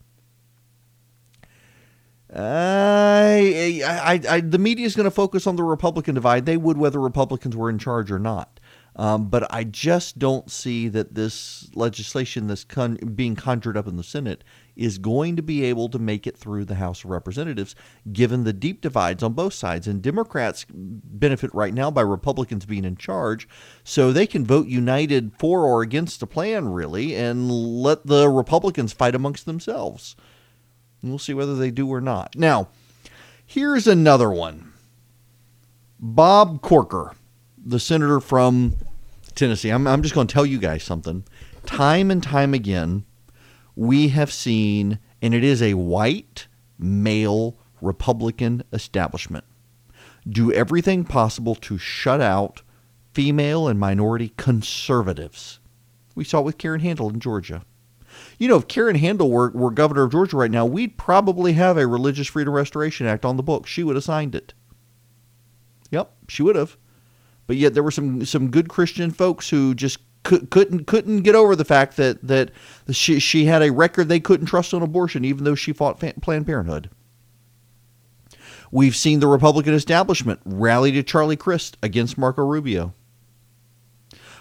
I, 2.37 3.83
I, 3.87 4.21
I, 4.29 4.41
the 4.41 4.59
media 4.59 4.87
is 4.87 4.97
going 4.97 5.05
to 5.05 5.11
focus 5.11 5.47
on 5.47 5.57
the 5.57 5.63
Republican 5.63 6.17
divide. 6.17 6.47
They 6.47 6.57
would 6.57 6.77
whether 6.77 7.01
Republicans 7.01 7.57
were 7.57 7.71
in 7.71 7.79
charge 7.79 8.11
or 8.11 8.19
not. 8.19 8.59
Um, 8.97 9.29
but 9.29 9.53
I 9.53 9.65
just 9.65 10.19
don't 10.19 10.51
see 10.51 10.89
that 10.89 11.15
this 11.15 11.69
legislation 11.75 12.47
this 12.47 12.65
con- 12.65 12.97
being 12.97 13.35
conjured 13.35 13.77
up 13.77 13.89
in 13.89 13.97
the 13.97 14.05
Senate 14.05 14.45
is 14.77 14.99
going 14.99 15.37
to 15.37 15.43
be 15.43 15.65
able 15.65 15.89
to 15.89 15.99
make 15.99 16.27
it 16.27 16.37
through 16.37 16.65
the 16.65 16.77
House 16.77 17.05
of 17.05 17.11
Representatives, 17.11 17.75
given 18.13 18.45
the 18.45 18.53
deep 18.53 18.81
divides 18.81 19.23
on 19.23 19.33
both 19.33 19.55
sides. 19.55 19.87
And 19.87 20.03
Democrats 20.03 20.67
benefit 20.71 21.53
right 21.55 21.73
now 21.73 21.91
by 21.91 22.03
Republicans 22.03 22.67
being 22.67 22.85
in 22.85 22.97
charge, 22.97 23.49
so 23.85 24.13
they 24.13 24.27
can 24.27 24.45
vote 24.45 24.67
united 24.67 25.33
for 25.39 25.65
or 25.65 25.83
against 25.83 26.21
the 26.21 26.27
plan, 26.27 26.69
really, 26.69 27.15
and 27.15 27.51
let 27.51 28.07
the 28.07 28.29
Republicans 28.29 28.93
fight 28.93 29.15
amongst 29.15 29.47
themselves. 29.47 30.17
We'll 31.03 31.19
see 31.19 31.35
whether 31.35 31.55
they 31.55 31.71
do 31.71 31.89
or 31.89 32.01
not. 32.01 32.35
Now, 32.37 32.69
here's 33.47 33.87
another 33.87 34.31
one 34.31 34.73
Bob 36.01 36.63
Corker, 36.63 37.15
the 37.65 37.81
senator 37.81 38.21
from 38.21 38.75
Tennessee. 39.35 39.71
I'm, 39.71 39.87
I'm 39.87 40.03
just 40.03 40.15
going 40.15 40.27
to 40.27 40.33
tell 40.33 40.47
you 40.47 40.59
guys 40.59 40.83
something. 40.83 41.25
Time 41.67 42.11
and 42.11 42.23
time 42.23 42.55
again, 42.55 43.05
we 43.77 44.09
have 44.09 44.33
seen, 44.33 44.99
and 45.21 45.35
it 45.35 45.45
is 45.45 45.63
a 45.63 45.75
white 45.75 46.47
male 46.79 47.59
Republican 47.81 48.63
establishment, 48.73 49.45
do 50.29 50.53
everything 50.53 51.05
possible 51.05 51.55
to 51.55 51.79
shut 51.79 52.21
out 52.21 52.63
female 53.13 53.69
and 53.69 53.79
minority 53.79 54.33
conservatives. 54.37 55.61
We 56.15 56.25
saw 56.25 56.41
it 56.41 56.45
with 56.45 56.59
Karen 56.59 56.81
Handel 56.81 57.11
in 57.11 57.21
Georgia. 57.21 57.65
You 58.39 58.49
know, 58.49 58.57
if 58.57 58.69
Karen 58.69 58.97
Handel 58.97 59.31
were, 59.31 59.51
were 59.51 59.71
governor 59.71 60.05
of 60.05 60.13
Georgia 60.13 60.37
right 60.37 60.51
now, 60.51 60.65
we'd 60.65 60.97
probably 60.97 61.55
have 61.55 61.77
a 61.77 61.87
Religious 61.87 62.29
Freedom 62.29 62.55
Restoration 62.55 63.07
Act 63.07 63.25
on 63.25 63.37
the 63.37 63.43
books. 63.43 63.71
She 63.71 63.83
would 63.83 63.97
have 63.97 64.05
signed 64.05 64.35
it. 64.35 64.55
Yep, 65.91 66.13
she 66.29 66.43
would 66.43 66.57
have. 66.57 66.77
But 67.47 67.57
yet 67.57 67.75
there 67.75 67.83
were 67.83 67.91
some 67.91 68.25
some 68.25 68.51
good 68.51 68.69
Christian 68.69 69.11
folks 69.11 69.51
who 69.51 69.75
just 69.75 69.99
could, 70.25 70.51
couldn't 70.51 70.87
couldn't 70.87 71.23
get 71.23 71.35
over 71.35 71.55
the 71.55 71.65
fact 71.65 71.97
that 71.97 72.27
that 72.27 72.51
she 72.91 73.21
she 73.21 73.45
had 73.45 73.63
a 73.63 73.71
record 73.71 74.09
they 74.09 74.21
couldn't 74.21 74.47
trust 74.47 74.75
on 74.75 74.83
abortion, 74.83 75.25
even 75.25 75.45
though 75.45 75.55
she 75.55 75.73
fought 75.73 76.01
Planned 76.01 76.47
Parenthood. 76.47 76.91
We've 78.73 78.97
seen 78.97 79.21
the 79.21 79.29
Republican 79.29 79.75
establishment 79.75 80.41
rally 80.45 80.91
to 80.93 81.05
Charlie 81.05 81.37
Crist 81.37 81.77
against 81.81 82.19
Marco 82.19 82.43
Rubio. 82.43 82.93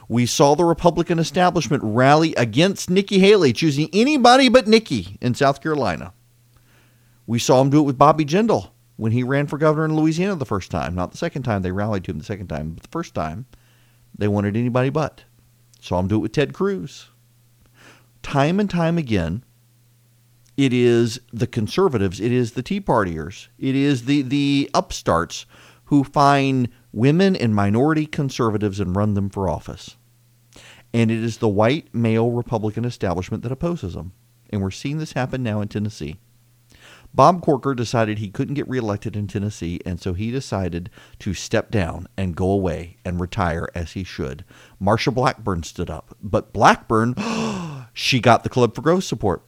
We 0.09 0.25
saw 0.25 0.55
the 0.55 0.65
Republican 0.65 1.19
establishment 1.19 1.83
rally 1.85 2.33
against 2.35 2.89
Nikki 2.89 3.19
Haley, 3.19 3.53
choosing 3.53 3.89
anybody 3.93 4.49
but 4.49 4.67
Nikki 4.67 5.17
in 5.21 5.35
South 5.35 5.61
Carolina. 5.61 6.13
We 7.27 7.39
saw 7.39 7.61
him 7.61 7.69
do 7.69 7.79
it 7.79 7.83
with 7.83 7.97
Bobby 7.97 8.25
Jindal 8.25 8.71
when 8.97 9.11
he 9.11 9.23
ran 9.23 9.47
for 9.47 9.57
governor 9.57 9.85
in 9.85 9.95
Louisiana 9.95 10.35
the 10.35 10.45
first 10.45 10.71
time. 10.71 10.95
Not 10.95 11.11
the 11.11 11.17
second 11.17 11.43
time 11.43 11.61
they 11.61 11.71
rallied 11.71 12.03
to 12.05 12.11
him 12.11 12.17
the 12.17 12.25
second 12.25 12.47
time, 12.47 12.71
but 12.71 12.83
the 12.83 12.89
first 12.89 13.13
time 13.13 13.45
they 14.17 14.27
wanted 14.27 14.57
anybody 14.57 14.89
but. 14.89 15.23
Saw 15.83 15.99
him 15.99 16.07
do 16.07 16.15
it 16.15 16.19
with 16.19 16.31
Ted 16.31 16.53
Cruz. 16.53 17.09
Time 18.21 18.57
and 18.57 18.69
time 18.69 18.97
again, 18.97 19.43
it 20.55 20.71
is 20.71 21.19
the 21.33 21.45
conservatives, 21.45 22.21
it 22.21 22.31
is 22.31 22.53
the 22.53 22.63
Tea 22.63 22.79
Partiers, 22.79 23.49
it 23.59 23.75
is 23.75 24.05
the, 24.05 24.21
the 24.21 24.69
upstarts 24.73 25.45
who 25.85 26.05
find 26.05 26.69
women 26.93 27.35
and 27.35 27.53
minority 27.53 28.05
conservatives 28.05 28.79
and 28.79 28.95
run 28.95 29.13
them 29.13 29.29
for 29.29 29.49
office. 29.49 29.97
And 30.93 31.11
it 31.11 31.21
is 31.21 31.39
the 31.39 31.49
white 31.49 31.93
male 31.93 32.31
Republican 32.31 32.85
establishment 32.85 33.43
that 33.43 33.51
opposes 33.51 33.93
them. 33.93 34.13
And 34.51 34.61
we're 34.61 34.71
seeing 34.71 34.99
this 34.99 35.11
happen 35.11 35.43
now 35.43 35.59
in 35.59 35.67
Tennessee. 35.67 36.17
Bob 37.13 37.41
Corker 37.41 37.75
decided 37.75 38.17
he 38.17 38.29
couldn't 38.29 38.55
get 38.55 38.67
reelected 38.67 39.15
in 39.15 39.27
Tennessee, 39.27 39.79
and 39.85 40.01
so 40.01 40.13
he 40.13 40.31
decided 40.31 40.89
to 41.19 41.33
step 41.33 41.69
down 41.69 42.07
and 42.17 42.35
go 42.35 42.49
away 42.49 42.97
and 43.05 43.19
retire 43.19 43.69
as 43.75 43.91
he 43.91 44.03
should. 44.03 44.43
Marsha 44.81 45.13
Blackburn 45.13 45.63
stood 45.63 45.89
up, 45.89 46.17
but 46.21 46.53
Blackburn, 46.53 47.13
she 47.93 48.19
got 48.19 48.43
the 48.43 48.49
Club 48.49 48.73
for 48.73 48.81
Growth 48.81 49.03
support. 49.03 49.43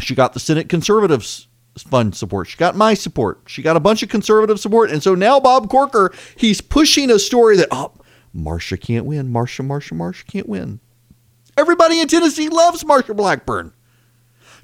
She 0.00 0.14
got 0.14 0.32
the 0.32 0.40
Senate 0.40 0.68
Conservatives 0.68 1.48
Fund 1.78 2.14
support. 2.14 2.48
She 2.48 2.56
got 2.56 2.74
my 2.74 2.94
support. 2.94 3.42
She 3.46 3.62
got 3.62 3.76
a 3.76 3.80
bunch 3.80 4.02
of 4.02 4.08
conservative 4.08 4.58
support. 4.58 4.90
And 4.90 5.02
so 5.02 5.14
now 5.14 5.38
Bob 5.38 5.68
Corker, 5.68 6.12
he's 6.36 6.60
pushing 6.60 7.10
a 7.10 7.18
story 7.18 7.56
that, 7.58 7.68
oh, 7.70 7.92
Marsha 8.34 8.80
can't 8.80 9.04
win. 9.04 9.28
Marsha, 9.28 9.66
Marsha, 9.66 9.92
Marsha 9.92 10.26
can't 10.26 10.48
win. 10.48 10.80
Everybody 11.56 12.00
in 12.00 12.08
Tennessee 12.08 12.48
loves 12.48 12.84
Marsha 12.84 13.14
Blackburn. 13.14 13.72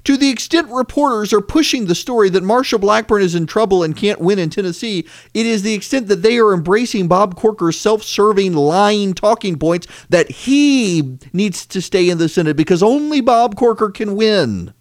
To 0.05 0.17
the 0.17 0.29
extent 0.29 0.69
reporters 0.69 1.31
are 1.31 1.39
pushing 1.39 1.85
the 1.85 1.95
story 1.95 2.29
that 2.29 2.43
Marsha 2.43 2.79
Blackburn 2.79 3.21
is 3.21 3.35
in 3.35 3.45
trouble 3.45 3.83
and 3.83 3.95
can't 3.95 4.19
win 4.19 4.37
in 4.37 4.49
Tennessee, 4.49 5.07
it 5.33 5.45
is 5.45 5.63
the 5.63 5.73
extent 5.73 6.07
that 6.07 6.21
they 6.21 6.37
are 6.39 6.53
embracing 6.53 7.07
Bob 7.07 7.35
Corker's 7.35 7.79
self 7.79 8.03
serving, 8.03 8.53
lying 8.53 9.13
talking 9.13 9.57
points 9.57 9.87
that 10.09 10.29
he 10.29 11.17
needs 11.31 11.65
to 11.67 11.81
stay 11.81 12.09
in 12.09 12.17
the 12.17 12.27
Senate 12.27 12.57
because 12.57 12.83
only 12.83 13.21
Bob 13.21 13.55
Corker 13.55 13.89
can 13.89 14.15
win. 14.15 14.73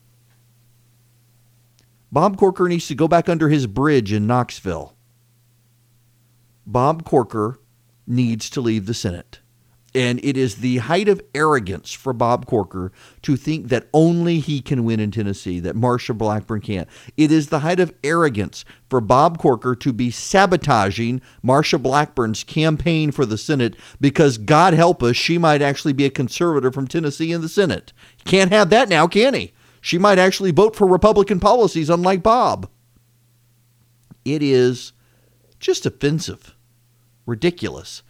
Bob 2.11 2.37
Corker 2.37 2.69
needs 2.69 2.89
to 2.89 2.95
go 2.95 3.07
back 3.07 3.29
under 3.29 3.49
his 3.49 3.69
bridge 3.69 4.13
in 4.13 4.27
Knoxville. 4.27 4.97
Bob 6.67 7.05
Corker 7.05 7.61
needs 8.07 8.51
to 8.51 8.61
leave 8.61 8.87
the 8.87 8.95
Senate. 8.95 9.42
And 9.95 10.25
it 10.25 10.39
is 10.39 10.57
the 10.57 10.79
height 10.79 11.07
of 11.07 11.21
arrogance 11.35 11.93
for 11.93 12.15
Bob 12.15 12.47
Corker 12.47 12.93
to 13.21 13.37
think 13.37 13.69
that 13.69 13.89
only 13.93 14.39
he 14.39 14.63
can 14.63 14.85
win 14.85 15.01
in 15.01 15.11
Tennessee, 15.11 15.61
that 15.61 15.77
Marsha 15.77 16.17
Blackburn 16.17 16.63
can't. 16.63 16.89
It 17.19 17.31
is 17.31 17.49
the 17.49 17.59
height 17.59 17.79
of 17.79 17.93
arrogance 18.03 18.65
for 18.89 19.03
Bob 19.03 19.37
Corker 19.37 19.75
to 19.75 19.93
be 19.93 20.11
sabotaging 20.11 21.21
Marsha 21.45 21.83
Blackburn's 21.83 22.43
campaign 22.43 23.13
for 23.13 23.27
the 23.27 23.37
Senate 23.37 23.77
because, 24.01 24.39
God 24.39 24.73
help 24.73 25.03
us, 25.03 25.15
she 25.17 25.37
might 25.37 25.61
actually 25.61 25.93
be 25.93 26.07
a 26.07 26.11
conservative 26.11 26.73
from 26.73 26.89
Tennessee 26.89 27.31
in 27.31 27.43
the 27.43 27.49
Senate. 27.49 27.93
Can't 28.25 28.53
have 28.53 28.71
that 28.71 28.89
now, 28.89 29.07
can 29.07 29.35
he? 29.35 29.53
She 29.83 29.99
might 29.99 30.19
actually 30.19 30.53
vote 30.53 30.75
for 30.75 30.87
Republican 30.87 31.39
policies, 31.39 31.91
unlike 31.91 32.23
Bob. 32.23 32.71
It 34.25 34.43
is 34.43 34.93
just 35.61 35.85
offensive, 35.85 36.55
ridiculous. 37.27 38.03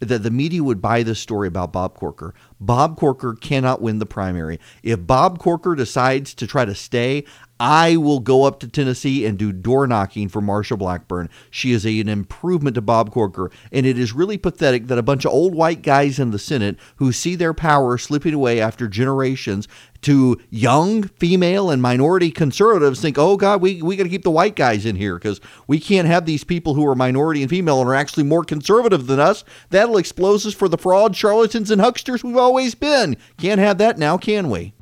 That 0.00 0.22
the 0.22 0.30
media 0.30 0.64
would 0.64 0.80
buy 0.82 1.02
this 1.02 1.20
story 1.20 1.46
about 1.46 1.72
Bob 1.72 1.94
Corker. 1.94 2.34
Bob 2.58 2.96
Corker 2.96 3.34
cannot 3.34 3.80
win 3.80 3.98
the 3.98 4.06
primary. 4.06 4.58
If 4.82 5.06
Bob 5.06 5.38
Corker 5.38 5.74
decides 5.74 6.34
to 6.34 6.46
try 6.46 6.64
to 6.64 6.74
stay, 6.74 7.24
I 7.60 7.98
will 7.98 8.20
go 8.20 8.44
up 8.44 8.58
to 8.60 8.68
Tennessee 8.68 9.26
and 9.26 9.36
do 9.38 9.52
door 9.52 9.86
knocking 9.86 10.30
for 10.30 10.40
Marsha 10.40 10.78
Blackburn. 10.78 11.28
She 11.50 11.72
is 11.72 11.84
a, 11.84 12.00
an 12.00 12.08
improvement 12.08 12.74
to 12.76 12.80
Bob 12.80 13.10
Corker. 13.10 13.50
And 13.70 13.84
it 13.84 13.98
is 13.98 14.14
really 14.14 14.38
pathetic 14.38 14.86
that 14.86 14.96
a 14.96 15.02
bunch 15.02 15.26
of 15.26 15.32
old 15.32 15.54
white 15.54 15.82
guys 15.82 16.18
in 16.18 16.30
the 16.30 16.38
Senate 16.38 16.78
who 16.96 17.12
see 17.12 17.36
their 17.36 17.52
power 17.52 17.98
slipping 17.98 18.32
away 18.32 18.62
after 18.62 18.88
generations 18.88 19.68
to 20.00 20.40
young 20.48 21.02
female 21.02 21.68
and 21.68 21.82
minority 21.82 22.30
conservatives 22.30 23.02
think, 23.02 23.18
oh 23.18 23.36
God, 23.36 23.60
we, 23.60 23.82
we 23.82 23.94
got 23.94 24.04
to 24.04 24.08
keep 24.08 24.22
the 24.22 24.30
white 24.30 24.56
guys 24.56 24.86
in 24.86 24.96
here 24.96 25.16
because 25.16 25.38
we 25.66 25.78
can't 25.78 26.08
have 26.08 26.24
these 26.24 26.44
people 26.44 26.72
who 26.72 26.86
are 26.86 26.94
minority 26.94 27.42
and 27.42 27.50
female 27.50 27.82
and 27.82 27.90
are 27.90 27.94
actually 27.94 28.24
more 28.24 28.42
conservative 28.42 29.06
than 29.06 29.20
us. 29.20 29.44
That'll 29.68 29.98
expose 29.98 30.46
us 30.46 30.54
for 30.54 30.66
the 30.66 30.78
fraud, 30.78 31.14
charlatans, 31.14 31.70
and 31.70 31.82
hucksters 31.82 32.24
we've 32.24 32.38
always 32.38 32.74
been. 32.74 33.18
Can't 33.36 33.60
have 33.60 33.76
that 33.76 33.98
now, 33.98 34.16
can 34.16 34.48
we? 34.48 34.72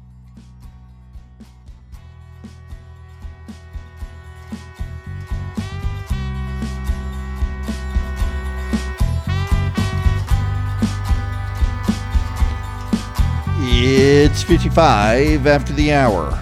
It's 13.80 14.42
55 14.42 15.46
after 15.46 15.72
the 15.72 15.92
hour. 15.92 16.36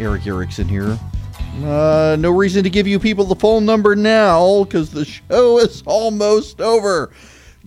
Erick 0.00 0.26
Erickson 0.26 0.66
here. 0.66 0.98
Uh, 1.62 2.16
no 2.18 2.32
reason 2.32 2.64
to 2.64 2.70
give 2.70 2.88
you 2.88 2.98
people 2.98 3.24
the 3.24 3.36
phone 3.36 3.64
number 3.64 3.94
now 3.94 4.64
because 4.64 4.90
the 4.90 5.04
show 5.04 5.60
is 5.60 5.84
almost 5.86 6.60
over. 6.60 7.12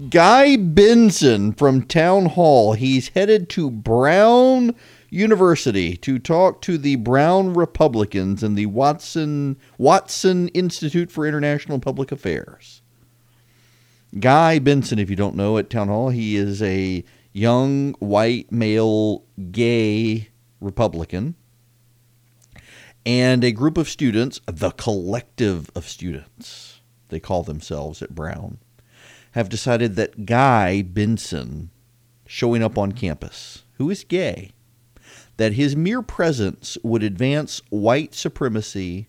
Guy 0.09 0.57
Benson 0.57 1.53
from 1.53 1.83
Town 1.83 2.25
Hall. 2.25 2.73
He's 2.73 3.07
headed 3.07 3.47
to 3.51 3.71
Brown 3.71 4.75
University 5.09 5.95
to 5.95 6.19
talk 6.19 6.61
to 6.63 6.77
the 6.77 6.97
Brown 6.97 7.53
Republicans 7.53 8.43
and 8.43 8.57
the 8.57 8.65
Watson 8.65 9.55
Watson 9.77 10.49
Institute 10.49 11.09
for 11.09 11.25
International 11.25 11.79
Public 11.79 12.11
Affairs. 12.11 12.81
Guy 14.19 14.59
Benson, 14.59 14.99
if 14.99 15.09
you 15.09 15.15
don't 15.15 15.37
know, 15.37 15.57
at 15.57 15.69
Town 15.69 15.87
Hall, 15.87 16.09
he 16.09 16.35
is 16.35 16.61
a 16.61 17.05
young 17.33 17.93
white 17.93 18.51
male 18.51 19.25
gay 19.51 20.29
Republican 20.61 21.35
and 23.05 23.43
a 23.43 23.51
group 23.51 23.77
of 23.77 23.89
students, 23.89 24.39
the 24.45 24.71
collective 24.71 25.69
of 25.75 25.89
students, 25.89 26.79
they 27.09 27.19
call 27.19 27.43
themselves 27.43 28.01
at 28.01 28.15
Brown, 28.15 28.59
have 29.31 29.49
decided 29.49 29.95
that 29.95 30.25
Guy 30.25 30.81
Benson 30.83 31.69
showing 32.25 32.63
up 32.63 32.77
on 32.77 32.93
campus, 32.93 33.63
who 33.73 33.89
is 33.89 34.05
gay, 34.05 34.51
that 35.37 35.53
his 35.53 35.75
mere 35.75 36.01
presence 36.01 36.77
would 36.83 37.03
advance 37.03 37.61
white 37.69 38.13
supremacy 38.13 39.07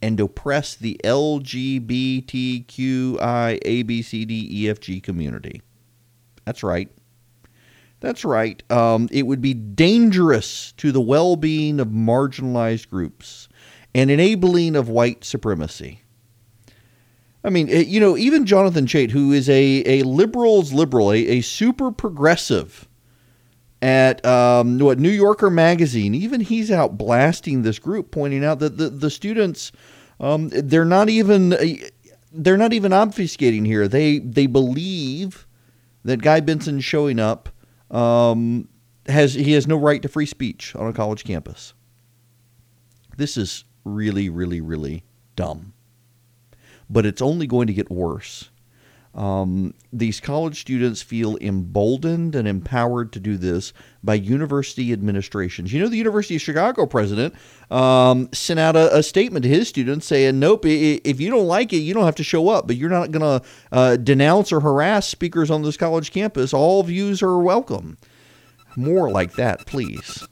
and 0.00 0.20
oppress 0.20 0.74
the 0.76 1.00
LGBTQI 1.02 2.22
ABCDEFG 3.64 5.02
community. 5.02 5.62
That's 6.44 6.62
right. 6.62 6.90
That's 8.02 8.24
right. 8.24 8.60
Um, 8.68 9.08
it 9.12 9.28
would 9.28 9.40
be 9.40 9.54
dangerous 9.54 10.72
to 10.78 10.90
the 10.90 11.00
well 11.00 11.36
being 11.36 11.78
of 11.78 11.86
marginalized 11.86 12.90
groups 12.90 13.48
and 13.94 14.10
enabling 14.10 14.74
of 14.74 14.88
white 14.88 15.22
supremacy. 15.24 16.02
I 17.44 17.50
mean, 17.50 17.68
eh, 17.68 17.84
you 17.86 18.00
know, 18.00 18.16
even 18.16 18.44
Jonathan 18.44 18.86
Chait, 18.86 19.12
who 19.12 19.30
is 19.30 19.48
a, 19.48 19.84
a 19.86 20.02
liberal's 20.02 20.72
liberal, 20.72 21.12
a, 21.12 21.16
a 21.16 21.40
super 21.42 21.92
progressive 21.92 22.88
at 23.80 24.24
um, 24.26 24.80
what 24.80 24.98
New 24.98 25.08
Yorker 25.08 25.48
magazine, 25.48 26.12
even 26.12 26.40
he's 26.40 26.72
out 26.72 26.98
blasting 26.98 27.62
this 27.62 27.78
group, 27.78 28.10
pointing 28.10 28.44
out 28.44 28.58
that 28.58 28.78
the, 28.78 28.90
the 28.90 29.10
students, 29.10 29.70
um, 30.18 30.48
they're 30.48 30.84
not 30.84 31.08
even 31.08 31.52
eh, 31.52 31.88
they're 32.32 32.56
not 32.56 32.72
even 32.72 32.90
obfuscating 32.90 33.64
here. 33.64 33.86
They 33.86 34.18
they 34.18 34.46
believe 34.46 35.46
that 36.04 36.20
Guy 36.20 36.40
Benson 36.40 36.80
showing 36.80 37.20
up 37.20 37.48
um, 37.92 38.68
has 39.06 39.34
he 39.34 39.52
has 39.52 39.66
no 39.66 39.76
right 39.76 40.02
to 40.02 40.08
free 40.08 40.26
speech 40.26 40.74
on 40.74 40.88
a 40.88 40.92
college 40.92 41.24
campus. 41.24 41.74
This 43.16 43.36
is 43.36 43.64
really, 43.84 44.28
really, 44.28 44.60
really 44.60 45.04
dumb. 45.36 45.74
But 46.88 47.06
it's 47.06 47.22
only 47.22 47.46
going 47.46 47.66
to 47.66 47.72
get 47.72 47.90
worse. 47.90 48.50
Um, 49.14 49.74
these 49.92 50.20
college 50.20 50.60
students 50.60 51.02
feel 51.02 51.36
emboldened 51.38 52.34
and 52.34 52.48
empowered 52.48 53.12
to 53.12 53.20
do 53.20 53.36
this 53.36 53.74
by 54.02 54.14
university 54.14 54.90
administrations. 54.92 55.72
You 55.72 55.82
know, 55.82 55.88
the 55.88 55.98
University 55.98 56.36
of 56.36 56.42
Chicago 56.42 56.86
president 56.86 57.34
um, 57.70 58.30
sent 58.32 58.58
out 58.58 58.74
a, 58.74 58.96
a, 58.96 59.02
statement 59.02 59.42
to 59.42 59.50
his 59.50 59.68
students 59.68 60.06
saying, 60.06 60.38
Nope, 60.38 60.64
if 60.64 61.20
you 61.20 61.30
don't 61.30 61.46
like 61.46 61.74
it, 61.74 61.78
you 61.78 61.92
don't 61.92 62.06
have 62.06 62.14
to 62.16 62.24
show 62.24 62.48
up, 62.48 62.66
but 62.66 62.76
you're 62.76 62.88
not 62.88 63.10
going 63.10 63.40
to 63.40 63.46
uh, 63.70 63.96
denounce 63.96 64.50
or 64.50 64.60
harass 64.60 65.06
speakers 65.06 65.50
on 65.50 65.62
this 65.62 65.76
college 65.76 66.10
campus. 66.10 66.54
All 66.54 66.82
views 66.82 67.22
are 67.22 67.38
welcome. 67.38 67.98
More 68.76 69.10
like 69.10 69.34
that, 69.34 69.66
please. 69.66 70.26